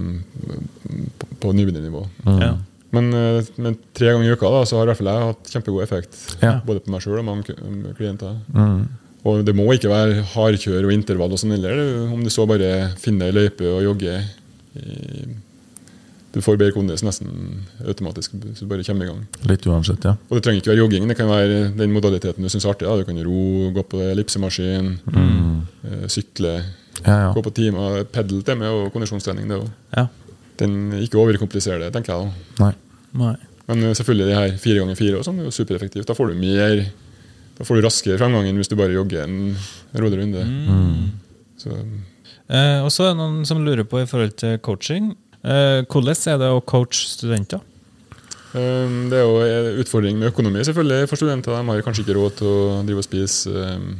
på, 1.19 1.29
på 1.41 1.53
nybegynnernivå. 1.57 2.03
Ja. 2.39 2.53
Men, 2.95 3.11
eh, 3.13 3.49
men 3.57 3.75
tre 3.93 4.13
ganger 4.13 4.29
i 4.29 4.33
uka 4.33 4.49
da, 4.53 4.63
så 4.65 4.79
har 4.79 4.87
i 4.87 4.91
hvert 4.91 5.01
fall 5.01 5.11
jeg 5.11 5.27
hatt 5.31 5.51
kjempegod 5.53 5.85
effekt. 5.85 6.21
Ja. 6.43 6.57
Både 6.65 6.83
på 6.85 6.93
meg 6.93 7.03
sjøl 7.05 7.21
og 7.21 7.27
mange 7.27 7.57
klienter. 7.97 8.39
Mm. 8.53 8.87
Og 9.27 9.43
det 9.45 9.53
må 9.57 9.67
ikke 9.75 9.91
være 9.91 10.23
hardkjør 10.31 10.87
og 10.87 10.95
intervall 10.95 11.35
og 11.35 11.41
sånn 11.41 11.57
heller. 11.57 11.81
Om 12.07 12.23
du 12.23 12.31
så 12.33 12.47
bare 12.49 12.89
finner 13.01 13.29
ei 13.29 13.35
løype 13.35 13.67
og 13.67 13.83
jogger 13.83 14.21
i, 14.21 15.27
Du 16.33 16.41
får 16.45 16.59
bedre 16.61 16.75
kondis 16.75 17.01
nesten 17.01 17.29
automatisk 17.87 18.35
hvis 18.37 18.61
du 18.61 18.67
bare 18.69 18.83
kommer 18.85 19.07
i 19.07 19.09
gang. 19.09 19.21
Litt 19.49 19.65
uansett, 19.65 20.03
ja. 20.05 20.13
Og 20.29 20.37
det 20.37 20.43
trenger 20.45 20.61
ikke 20.61 20.71
være 20.73 20.81
jogging, 20.83 21.07
det 21.09 21.17
kan 21.17 21.29
være 21.31 21.59
den 21.77 21.93
modaliteten 21.95 22.45
du 22.45 22.49
syns 22.53 22.67
er 22.67 22.73
artig. 22.75 22.85
Da. 22.85 22.97
Du 23.01 23.07
kan 23.07 23.21
ro, 23.25 23.71
gå 23.73 23.83
på 23.89 24.01
ellipsemaskin, 24.11 24.91
mm. 25.09 26.07
sykle, 26.13 26.53
Ja, 27.05 27.15
ja. 27.15 27.29
gå 27.33 27.41
på 27.45 27.53
timer. 27.55 28.03
Pedal 28.13 28.43
til 28.45 28.57
med 28.59 28.69
og 28.69 28.91
kondisjonstrening. 28.93 29.47
det 29.49 29.57
også. 29.57 29.71
ja. 29.97 30.07
Den, 30.59 30.91
ikke 30.99 31.15
overkomplisere 31.21 31.79
det, 31.79 31.93
tenker 31.95 32.11
jeg. 32.13 32.25
da. 32.27 32.65
Nei. 32.65 32.73
Nei. 33.15 33.35
Men 33.69 33.83
eh, 33.87 33.93
selvfølgelig 33.95 34.25
de 34.27 34.35
her 34.35 34.57
fire 34.59 34.81
ganger 34.81 34.97
fire 34.99 35.21
og 35.21 35.23
sånn 35.23 35.39
er 35.39 35.47
jo 35.47 35.53
supereffektivt. 35.55 36.07
Da 36.09 36.13
får 36.17 36.33
du 36.33 36.39
mer 36.41 36.81
Da 37.57 37.63
får 37.67 37.79
du 37.79 37.85
raskere 37.85 38.17
framgang 38.19 38.45
enn 38.49 38.59
hvis 38.59 38.67
du 38.71 38.75
bare 38.79 38.91
jogger 38.95 39.23
en 39.23 39.55
rolig 39.95 40.19
runde. 40.21 40.43
Så, 41.59 41.73
Eh, 42.49 42.79
og 42.81 42.89
så 42.89 43.03
er 43.05 43.11
det 43.13 43.19
noen 43.19 43.43
som 43.45 43.59
lurer 43.61 43.85
på 43.85 43.99
i 44.01 44.07
forhold 44.09 44.31
til 44.41 44.55
coaching. 44.65 45.11
Eh, 45.43 45.81
hvordan 45.87 46.33
er 46.33 46.39
det 46.41 46.49
å 46.51 46.61
coache 46.61 47.05
studenter? 47.13 47.61
um, 48.53 49.07
det 49.11 49.19
er 49.19 49.23
jo 49.23 49.37
en 49.45 49.79
utfordring 49.83 50.17
med 50.19 50.31
økonomi 50.31 50.63
selvfølgelig 50.65 51.09
for 51.11 51.21
studenter. 51.21 51.55
De 51.55 51.71
har 51.71 51.85
kanskje 51.85 52.05
ikke 52.05 52.17
råd 52.17 52.39
til 52.41 52.49
å 52.49 52.81
drive 52.87 53.03
og 53.03 53.07
spise 53.07 53.53
um, 53.53 53.93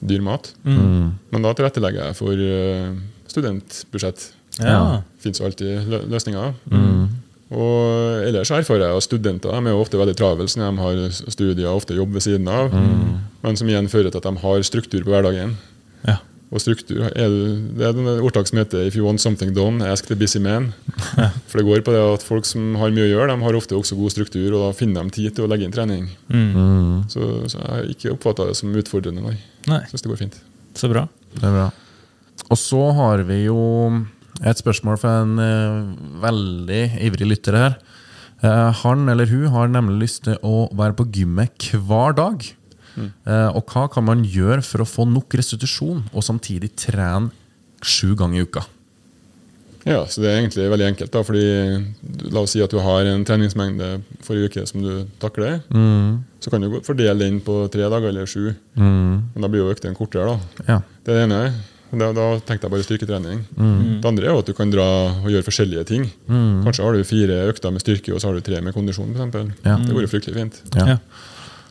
dyr 0.00 0.24
mat. 0.24 0.52
Men 0.64 1.44
da 1.44 1.52
tilrettelegger 1.56 2.08
jeg 2.08 2.18
for 2.18 2.46
uh, 2.46 2.96
studentbudsjett. 3.30 4.30
Ja. 4.62 5.02
Det 5.02 5.26
fins 5.26 5.42
jo 5.42 5.48
alltid 5.48 5.92
løsninger. 6.08 6.54
løsninger. 6.72 7.06
Og 7.46 8.24
ellers 8.26 8.50
erfarer 8.50 8.88
jeg 8.88 8.98
at 8.98 9.04
studenter 9.06 9.52
de 9.52 9.68
er 9.70 9.74
jo 9.76 9.82
ofte 9.84 9.98
veldig 10.00 10.16
travle 10.18 10.48
siden 10.50 10.66
de 10.66 10.82
har 10.82 11.02
studier 11.14 11.68
og 11.70 11.82
ofte 11.82 11.94
jobb 11.94 12.16
ved 12.16 12.24
siden 12.24 12.48
av. 12.50 12.74
Men 13.44 13.58
som 13.58 13.68
igjen 13.70 13.90
fører 13.92 14.10
til 14.10 14.18
at 14.18 14.26
de 14.26 14.42
har 14.42 14.64
struktur 14.66 15.04
på 15.04 15.12
hverdagen. 15.12 15.54
Og 16.54 16.62
struktur 16.62 17.00
er 17.08 17.26
det, 17.32 17.46
det 17.74 17.86
er 17.88 17.96
et 17.96 18.20
ordtak 18.22 18.46
som 18.46 18.58
heter 18.60 18.86
'If 18.86 18.94
you 18.94 19.04
want 19.04 19.20
something 19.20 19.52
done, 19.54 19.82
ask 19.82 20.06
the 20.06 20.14
busy 20.14 20.38
man'. 20.38 20.72
For 21.48 21.58
det 21.58 21.66
går 21.66 21.82
på 21.82 21.92
det 21.92 22.02
at 22.14 22.22
folk 22.22 22.46
som 22.46 22.76
har 22.76 22.90
mye 22.94 23.08
å 23.08 23.10
gjøre, 23.10 23.32
de 23.34 23.42
har 23.42 23.58
ofte 23.58 23.74
også 23.74 23.96
god 23.98 24.10
struktur, 24.14 24.46
og 24.54 24.60
da 24.62 24.70
finner 24.78 25.02
de 25.02 25.10
tid 25.10 25.34
til 25.34 25.44
å 25.44 25.48
legge 25.50 25.64
inn 25.66 25.74
trening. 25.74 26.06
Så, 27.10 27.48
så 27.50 27.58
jeg 27.58 27.70
har 27.72 27.90
ikke 27.90 28.12
oppfatta 28.14 28.46
det 28.46 28.56
som 28.56 28.70
utfordrende, 28.74 29.22
nei. 29.26 29.36
Nei, 29.66 29.82
Syns 29.90 30.02
det 30.02 30.10
går 30.12 30.22
fint. 30.22 30.38
så 30.74 30.88
bra. 30.92 31.08
Det 31.34 31.42
er 31.42 31.52
bra. 31.56 31.70
Og 32.50 32.58
så 32.60 32.92
har 32.94 33.22
vi 33.26 33.44
jo 33.46 33.58
et 34.44 34.58
spørsmål 34.60 34.98
fra 35.00 35.22
en 35.24 35.38
eh, 35.40 36.20
veldig 36.22 36.82
ivrig 37.08 37.26
lytter 37.26 37.56
her. 37.56 37.78
Eh, 38.44 38.72
han 38.84 39.08
eller 39.08 39.26
hun 39.26 39.48
har 39.50 39.68
nemlig 39.72 40.04
lyst 40.04 40.24
til 40.28 40.36
å 40.44 40.68
være 40.76 40.94
på 40.98 41.08
gymmet 41.10 41.70
hver 41.72 42.14
dag. 42.14 42.44
Eh, 42.96 43.48
og 43.56 43.66
hva 43.72 43.86
kan 43.92 44.04
man 44.04 44.24
gjøre 44.24 44.62
for 44.64 44.82
å 44.84 44.88
få 44.88 45.04
nok 45.10 45.36
restitusjon 45.38 46.04
og 46.12 46.22
samtidig 46.24 46.72
trene 46.76 47.30
sju 47.84 48.14
ganger 48.16 48.40
i 48.40 48.46
uka? 48.48 48.64
Ja, 49.86 50.00
så 50.10 50.18
det 50.18 50.30
er 50.32 50.40
egentlig 50.40 50.64
veldig 50.72 50.86
enkelt. 50.88 51.12
da, 51.14 51.20
fordi 51.22 52.32
La 52.32 52.40
oss 52.42 52.50
si 52.56 52.62
at 52.64 52.72
du 52.74 52.80
har 52.82 53.06
en 53.06 53.22
treningsmengde 53.24 54.00
forrige 54.26 54.48
uke 54.50 54.64
som 54.66 54.82
du 54.82 55.06
takler. 55.22 55.60
Så 56.42 56.50
kan 56.50 56.60
du 56.64 56.80
fordele 56.82 57.14
den 57.22 57.38
på 57.40 57.70
tre 57.70 57.86
dager 57.86 58.08
eller 58.10 58.26
sju. 58.26 58.48
Men 58.74 59.38
da 59.38 59.46
blir 59.46 59.62
jo 59.62 59.70
øktene 59.70 59.94
kortere. 59.94 60.26
da. 60.26 60.64
Ja. 60.66 60.80
Det 61.06 61.14
er 61.14 61.20
det 61.20 61.24
ene. 61.28 61.54
Da, 61.96 62.08
da 62.12 62.24
tenkte 62.42 62.66
jeg 62.66 62.72
bare 62.74 62.82
styrketrening. 62.82 63.44
Det 64.02 64.10
andre 64.10 64.26
er 64.26 64.34
jo 64.34 64.40
at 64.42 64.50
du 64.50 64.52
kan 64.58 64.72
dra 64.74 64.88
og 65.22 65.30
gjøre 65.30 65.46
forskjellige 65.46 65.86
ting. 65.86 66.08
Kanskje 66.66 66.82
har 66.82 66.92
du 66.98 67.04
fire 67.06 67.38
økter 67.52 67.70
med 67.70 67.80
styrke, 67.86 68.10
og 68.12 68.18
så 68.20 68.32
har 68.32 68.34
du 68.34 68.42
tre 68.42 68.58
med 68.60 68.74
kondisjon. 68.74 69.14
For. 69.14 69.54
Ja. 69.62 69.76
Det 69.78 69.94
går 69.94 70.02
jo 70.02 70.10
fryktelig 70.10 70.34
fint. 70.34 70.58
Ja. 70.74 70.98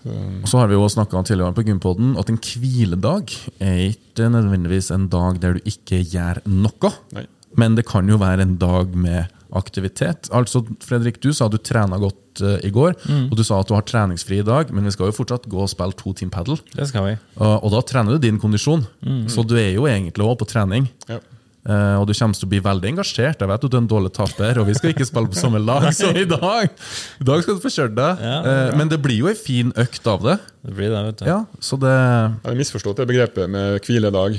Og 0.05 0.49
så 0.49 0.61
har 0.61 0.69
vi 0.69 0.77
jo 0.77 0.89
snakka 0.91 1.23
tidligere 1.25 1.55
på 1.57 1.65
Gympodden 1.65 2.13
at 2.21 2.29
en 2.29 2.37
hviledag 2.37 3.33
er 3.63 3.79
ikke 3.89 4.29
nødvendigvis 4.33 4.91
en 4.93 5.07
dag 5.11 5.39
der 5.41 5.57
du 5.57 5.69
ikke 5.69 6.03
gjør 6.03 6.43
noe. 6.45 6.91
Nei. 7.15 7.25
Men 7.55 7.77
det 7.77 7.87
kan 7.87 8.07
jo 8.09 8.19
være 8.19 8.43
en 8.43 8.57
dag 8.59 8.95
med 8.99 9.31
aktivitet. 9.55 10.27
Altså, 10.35 10.61
Fredrik, 10.83 11.21
du 11.23 11.31
sa 11.33 11.47
at 11.47 11.53
du 11.55 11.61
trena 11.63 11.97
godt 12.01 12.41
uh, 12.43 12.57
i 12.65 12.71
går, 12.73 12.97
og 13.29 13.35
du 13.37 13.43
sa 13.47 13.61
at 13.61 13.69
du 13.69 13.75
har 13.77 13.85
treningsfri 13.87 14.41
i 14.41 14.45
dag, 14.47 14.73
men 14.75 14.83
vi 14.83 14.91
skal 14.91 15.07
jo 15.07 15.15
fortsatt 15.15 15.47
gå 15.47 15.61
og 15.63 15.71
spille 15.71 15.95
to 15.95 16.11
team 16.17 16.33
paddle. 16.33 16.57
Det 16.75 16.89
skal 16.89 17.05
vi. 17.07 17.13
Og, 17.37 17.53
og 17.63 17.71
da 17.77 17.81
trener 17.87 18.15
du 18.17 18.25
din 18.25 18.41
kondisjon, 18.41 18.83
så 19.31 19.45
du 19.47 19.55
er 19.55 19.71
jo 19.77 19.87
egentlig 19.87 20.27
òg 20.27 20.35
på 20.41 20.49
trening. 20.51 20.89
Ja. 21.07 21.21
Eh, 21.65 21.95
og 21.97 22.05
du 22.05 22.13
kommer 22.13 22.37
til 22.37 22.45
å 22.45 22.49
bli 22.51 22.59
veldig 22.61 22.89
engasjert. 22.91 23.39
Jeg 23.41 23.49
vet 23.49 23.63
at 23.65 23.71
du 23.71 23.77
er 23.77 23.81
en 23.81 23.89
dårlig 23.89 24.11
taper, 24.13 24.59
og 24.61 24.67
vi 24.69 24.75
skal 24.77 24.91
ikke 24.93 25.07
spille 25.09 25.31
på 25.31 25.39
samme 25.39 25.61
lag, 25.63 25.87
så 25.97 26.11
i 26.13 26.27
dag 26.29 26.67
I 26.69 27.25
dag 27.25 27.41
skal 27.41 27.57
du 27.57 27.63
få 27.63 27.71
kjørt 27.73 27.95
deg. 27.97 28.21
Ja, 28.21 28.35
uh, 28.45 28.75
men 28.77 28.91
det 28.91 28.99
blir 29.01 29.17
jo 29.23 29.31
ei 29.31 29.33
en 29.33 29.41
fin 29.41 29.71
økt 29.81 30.05
av 30.11 30.21
det. 30.27 30.37
Det 30.65 30.75
blir 30.77 30.93
det, 30.93 31.01
vet 31.07 31.23
du. 31.23 31.25
Ja, 31.31 31.39
så 31.63 31.79
det 31.81 31.95
Jeg 31.95 32.45
har 32.51 32.59
misforstått 32.61 33.01
det 33.01 33.09
begrepet 33.09 33.49
med 33.49 33.81
hviledag. 33.85 34.37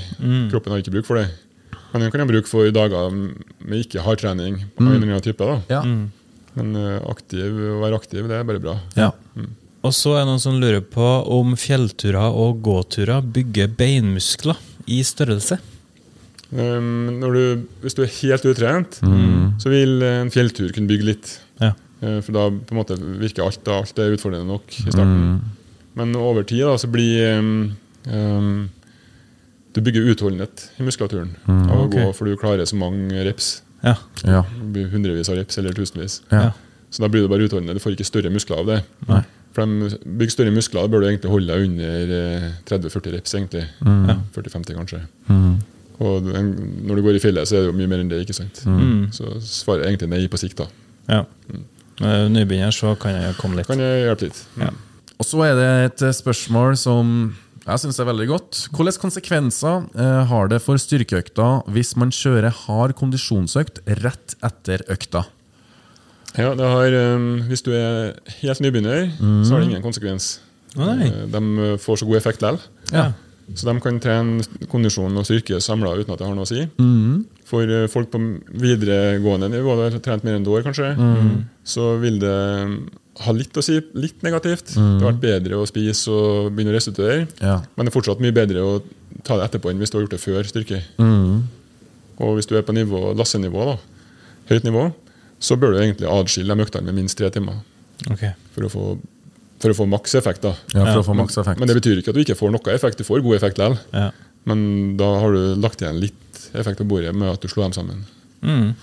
Kroppen 0.52 0.74
har 0.74 0.84
ikke 0.84 0.94
bruk 0.98 1.10
for 1.10 1.22
det. 1.22 1.26
Men 1.92 2.04
den 2.04 2.14
kan 2.14 2.22
jeg 2.22 2.30
bruke 2.30 2.50
for 2.50 2.70
dager 2.74 3.10
med 3.10 3.76
ikke 3.80 4.04
hardtrening. 4.04 4.58
trening. 4.60 4.72
På 4.76 4.86
mm. 4.86 4.94
annen 4.96 5.22
type 5.24 5.46
da. 5.48 5.60
Ja. 5.70 5.82
Men 6.56 6.74
eh, 6.80 6.98
aktiv, 7.10 7.52
å 7.76 7.78
være 7.82 7.98
aktiv, 7.98 8.26
det 8.28 8.38
er 8.38 8.48
bare 8.48 8.62
bra. 8.62 8.80
ja. 8.98 9.12
Og 9.86 9.92
så 9.94 10.16
er 10.16 10.24
det 10.24 10.30
noen 10.32 10.42
som 10.42 10.56
lurer 10.58 10.82
på 10.82 11.08
om 11.30 11.52
fjellturer 11.54 12.34
og 12.34 12.58
gåturer 12.66 13.22
bygger 13.22 13.70
beinmuskler 13.78 14.58
i 14.90 14.98
størrelse. 15.06 15.60
Um, 16.56 17.18
når 17.20 17.34
du, 17.36 17.64
hvis 17.82 17.96
du 17.96 18.00
er 18.04 18.12
helt 18.22 18.46
utrent, 18.48 19.00
så 19.60 19.72
vil 19.72 20.00
en 20.06 20.32
fjelltur 20.32 20.70
kunne 20.72 20.88
bygge 20.88 21.08
litt. 21.10 21.34
Ja. 21.60 21.74
Uh, 22.00 22.20
For 22.24 22.32
da 22.36 22.46
på 22.48 22.74
en 22.74 22.80
måte 22.80 22.96
virker 22.96 23.44
alt 23.44 23.60
da, 23.66 23.82
alt 23.82 24.00
er 24.00 24.14
utfordrende 24.16 24.48
nok 24.48 24.78
i 24.80 24.88
starten. 24.88 25.36
Men 25.96 26.16
over 26.20 26.44
tid 26.48 26.64
da, 26.64 26.74
så 26.80 26.88
blir 26.92 27.38
um, 27.40 27.52
um, 28.12 28.66
Du 29.72 29.80
bygger 29.84 30.08
utholdenhet 30.12 30.66
i 30.80 30.84
muskulaturen 30.84 31.34
av 31.48 31.74
å 31.76 31.86
okay. 31.86 32.04
gå, 32.04 32.12
for 32.16 32.28
du 32.28 32.36
klarer 32.40 32.68
så 32.68 32.76
mange 32.80 33.24
reps. 33.28 33.58
Ja. 33.84 33.98
ja. 34.24 34.44
Det 34.48 34.70
blir 34.72 34.88
Hundrevis 34.92 35.28
av 35.32 35.36
reps 35.40 35.60
eller 35.60 35.76
tusenvis. 35.76 36.22
ja. 36.32 36.52
Så 36.90 37.02
da 37.02 37.08
blir 37.10 37.24
du 37.24 37.28
bare 37.28 37.44
utholdende. 37.44 37.74
Du 37.76 37.82
får 37.82 37.96
ikke 37.96 38.06
større 38.06 38.30
muskler 38.32 38.60
av 38.62 38.68
det. 38.70 38.76
Nei. 39.10 39.18
For 39.56 39.66
de 39.66 39.88
bygger 40.20 40.32
større 40.32 40.52
muskler, 40.54 40.84
da 40.86 40.92
bør 40.92 41.02
du 41.02 41.08
egentlig 41.08 41.32
holde 41.32 41.48
deg 41.50 41.64
under 41.66 42.12
eh, 42.16 42.46
30-40 42.68 43.16
reps. 43.16 43.34
egentlig. 43.36 43.64
Mm. 43.84 44.22
40-50 44.36 44.78
kanskje. 44.78 45.00
Og 46.02 46.26
den, 46.26 46.50
når 46.84 46.98
du 46.98 47.04
går 47.06 47.16
i 47.18 47.22
fjellet, 47.22 47.48
så 47.48 47.56
er 47.56 47.64
det 47.64 47.70
jo 47.70 47.76
mye 47.78 47.88
mer 47.88 48.02
enn 48.02 48.10
det. 48.10 48.20
ikke 48.24 48.36
sant? 48.36 48.60
Mm. 48.68 49.06
Så 49.16 49.30
svaret 49.40 49.84
er 49.84 49.92
egentlig 49.92 50.10
nei 50.12 50.26
på 50.32 50.40
sikt. 50.40 50.60
da. 50.60 50.68
ja. 51.08 51.24
Mm. 51.48 51.64
nybegynner 52.34 52.74
så 52.76 52.92
kan 53.00 53.14
jeg 53.16 53.36
komme 53.38 53.56
litt. 53.56 53.68
Kan 53.70 53.80
jeg 53.80 54.04
hjelpe 54.04 54.28
litt? 54.28 54.42
Ja. 54.60 54.68
Og 55.16 55.24
så 55.24 55.40
er 55.46 55.54
det 55.56 55.68
et 55.86 56.02
eh, 56.04 56.12
spørsmål 56.12 56.76
som 56.76 57.12
jeg 57.66 57.82
syns 57.82 57.96
er 57.98 58.06
veldig 58.06 58.26
godt. 58.30 58.58
Hvilke 58.76 59.00
konsekvenser 59.02 59.86
eh, 59.96 60.18
har 60.30 60.50
det 60.52 60.60
for 60.62 60.78
styrkeøkta 60.78 61.48
hvis 61.72 61.94
man 61.98 62.12
kjører 62.14 62.52
hard 62.66 62.94
kondisjonsøkt 63.00 63.80
rett 64.04 64.36
etter 64.44 64.84
økta? 64.92 65.24
Ja, 66.36 66.52
det 66.52 66.68
har, 66.68 66.94
um, 67.16 67.40
Hvis 67.48 67.64
du 67.64 67.70
er 67.72 68.12
helt 68.42 68.60
nybegynner, 68.60 69.08
så 69.16 69.54
har 69.54 69.62
det 69.62 69.70
ingen 69.70 69.84
konsekvens. 69.84 70.34
Nei. 70.76 71.08
Eh, 71.08 71.22
De 71.32 71.78
får 71.80 72.02
så 72.02 72.08
god 72.08 72.20
effekt 72.20 72.44
likevel. 72.44 72.60
Ja. 72.92 73.06
Så 73.54 73.66
de 73.68 73.74
kan 73.80 74.00
trene 74.02 74.42
kondisjon 74.68 75.14
og 75.16 75.24
styrke 75.28 75.60
samla 75.62 75.92
uten 76.00 76.12
at 76.12 76.18
det 76.18 76.26
har 76.26 76.34
noe 76.34 76.42
å 76.44 76.50
si. 76.50 76.64
For 77.46 77.62
eh, 77.62 77.86
folk 77.86 78.10
på 78.10 78.18
videregående 78.58 79.48
nivå, 79.52 79.76
det 79.78 79.92
har 79.92 80.00
trent 80.02 80.24
mer 80.26 80.34
enn 80.34 80.42
et 80.42 80.50
år 80.50 80.64
kanskje, 80.66 80.88
så 81.64 81.92
vil 82.02 82.18
det 82.18 82.32
um, 82.66 82.74
ha 83.22 83.32
litt 83.32 83.54
å 83.56 83.62
si, 83.62 83.78
litt 83.94 84.22
negativt. 84.26 84.74
Det 84.74 84.82
har 85.04 85.12
vært 85.12 85.22
bedre 85.22 85.60
å 85.62 85.66
spise 85.70 86.10
og 86.10 86.50
begynne 86.56 86.74
å 86.74 86.76
restituere, 86.76 87.28
Ja. 87.40 87.60
men 87.76 87.86
det 87.86 87.92
er 87.92 87.96
fortsatt 88.00 88.20
mye 88.20 88.34
bedre 88.34 88.64
å 88.66 88.82
ta 89.22 89.38
det 89.38 89.46
etterpå 89.48 89.70
enn 89.70 89.78
hvis 89.78 89.90
du 89.94 89.98
har 89.98 90.04
gjort 90.08 90.16
det 90.18 90.20
før 90.26 90.50
styrke. 90.50 90.82
Og 92.18 92.34
hvis 92.38 92.46
du 92.48 92.56
er 92.56 92.62
på 92.66 92.74
nivå, 92.74 93.12
lassenivå, 93.16 93.64
da, 93.70 93.76
høyt 94.50 94.64
nivå, 94.66 94.88
så 95.38 95.56
bør 95.60 95.74
du 95.76 95.80
egentlig 95.82 96.08
adskille 96.08 96.54
de 96.56 96.64
øktene 96.66 96.88
med 96.90 96.94
minst 97.02 97.18
tre 97.18 97.30
timer 97.30 97.62
Okay. 98.12 98.34
for 98.52 98.66
å 98.66 98.68
få, 98.72 98.82
for 99.62 99.72
å 99.72 99.76
få 99.78 99.86
maks 99.88 100.14
effekt. 100.18 100.42
da. 100.42 100.54
Ja, 100.74 100.84
for 100.92 101.00
å 101.02 101.06
få 101.10 101.14
maks 101.16 101.38
effekt. 101.38 101.58
Men 101.60 101.68
det 101.70 101.76
betyr 101.78 101.98
ikke 102.02 102.12
at 102.12 102.18
du 102.18 102.22
ikke 102.24 102.36
får 102.38 102.52
noe 102.52 102.74
effekt. 102.74 102.98
Du 102.98 103.04
får 103.04 103.22
god 103.24 103.36
effekt 103.38 103.58
likevel. 103.58 103.78
Ja. 103.92 104.10
Men 104.46 104.96
da 105.00 105.08
har 105.20 105.32
du 105.32 105.54
lagt 105.60 105.80
igjen 105.82 105.98
litt 106.00 106.44
effekt 106.54 106.78
på 106.78 106.86
bordet 106.86 107.14
med 107.16 107.32
at 107.32 107.40
du 107.42 107.48
slår 107.48 107.70
dem 107.70 107.72
sammen. 107.72 108.04
Mm. 108.42 108.74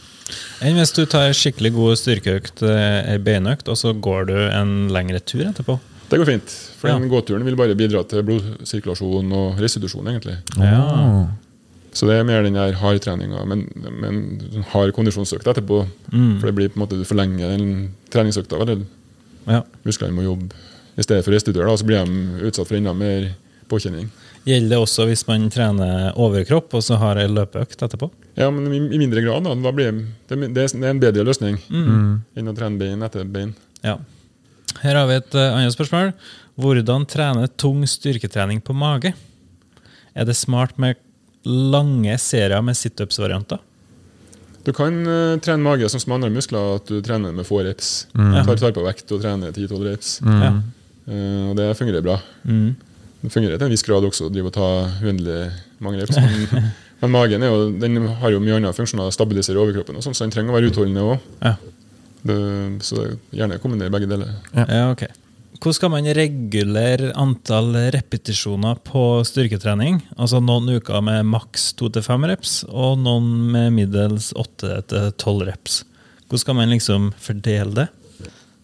Enn 0.63 0.77
hvis 0.79 0.93
du 0.95 1.05
tar 1.05 1.29
skikkelig 1.35 1.73
god 1.75 1.97
styrkeøkt, 1.99 2.63
eh, 2.63 3.13
ei 3.13 3.17
beinøkt, 3.19 3.67
og 3.69 3.77
så 3.79 3.93
går 3.93 4.27
du 4.31 4.35
en 4.49 4.73
lengre 4.89 5.19
tur 5.23 5.43
etterpå? 5.45 5.79
Det 6.09 6.19
går 6.19 6.25
fint. 6.29 6.49
For 6.79 6.89
Ja. 6.89 6.97
den 6.99 7.09
gåturen 7.09 7.43
vil 7.45 7.55
bare 7.55 7.75
bidra 7.75 8.03
til 8.07 8.23
blodsirkulasjon 8.23 9.31
og 9.33 9.59
restitusjon. 9.59 10.05
egentlig. 10.07 10.37
Ja. 10.57 11.27
Så 11.93 12.07
det 12.09 12.17
er 12.19 12.23
mer 12.23 12.41
den 12.43 12.53
der 12.57 12.73
hardtreninga, 12.73 13.45
men, 13.45 13.67
men 14.01 14.63
hard 14.71 14.93
kondisjonsøkt 14.93 15.45
etterpå. 15.45 15.87
For 16.39 16.45
det 16.49 16.55
blir 16.55 16.69
på 16.69 16.77
en 16.81 16.87
måte 16.87 16.97
du 16.97 17.05
forlenger 17.05 17.55
den 17.57 17.93
treningsøkta. 18.09 18.59
Eller 18.61 18.81
ja. 19.45 19.63
musklene 19.87 20.15
må 20.15 20.25
jobbe. 20.25 20.51
I 20.93 21.05
stedet 21.05 21.23
for 21.25 21.33
å 21.33 21.37
restituere, 21.37 21.69
da, 21.69 21.77
så 21.79 21.87
blir 21.87 22.03
de 22.05 22.47
utsatt 22.49 22.69
for 22.69 22.77
enda 22.77 22.93
mer 22.97 23.31
påkjenning. 23.71 24.11
Gjelder 24.43 24.75
det 24.75 24.79
også 24.83 25.05
hvis 25.07 25.23
man 25.25 25.47
trener 25.51 26.17
overkropp 26.19 26.73
og 26.75 26.83
så 26.83 26.97
har 26.99 27.19
ei 27.21 27.29
løpeøkt 27.31 27.85
etterpå? 27.85 28.09
Ja, 28.35 28.49
men 28.51 28.67
i, 28.73 28.81
i 28.81 28.99
mindre 28.99 29.23
grad. 29.23 29.45
Da, 29.47 29.55
da 29.55 29.71
blir 29.75 29.93
det, 29.93 30.39
det, 30.53 30.65
er 30.67 30.89
en 30.89 31.01
bedre 31.01 31.25
løsning 31.27 31.59
enn 31.71 32.51
å 32.51 32.55
trene 32.57 32.81
bein 32.81 33.05
etter 33.07 33.29
bein. 33.29 33.53
Ja. 33.85 33.97
Her 34.81 34.99
har 34.99 35.07
vi 35.07 35.19
et 35.21 35.37
uh, 35.37 35.53
annet 35.55 35.75
spørsmål. 35.75 36.11
Hvordan 36.59 37.07
trene 37.09 37.47
tung 37.57 37.85
styrketrening 37.87 38.59
på 38.61 38.75
mage? 38.77 39.13
Er 40.13 40.27
det 40.27 40.35
smart 40.37 40.75
med 40.81 40.99
lange 41.47 42.17
serier 42.21 42.61
med 42.65 42.77
situps-varianter? 42.77 43.61
Du 44.63 44.71
kan 44.75 44.95
uh, 45.07 45.35
trene 45.43 45.63
mage 45.63 45.89
som 45.91 46.15
andre 46.15 46.31
muskler, 46.31 46.77
at 46.77 46.87
du 46.87 47.01
trener 47.03 47.35
med 47.35 47.47
få 47.47 47.61
reps. 47.65 48.07
Ja. 48.15 48.45
Tar, 48.47 48.59
tar 48.61 48.75
på 48.75 48.85
vekt 48.85 49.11
og 49.11 49.21
trener 49.23 49.51
10-12 49.51 49.85
reps. 49.89 50.15
Ja. 50.23 50.53
Uh, 51.07 51.51
og 51.51 51.57
det 51.59 51.67
fungerer 51.79 52.05
bra. 52.05 52.17
Mm. 52.47 52.75
Det 53.23 53.31
fungerer 53.31 53.59
til 53.59 53.67
en 53.67 53.73
viss 53.75 53.85
grad 53.87 54.07
også 54.07 54.29
å 54.29 54.31
drive 54.31 54.51
og 54.51 54.55
ta 54.55 54.69
uendelig 55.03 55.49
mange 55.83 56.03
reps. 56.03 56.19
Men, 56.19 56.71
men 57.03 57.15
magen 57.15 57.43
er 57.43 57.51
jo, 57.51 57.67
den 57.79 58.07
har 58.21 58.35
jo 58.35 58.43
mye 58.43 58.59
andre 58.61 58.75
funksjoner, 58.75 59.11
stabiliserer 59.15 59.59
overkroppen, 59.63 59.99
og 59.99 60.05
sånn, 60.05 60.15
så 60.15 60.27
den 60.27 60.35
trenger 60.35 60.55
å 60.55 60.59
være 60.59 60.71
utholdende 60.71 61.07
òg. 61.11 61.29
Ja. 61.43 61.57
Så 62.83 63.09
gjerne 63.35 63.59
kombinere 63.59 63.91
begge 63.91 64.07
deler. 64.07 64.31
ja, 64.55 64.87
ok. 64.93 65.03
Hvordan 65.63 65.77
skal 65.77 65.91
man 65.93 66.07
regulere 66.11 67.13
antall 67.15 67.69
repetisjoner 67.95 68.81
på 68.83 69.01
styrketrening? 69.23 70.01
Altså 70.17 70.41
noen 70.43 70.67
uker 70.75 70.99
med 70.99 71.23
maks 71.31 71.69
2-5 71.79 72.25
reps, 72.33 72.55
og 72.67 72.97
noen 72.99 73.29
med 73.53 73.69
middels 73.71 74.33
8-12 74.35 75.45
reps. 75.47 75.77
Hvordan 76.25 76.41
skal 76.41 76.57
man 76.57 76.73
liksom 76.73 77.05
fordele 77.15 77.77
det? 77.77 77.87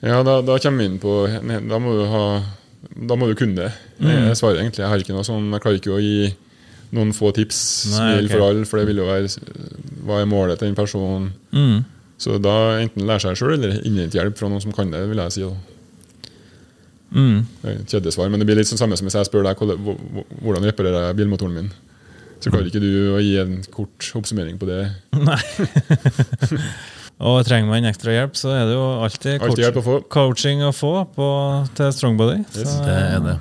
Ja, 0.04 0.20
da, 0.28 0.42
da 0.44 0.60
kommer 0.60 0.84
vi 0.84 0.90
inn 0.90 1.00
på 1.00 1.14
Da 1.68 1.80
må 1.84 1.96
du 1.96 2.06
ha 2.08 2.22
Da 2.96 3.18
må 3.20 3.28
du 3.28 3.34
kunne 3.40 3.64
det. 3.64 3.72
Jeg 4.04 4.36
svarer 4.40 4.60
egentlig. 4.60 4.84
Jeg 4.84 4.92
har 4.92 5.04
ikke 5.04 5.16
noe 5.16 5.28
sånn 5.28 5.50
Jeg 5.52 5.64
klarer 5.64 5.80
ikke 5.80 5.96
å 5.96 6.04
gi 6.04 6.30
noen 6.96 7.16
få 7.16 7.32
tips 7.36 7.64
Nei, 7.96 8.12
gjelder 8.18 8.36
for 8.36 8.46
alle, 8.50 8.68
for 8.68 8.80
det 8.80 8.88
vil 8.92 9.04
jo 9.04 9.08
være 9.08 9.32
Hva 10.04 10.20
er 10.20 10.32
målet 10.32 10.60
til 10.60 10.72
den 10.72 10.80
personen? 10.80 11.32
Mm. 11.56 11.84
Så 12.20 12.40
da 12.44 12.56
enten 12.84 13.08
lære 13.08 13.30
seg 13.30 13.40
sjøl, 13.40 13.56
eller 13.56 13.80
innhente 13.88 14.20
hjelp 14.20 14.36
fra 14.36 14.52
noen 14.52 14.64
som 14.68 14.76
kan 14.76 14.92
det, 14.92 15.06
vil 15.08 15.24
jeg 15.24 15.38
si. 15.38 15.48
da. 15.48 15.79
Mm. 17.12 17.46
Kjedelig 17.90 18.14
svar, 18.14 18.30
men 18.30 18.40
det 18.42 18.46
blir 18.50 18.60
litt 18.60 18.70
sånn 18.70 18.78
samme 18.82 18.98
som 19.00 19.08
hvis 19.08 19.16
jeg 19.18 19.26
spør 19.30 19.44
deg 19.48 19.58
hvordan- 19.58 19.80
hvor- 19.86 20.02
hvor- 20.14 20.28
hvordan 20.44 20.68
reparerer 20.70 21.08
jeg 21.10 21.18
bilmotoren 21.18 21.54
min. 21.56 21.72
Så 22.40 22.52
klarer 22.54 22.68
ikke 22.70 22.80
du 22.80 22.92
å 23.16 23.20
gi 23.20 23.34
en 23.42 23.58
kort 23.74 24.12
oppsummering 24.16 24.58
på 24.62 24.68
det. 24.70 24.92
Nei. 25.14 25.42
og 27.20 27.42
trenger 27.48 27.68
man 27.68 27.84
ekstra 27.90 28.14
hjelp, 28.16 28.38
så 28.40 28.54
er 28.56 28.66
det 28.70 28.76
jo 28.78 28.86
alltid, 29.04 29.42
Alltid 29.44 29.66
coach 29.76 29.82
å 29.84 29.96
coaching 30.10 30.62
å 30.64 30.72
få 30.76 30.94
på, 31.16 31.28
til 31.76 31.92
Strongbody. 31.92 32.40
Yes. 32.56 32.70
Så, 32.70 32.86
Det 32.86 32.96
er 32.96 33.20
det. 33.26 33.38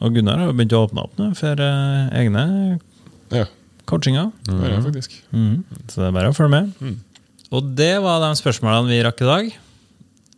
Og 0.00 0.12
Gunnar 0.14 0.38
har 0.38 0.50
jo 0.50 0.56
begynt 0.56 0.74
å 0.76 0.82
åpne 0.86 1.02
opp 1.06 1.16
nå 1.18 1.30
for 1.36 1.60
uh, 1.60 2.10
egne 2.14 2.44
Ja, 3.34 3.46
coachinger. 3.90 4.30
Mm. 4.48 4.62
Ja, 4.70 4.78
faktisk. 4.84 5.16
Mm. 5.32 5.64
Så 5.88 6.00
det 6.02 6.06
er 6.10 6.14
bare 6.14 6.30
å 6.30 6.36
følge 6.36 6.50
med. 6.54 6.70
Mm. 6.80 6.98
Og 7.54 7.74
det 7.78 7.92
var 8.02 8.20
de 8.22 8.30
spørsmålene 8.38 8.90
vi 8.92 9.02
rakk 9.04 9.20
i 9.24 9.28
dag. 9.28 9.50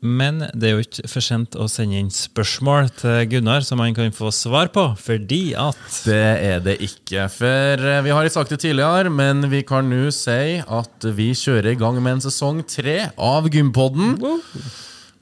Men 0.07 0.45
det 0.55 0.69
er 0.69 0.75
jo 0.77 0.85
ikke 0.85 1.09
for 1.11 1.25
sent 1.25 1.57
å 1.59 1.67
sende 1.71 1.99
inn 2.01 2.11
spørsmål 2.15 2.91
til 3.01 3.27
Gunnar 3.33 3.67
som 3.67 3.83
han 3.83 3.97
kan 3.97 4.15
få 4.15 4.31
svar 4.35 4.71
på, 4.75 4.87
fordi 5.03 5.43
at 5.59 6.01
Det 6.07 6.23
er 6.53 6.63
det 6.65 6.79
ikke. 6.87 7.27
For 7.33 7.83
eh, 7.91 8.03
vi 8.07 8.15
har 8.15 8.25
ikke 8.27 8.39
sagt 8.39 8.55
det 8.55 8.61
tidligere, 8.63 9.11
men 9.13 9.47
vi 9.53 9.65
kan 9.67 9.89
nå 9.91 10.09
si 10.15 10.59
at 10.63 11.09
vi 11.17 11.33
kjører 11.37 11.73
i 11.75 11.79
gang 11.81 11.99
med 12.03 12.19
en 12.19 12.27
sesong 12.29 12.63
tre 12.71 12.99
av 13.19 13.49
Gympodden. 13.53 14.17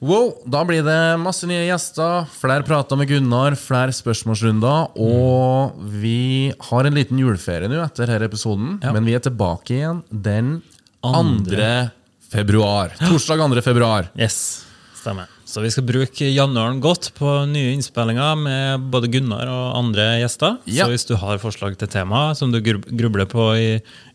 Wow, 0.05 0.33
Da 0.45 0.61
blir 0.67 0.83
det 0.85 0.99
masse 1.23 1.47
nye 1.49 1.63
gjester, 1.69 2.27
flere 2.35 2.65
prater 2.67 2.99
med 2.99 3.09
Gunnar, 3.09 3.55
flere 3.57 3.95
spørsmålsrunder. 3.95 4.91
Og 5.01 5.79
vi 6.01 6.51
har 6.69 6.85
en 6.85 6.97
liten 6.97 7.21
juleferie 7.21 7.71
nå 7.71 7.79
etter 7.85 8.11
denne 8.11 8.27
episoden, 8.29 8.75
men 8.83 9.07
vi 9.07 9.15
er 9.17 9.23
tilbake 9.23 9.77
igjen 9.79 10.03
den 10.11 10.59
2. 11.05 11.89
februar. 12.33 12.93
Torsdag 12.99 13.41
2. 13.47 13.61
februar. 13.65 14.11
Yes, 14.19 14.64
stemmer. 15.05 15.29
Så 15.45 15.61
vi 15.63 15.71
skal 15.73 15.85
bruke 15.87 16.27
januaren 16.33 16.81
godt 16.83 17.11
på 17.17 17.31
nye 17.49 17.75
innspillinger 17.75 18.39
med 18.41 18.87
både 18.91 19.11
Gunnar 19.13 19.47
og 19.51 19.77
andre 19.79 20.09
gjester. 20.23 20.57
Ja. 20.65 20.85
Så 20.87 20.91
hvis 20.95 21.07
du 21.09 21.15
har 21.21 21.41
forslag 21.43 21.77
til 21.79 21.91
tema 21.93 22.27
som 22.37 22.51
du 22.53 22.59
grubler 22.65 23.29
på 23.29 23.51
i 23.55 23.69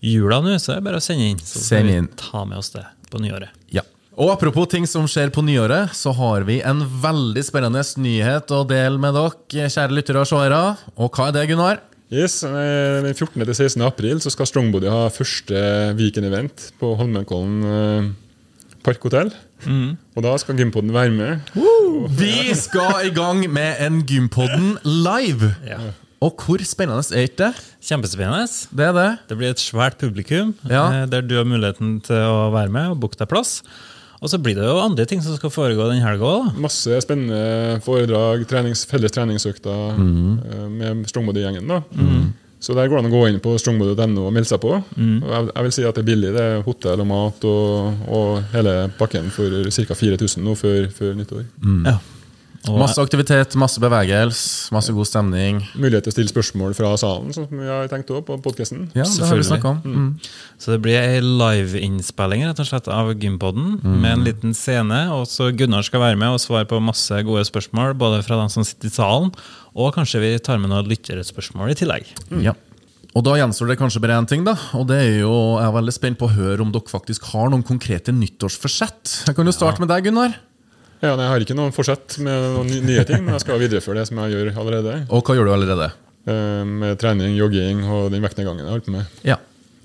jula 0.04 0.42
nå, 0.44 0.58
så 0.58 0.74
er 0.74 0.82
det 0.82 0.88
bare 0.90 1.00
å 1.00 1.04
sende 1.04 1.30
inn. 1.30 1.40
Så 1.40 1.62
skal 1.64 1.86
vi 1.88 2.00
ta 2.18 2.44
med 2.44 2.60
oss 2.60 2.74
det 2.74 2.84
på 3.10 3.22
nyåret. 3.22 3.54
Ja. 3.74 3.86
Og 4.20 4.28
apropos 4.34 4.66
ting 4.68 4.84
som 4.90 5.06
skjer 5.08 5.30
på 5.32 5.40
nyåret, 5.46 5.94
så 5.96 6.12
har 6.12 6.44
vi 6.44 6.58
en 6.66 6.82
veldig 7.02 7.44
spennende 7.46 7.80
nyhet 8.02 8.50
å 8.52 8.64
dele 8.68 9.00
med 9.00 9.16
dere, 9.16 9.70
kjære 9.70 9.96
lyttere 9.96 10.24
og 10.24 10.28
seere. 10.28 10.58
Og 10.98 11.14
hva 11.14 11.30
er 11.30 11.38
det, 11.38 11.46
Gunnar? 11.48 11.80
Yes, 12.10 12.42
eh, 12.42 13.02
Den 13.06 13.14
14. 13.14 13.38
til 13.38 13.54
16. 13.54 13.84
april 13.86 14.18
så 14.20 14.32
skal 14.34 14.48
Strongbody 14.50 14.90
ha 14.90 15.06
første 15.14 15.60
weekend-event 15.94 16.72
på 16.80 16.90
Holmenkollen 16.98 17.60
eh, 17.70 18.10
parkhotell. 19.60 19.96
Og 20.16 20.22
da 20.26 20.36
skal 20.42 20.56
Gympodden 20.58 20.92
være 20.92 21.10
med. 21.10 21.38
Vi 22.18 22.54
skal 22.54 23.06
i 23.06 23.12
gang 23.14 23.44
med 23.52 23.80
en 23.86 24.02
Gympodden 24.06 24.78
live! 24.84 25.54
Ja. 25.66 25.78
Og 26.20 26.34
hvor 26.36 26.60
spennende 26.68 27.00
er 27.16 27.24
ikke 27.28 27.46
det? 27.46 27.54
Kjempespennende. 27.80 28.44
Det 28.76 28.84
er 28.84 28.92
det. 28.92 29.06
Det 29.30 29.38
blir 29.40 29.54
et 29.54 29.62
svært 29.62 29.96
publikum 29.98 30.54
Ja. 30.68 31.02
eh, 31.02 31.06
der 31.08 31.22
du 31.22 31.36
har 31.36 31.44
muligheten 31.48 32.00
til 32.04 32.16
å 32.16 32.50
være 32.52 32.68
med 32.68 32.90
og 32.90 33.00
booke 33.00 33.16
deg 33.16 33.28
plass. 33.28 33.62
Og 34.20 34.28
så 34.28 34.36
blir 34.36 34.54
det 34.54 34.66
jo 34.68 34.76
andre 34.82 35.06
ting 35.08 35.22
som 35.24 35.32
skal 35.36 35.48
foregå 35.48 35.86
den 35.88 36.02
helga 36.04 36.20
òg. 36.28 36.50
Masse 36.60 37.00
spennende 37.00 37.80
foredrag, 37.80 38.44
trenings, 38.46 38.84
felles 38.84 39.12
treningsøkter 39.16 39.96
mm. 39.96 40.34
med 40.76 41.06
Strongbody-gjengen. 41.08 41.66
da. 41.66 41.80
Så 42.60 42.74
der 42.76 42.88
går 42.92 43.00
det 43.00 43.06
an 43.06 43.10
å 43.10 43.14
gå 43.16 43.22
inn 43.30 43.40
på 43.40 43.54
strongbody.no 43.58 44.26
og 44.28 44.32
melde 44.36 44.50
seg 44.50 44.60
på. 44.60 44.74
Og 45.24 45.30
jeg, 45.32 45.48
jeg 45.54 45.66
vil 45.66 45.72
si 45.72 45.84
at 45.88 45.96
det 45.96 46.02
er 46.04 46.08
billig. 46.10 46.32
Det 46.36 46.42
er 46.44 46.64
hotell 46.66 47.00
og 47.00 47.08
mat 47.08 47.44
og, 47.48 48.06
og 48.12 48.54
hele 48.54 48.74
pakken 49.00 49.30
for 49.32 49.70
ca. 49.72 49.96
4000 49.96 50.44
nå 50.44 50.56
før, 50.60 50.90
før 50.92 51.14
nyttår. 51.16 51.46
Ja. 51.88 51.96
Og 52.70 52.78
Masse 52.78 53.02
aktivitet, 53.02 53.56
masse 53.58 53.80
bevegelse, 53.82 54.70
masse 54.74 54.94
god 54.94 55.08
stemning. 55.08 55.60
Mulighet 55.74 56.06
til 56.06 56.12
å 56.12 56.14
stille 56.14 56.30
spørsmål 56.32 56.76
fra 56.78 56.92
salen, 57.00 57.32
sånn 57.34 57.48
som 57.48 57.62
vi 57.62 57.66
har 57.66 57.90
tenkt 57.90 58.12
også 58.12 58.26
på 58.28 58.38
podkasten. 58.44 58.86
Ja, 58.94 59.04
det 59.04 59.26
har 59.26 59.40
vi 59.40 59.58
om. 59.72 59.82
Mm. 59.84 60.08
Så 60.60 60.74
det 60.74 60.80
blir 60.84 61.00
ei 61.00 61.18
liveinnspilling 61.24 62.46
rett 62.46 62.62
og 62.62 62.70
slett 62.70 62.88
av 62.92 63.12
Gympodden 63.12 63.80
med 63.82 64.10
en 64.12 64.24
liten 64.26 64.56
scene. 64.56 65.02
Og 65.16 65.26
så 65.30 65.50
Gunnar 65.56 65.86
skal 65.86 66.04
være 66.04 66.20
med 66.20 66.36
og 66.36 66.42
svare 66.42 66.68
på 66.70 66.80
masse 66.84 67.22
gode 67.26 67.44
spørsmål, 67.48 67.96
både 67.98 68.22
fra 68.26 68.38
dem 68.40 68.50
som 68.52 68.66
sitter 68.66 68.90
i 68.90 68.94
salen, 68.94 69.34
og 69.74 69.94
kanskje 69.96 70.22
vi 70.22 70.34
tar 70.42 70.60
med 70.62 70.72
noen 70.72 70.88
lytterspørsmål 70.90 71.74
i 71.74 71.78
tillegg. 71.78 72.10
Ja. 72.44 72.54
Og 73.10 73.24
da 73.26 73.34
gjenstår 73.40 73.72
det 73.72 73.78
kanskje 73.80 74.02
bare 74.04 74.20
én 74.20 74.28
ting, 74.30 74.44
da. 74.46 74.54
Og 74.78 74.86
det 74.86 75.00
er 75.02 75.16
jo, 75.24 75.32
jeg 75.58 75.66
er 75.66 75.74
veldig 75.74 75.94
spent 75.96 76.20
på 76.20 76.28
å 76.28 76.34
høre 76.34 76.62
om 76.62 76.70
dere 76.70 76.92
faktisk 76.92 77.26
har 77.32 77.50
noen 77.50 77.66
konkrete 77.66 78.14
nyttårsforsett. 78.14 79.16
Jeg 79.26 79.38
kan 79.38 79.50
jo 79.50 79.54
starte 79.56 79.82
med 79.82 79.90
deg, 79.90 80.06
Gunnar. 80.06 80.36
Ja, 81.00 81.14
nei, 81.16 81.24
jeg 81.24 81.32
har 81.32 81.44
ikke 81.46 81.56
noen 81.56 81.72
forsett 81.72 82.18
med 82.20 82.46
noen 82.58 82.72
nye 82.84 83.04
ting, 83.08 83.22
men 83.24 83.32
jeg 83.38 83.44
skal 83.46 83.60
videreføre 83.62 84.02
det 84.02 84.08
som 84.10 84.18
jeg 84.20 84.34
gjør 84.36 84.50
allerede. 84.60 84.96
Og 85.08 85.22
hva 85.24 85.36
gjør 85.38 85.48
du 85.48 85.54
allerede? 85.54 85.86
Eh, 86.28 86.64
Med 86.68 86.98
trening, 87.00 87.32
jogging 87.38 87.80
og 87.88 88.10
den 88.12 88.20
vektnedgangen 88.26 88.60
jeg 88.64 88.68
har 88.68 88.76
holdt 88.76 88.90
på 88.90 88.96
med. 88.98 89.14
Ja. 89.24 89.38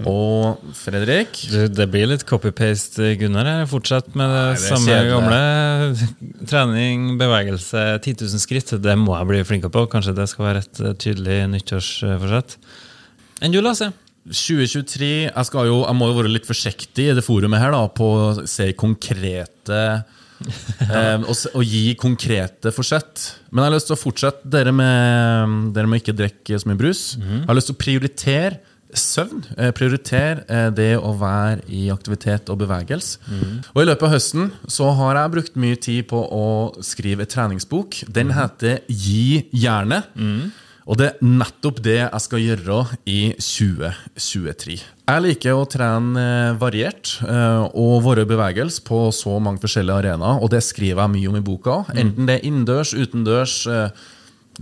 Og 0.04 0.60
Fredrik? 0.76 1.38
Du, 1.54 1.70
det 1.72 1.86
blir 1.88 2.10
litt 2.12 2.26
copy-paste, 2.28 3.14
Gunnar. 3.22 3.48
her. 3.48 3.68
Fortsett 3.72 4.10
med 4.20 4.28
det, 4.28 4.42
det 4.42 4.58
er 4.58 4.64
samme 4.66 4.92
kjedelig. 4.92 5.14
gamle. 5.14 6.10
Trening, 6.52 7.06
bevegelse, 7.22 7.84
10 8.04 8.18
000 8.26 8.44
skritt. 8.44 8.74
Det 8.84 8.96
må 9.00 9.16
jeg 9.16 9.30
bli 9.32 9.40
flinkere 9.48 9.72
på. 9.72 9.86
Kanskje 9.94 10.18
det 10.18 10.28
skal 10.34 10.50
være 10.50 10.66
et 10.66 10.82
eh, 10.84 10.98
tydelig 11.00 11.38
nyttårsforsett. 11.54 12.58
Enn 13.40 13.56
du, 13.56 13.62
Lasse? 13.64 13.94
2023 14.26 15.08
jeg, 15.30 15.46
skal 15.48 15.68
jo, 15.70 15.80
jeg 15.86 15.96
må 15.96 16.08
jo 16.10 16.16
være 16.20 16.32
litt 16.34 16.48
forsiktig 16.50 17.12
i 17.12 17.16
det 17.16 17.24
forumet 17.24 17.62
her 17.62 17.72
da, 17.76 17.84
på 17.94 18.08
å 18.20 18.30
se 18.50 18.72
konkrete 18.74 19.82
eh, 20.90 21.18
og, 21.24 21.34
og 21.56 21.64
gi 21.66 21.96
konkrete 22.00 22.72
forsett. 22.76 23.26
Men 23.52 23.64
jeg 23.64 23.72
har 23.72 23.76
lyst 23.78 23.90
til 23.92 23.98
å 23.98 24.02
fortsette 24.02 24.52
dere 24.52 24.74
med 24.76 25.74
Dere 25.76 25.90
må 25.90 26.00
ikke 26.00 26.16
drikke 26.16 26.60
så 26.60 26.70
mye 26.70 26.80
brus. 26.80 27.04
Jeg 27.20 27.46
har 27.50 27.58
lyst 27.58 27.72
til 27.72 27.78
å 27.78 27.84
prioritere 27.84 28.62
søvn. 28.96 29.42
Eh, 29.58 29.72
prioritere 29.76 30.46
eh, 30.48 30.68
det 30.76 30.92
å 30.98 31.12
være 31.20 31.66
i 31.68 31.88
aktivitet 31.92 32.52
og 32.54 32.62
bevegelse. 32.62 33.20
Og 33.74 33.82
I 33.82 33.88
løpet 33.90 34.06
av 34.08 34.14
høsten 34.16 34.52
så 34.72 34.92
har 34.96 35.20
jeg 35.20 35.34
brukt 35.36 35.58
mye 35.60 35.80
tid 35.82 36.06
på 36.12 36.22
å 36.22 36.46
skrive 36.86 37.26
en 37.28 37.34
treningsbok. 37.34 38.04
Den 38.08 38.32
heter 38.36 38.80
Gi 38.88 39.50
jernet. 39.52 40.12
Og 40.86 41.00
det 41.00 41.08
er 41.08 41.22
nettopp 41.26 41.80
det 41.86 41.98
jeg 41.98 42.22
skal 42.22 42.44
gjøre 42.44 42.82
i 43.10 43.20
2023. 43.42 44.76
Jeg 45.06 45.24
liker 45.26 45.58
å 45.58 45.66
trene 45.70 46.22
eh, 46.22 46.58
variert 46.62 47.16
eh, 47.26 47.64
og 47.74 48.04
våre 48.06 48.26
bevegelser 48.26 48.36
bevegelse 48.46 48.86
på 48.86 49.00
så 49.16 49.40
mange 49.42 49.62
forskjellige 49.64 50.04
arenaer, 50.04 50.42
og 50.42 50.52
det 50.54 50.62
skriver 50.66 51.04
jeg 51.04 51.14
mye 51.16 51.32
om 51.32 51.40
i 51.40 51.46
boka. 51.46 51.78
Enten 51.96 52.30
det 52.30 52.38
er 52.38 52.46
innendørs, 52.48 52.94
utendørs, 52.94 53.56
eh, 53.68 53.90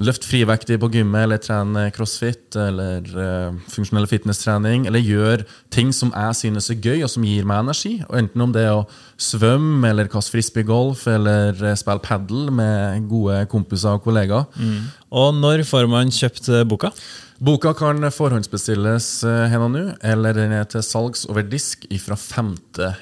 løft 0.02 0.26
frivektig 0.26 0.80
på 0.82 0.90
gymmet, 0.94 1.26
eller 1.26 1.42
trene 1.42 1.84
crossfit, 1.94 2.56
eller 2.58 3.06
uh, 3.14 3.58
funksjonell 3.70 4.08
fitnesstrening, 4.10 4.88
eller 4.90 5.04
gjør 5.04 5.44
ting 5.74 5.92
som 5.94 6.14
jeg 6.16 6.40
synes 6.40 6.72
er 6.74 6.80
gøy, 6.82 7.04
og 7.06 7.12
som 7.14 7.28
gir 7.28 7.46
meg 7.50 7.66
energi. 7.66 7.94
Og 8.08 8.18
enten 8.24 8.46
om 8.46 8.56
det 8.56 8.66
er 8.66 8.78
å 8.80 8.88
svømme, 9.22 9.92
eller 9.92 10.10
kaste 10.12 10.34
frisbeegolf, 10.34 11.06
eller 11.12 11.58
eh, 11.62 11.78
spille 11.80 12.04
padel 12.04 12.50
med 12.56 13.06
gode 13.12 13.44
kompiser 13.52 14.00
og 14.00 14.08
kollegaer. 14.08 14.50
Og 15.14 15.36
når 15.38 15.66
får 15.70 15.90
man 15.92 16.14
kjøpt 16.14 16.50
eh, 16.50 16.66
boka? 16.68 16.94
Boka 17.44 17.74
kan 17.76 18.00
forhåndsbestilles 18.14 19.08
eh, 19.28 19.42
her 19.52 19.64
og 19.66 19.74
nå, 19.74 19.82
eller 20.08 20.36
den 20.38 20.54
er 20.56 20.64
til 20.72 20.84
salgs 20.86 21.26
over 21.28 21.44
disk 21.44 21.84
fra 22.00 22.16
5. 22.16 22.54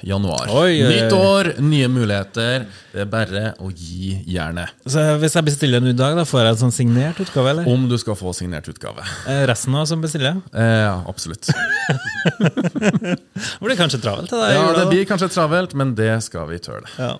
januar. 0.08 0.50
Oi, 0.50 0.80
oi. 0.82 0.88
Nytt 0.90 1.14
år, 1.14 1.50
nye 1.62 1.86
muligheter. 1.92 2.64
Det 2.90 3.04
er 3.04 3.10
bare 3.12 3.42
å 3.62 3.70
gi 3.70 4.16
jernet. 4.34 4.72
Så 4.82 5.04
Hvis 5.22 5.36
jeg 5.38 5.46
bestiller 5.46 5.78
en 5.78 5.92
i 5.92 5.94
dag, 5.94 6.16
da 6.18 6.24
får 6.26 6.42
jeg 6.42 6.56
en 6.56 6.60
sånn 6.64 6.74
signert 6.74 7.22
utgave? 7.22 7.52
eller? 7.54 7.70
Om 7.70 7.86
du 7.92 7.94
skal 8.02 8.18
få 8.18 8.34
signert 8.34 8.66
utgave. 8.72 9.06
Eh, 9.30 9.44
Resten 9.46 9.78
av 9.78 9.86
som 9.92 10.02
bestiller? 10.02 10.42
Eh, 10.50 10.74
ja, 10.88 10.96
absolutt. 11.06 11.46
Det 12.42 13.62
blir 13.62 13.78
kanskje 13.78 14.02
travelt? 14.02 14.30
Da, 14.34 14.50
Ja, 14.50 14.66
det 14.80 14.88
blir 14.90 15.06
kanskje 15.06 15.30
travelt, 15.36 15.74
men 15.78 15.94
det 15.94 16.10
skal 16.26 16.48
vi 16.50 16.58
tøle. 16.62 16.82
Ja. 16.98 17.14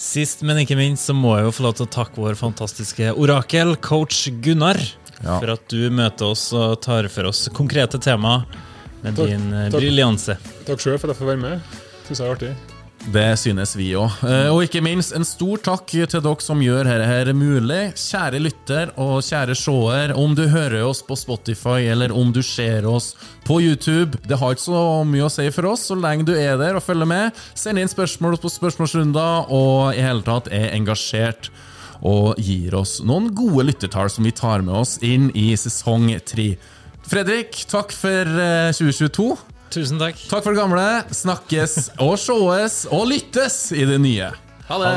Sist, 0.00 0.42
men 0.44 0.58
ikke 0.60 0.76
minst, 0.76 1.04
så 1.08 1.14
må 1.16 1.36
jeg 1.38 1.46
jo 1.50 1.52
få 1.56 1.64
lov 1.68 1.76
til 1.78 1.86
å 1.86 1.92
takke 1.92 2.20
vår 2.20 2.36
fantastiske 2.36 3.12
orakel, 3.16 3.76
coach 3.84 4.26
Gunnar, 4.44 4.80
Ja. 5.24 5.38
for 5.40 5.54
at 5.56 5.66
du 5.72 5.88
møter 5.90 6.28
oss 6.32 6.50
og 6.52 6.78
tar 6.84 7.08
for 7.08 7.30
oss 7.30 7.46
konkrete 7.56 7.98
tema 8.02 8.42
med 9.02 9.16
Takk, 9.16 9.26
din 9.30 9.52
eh, 9.52 9.68
takk. 9.70 9.80
briljanse. 9.80 10.36
Takk 10.66 10.82
sjøl 10.82 10.98
for 11.00 11.08
at 11.08 11.14
jeg 11.16 11.22
får 11.22 11.30
være 11.34 11.44
med. 11.44 11.76
Syns 12.06 12.20
jeg 12.20 12.26
er 12.28 12.34
artig. 12.34 12.56
Det 13.12 13.36
synes 13.38 13.76
vi 13.78 13.92
òg. 13.94 14.10
Og 14.50 14.64
ikke 14.64 14.80
minst 14.82 15.12
en 15.14 15.22
stor 15.26 15.60
takk 15.62 15.84
til 15.92 16.08
dere 16.24 16.42
som 16.42 16.62
gjør 16.64 16.88
dette 16.88 17.06
her 17.06 17.28
mulig. 17.38 17.92
Kjære 18.00 18.40
lytter 18.42 18.90
og 18.98 19.20
kjære 19.22 19.54
seer. 19.54 20.14
Om 20.16 20.34
du 20.34 20.46
hører 20.50 20.82
oss 20.88 21.04
på 21.06 21.14
Spotify 21.18 21.86
eller 21.92 22.10
om 22.10 22.32
du 22.34 22.40
ser 22.42 22.88
oss 22.90 23.12
på 23.46 23.60
YouTube. 23.62 24.18
Det 24.26 24.40
har 24.40 24.56
ikke 24.56 24.64
så 24.64 24.82
mye 25.06 25.28
å 25.28 25.30
si 25.30 25.46
for 25.54 25.70
oss 25.70 25.86
så 25.92 25.94
lenge 25.94 26.26
du 26.26 26.34
er 26.34 26.58
der 26.58 26.80
og 26.80 26.82
følger 26.82 27.06
med. 27.06 27.38
Send 27.54 27.78
inn 27.78 27.92
spørsmål 27.92 28.40
på 28.42 28.50
spørsmålsrunder 28.56 29.52
og 29.54 29.94
i 29.94 30.02
hele 30.02 30.26
tatt 30.26 30.50
er 30.50 30.72
engasjert. 30.74 31.52
Og 32.04 32.36
gir 32.40 32.74
oss 32.76 32.98
noen 33.04 33.30
gode 33.36 33.68
lyttertall 33.70 34.10
som 34.12 34.26
vi 34.26 34.34
tar 34.36 34.64
med 34.66 34.74
oss 34.82 34.96
inn 35.04 35.30
i 35.36 35.52
sesong 35.56 36.10
tre. 36.26 36.54
Fredrik, 37.06 37.62
takk 37.70 37.94
for 37.94 38.26
eh, 38.26 38.72
2022. 38.74 39.28
Tusen 39.70 40.00
takk. 40.00 40.18
Takk 40.30 40.42
for 40.42 40.52
det 40.52 40.60
gamle. 40.60 40.86
Snakkes 41.14 41.78
og 42.02 42.16
sees 42.18 42.82
og 42.90 43.08
lyttes 43.10 43.60
i 43.76 43.86
det 43.88 44.00
nye. 44.02 44.32
Ha 44.66 44.78
det! 44.82 44.96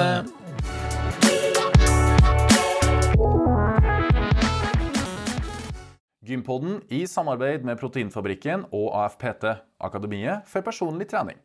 Gympodden 6.29 6.81
i 6.93 7.05
samarbeid 7.09 7.63
med 7.65 7.79
Proteinfabrikken 7.81 8.67
og 8.69 8.91
AFPT, 9.01 9.47
Akademiet 9.81 10.45
for 10.49 10.65
personlig 10.65 11.09
trening. 11.09 11.37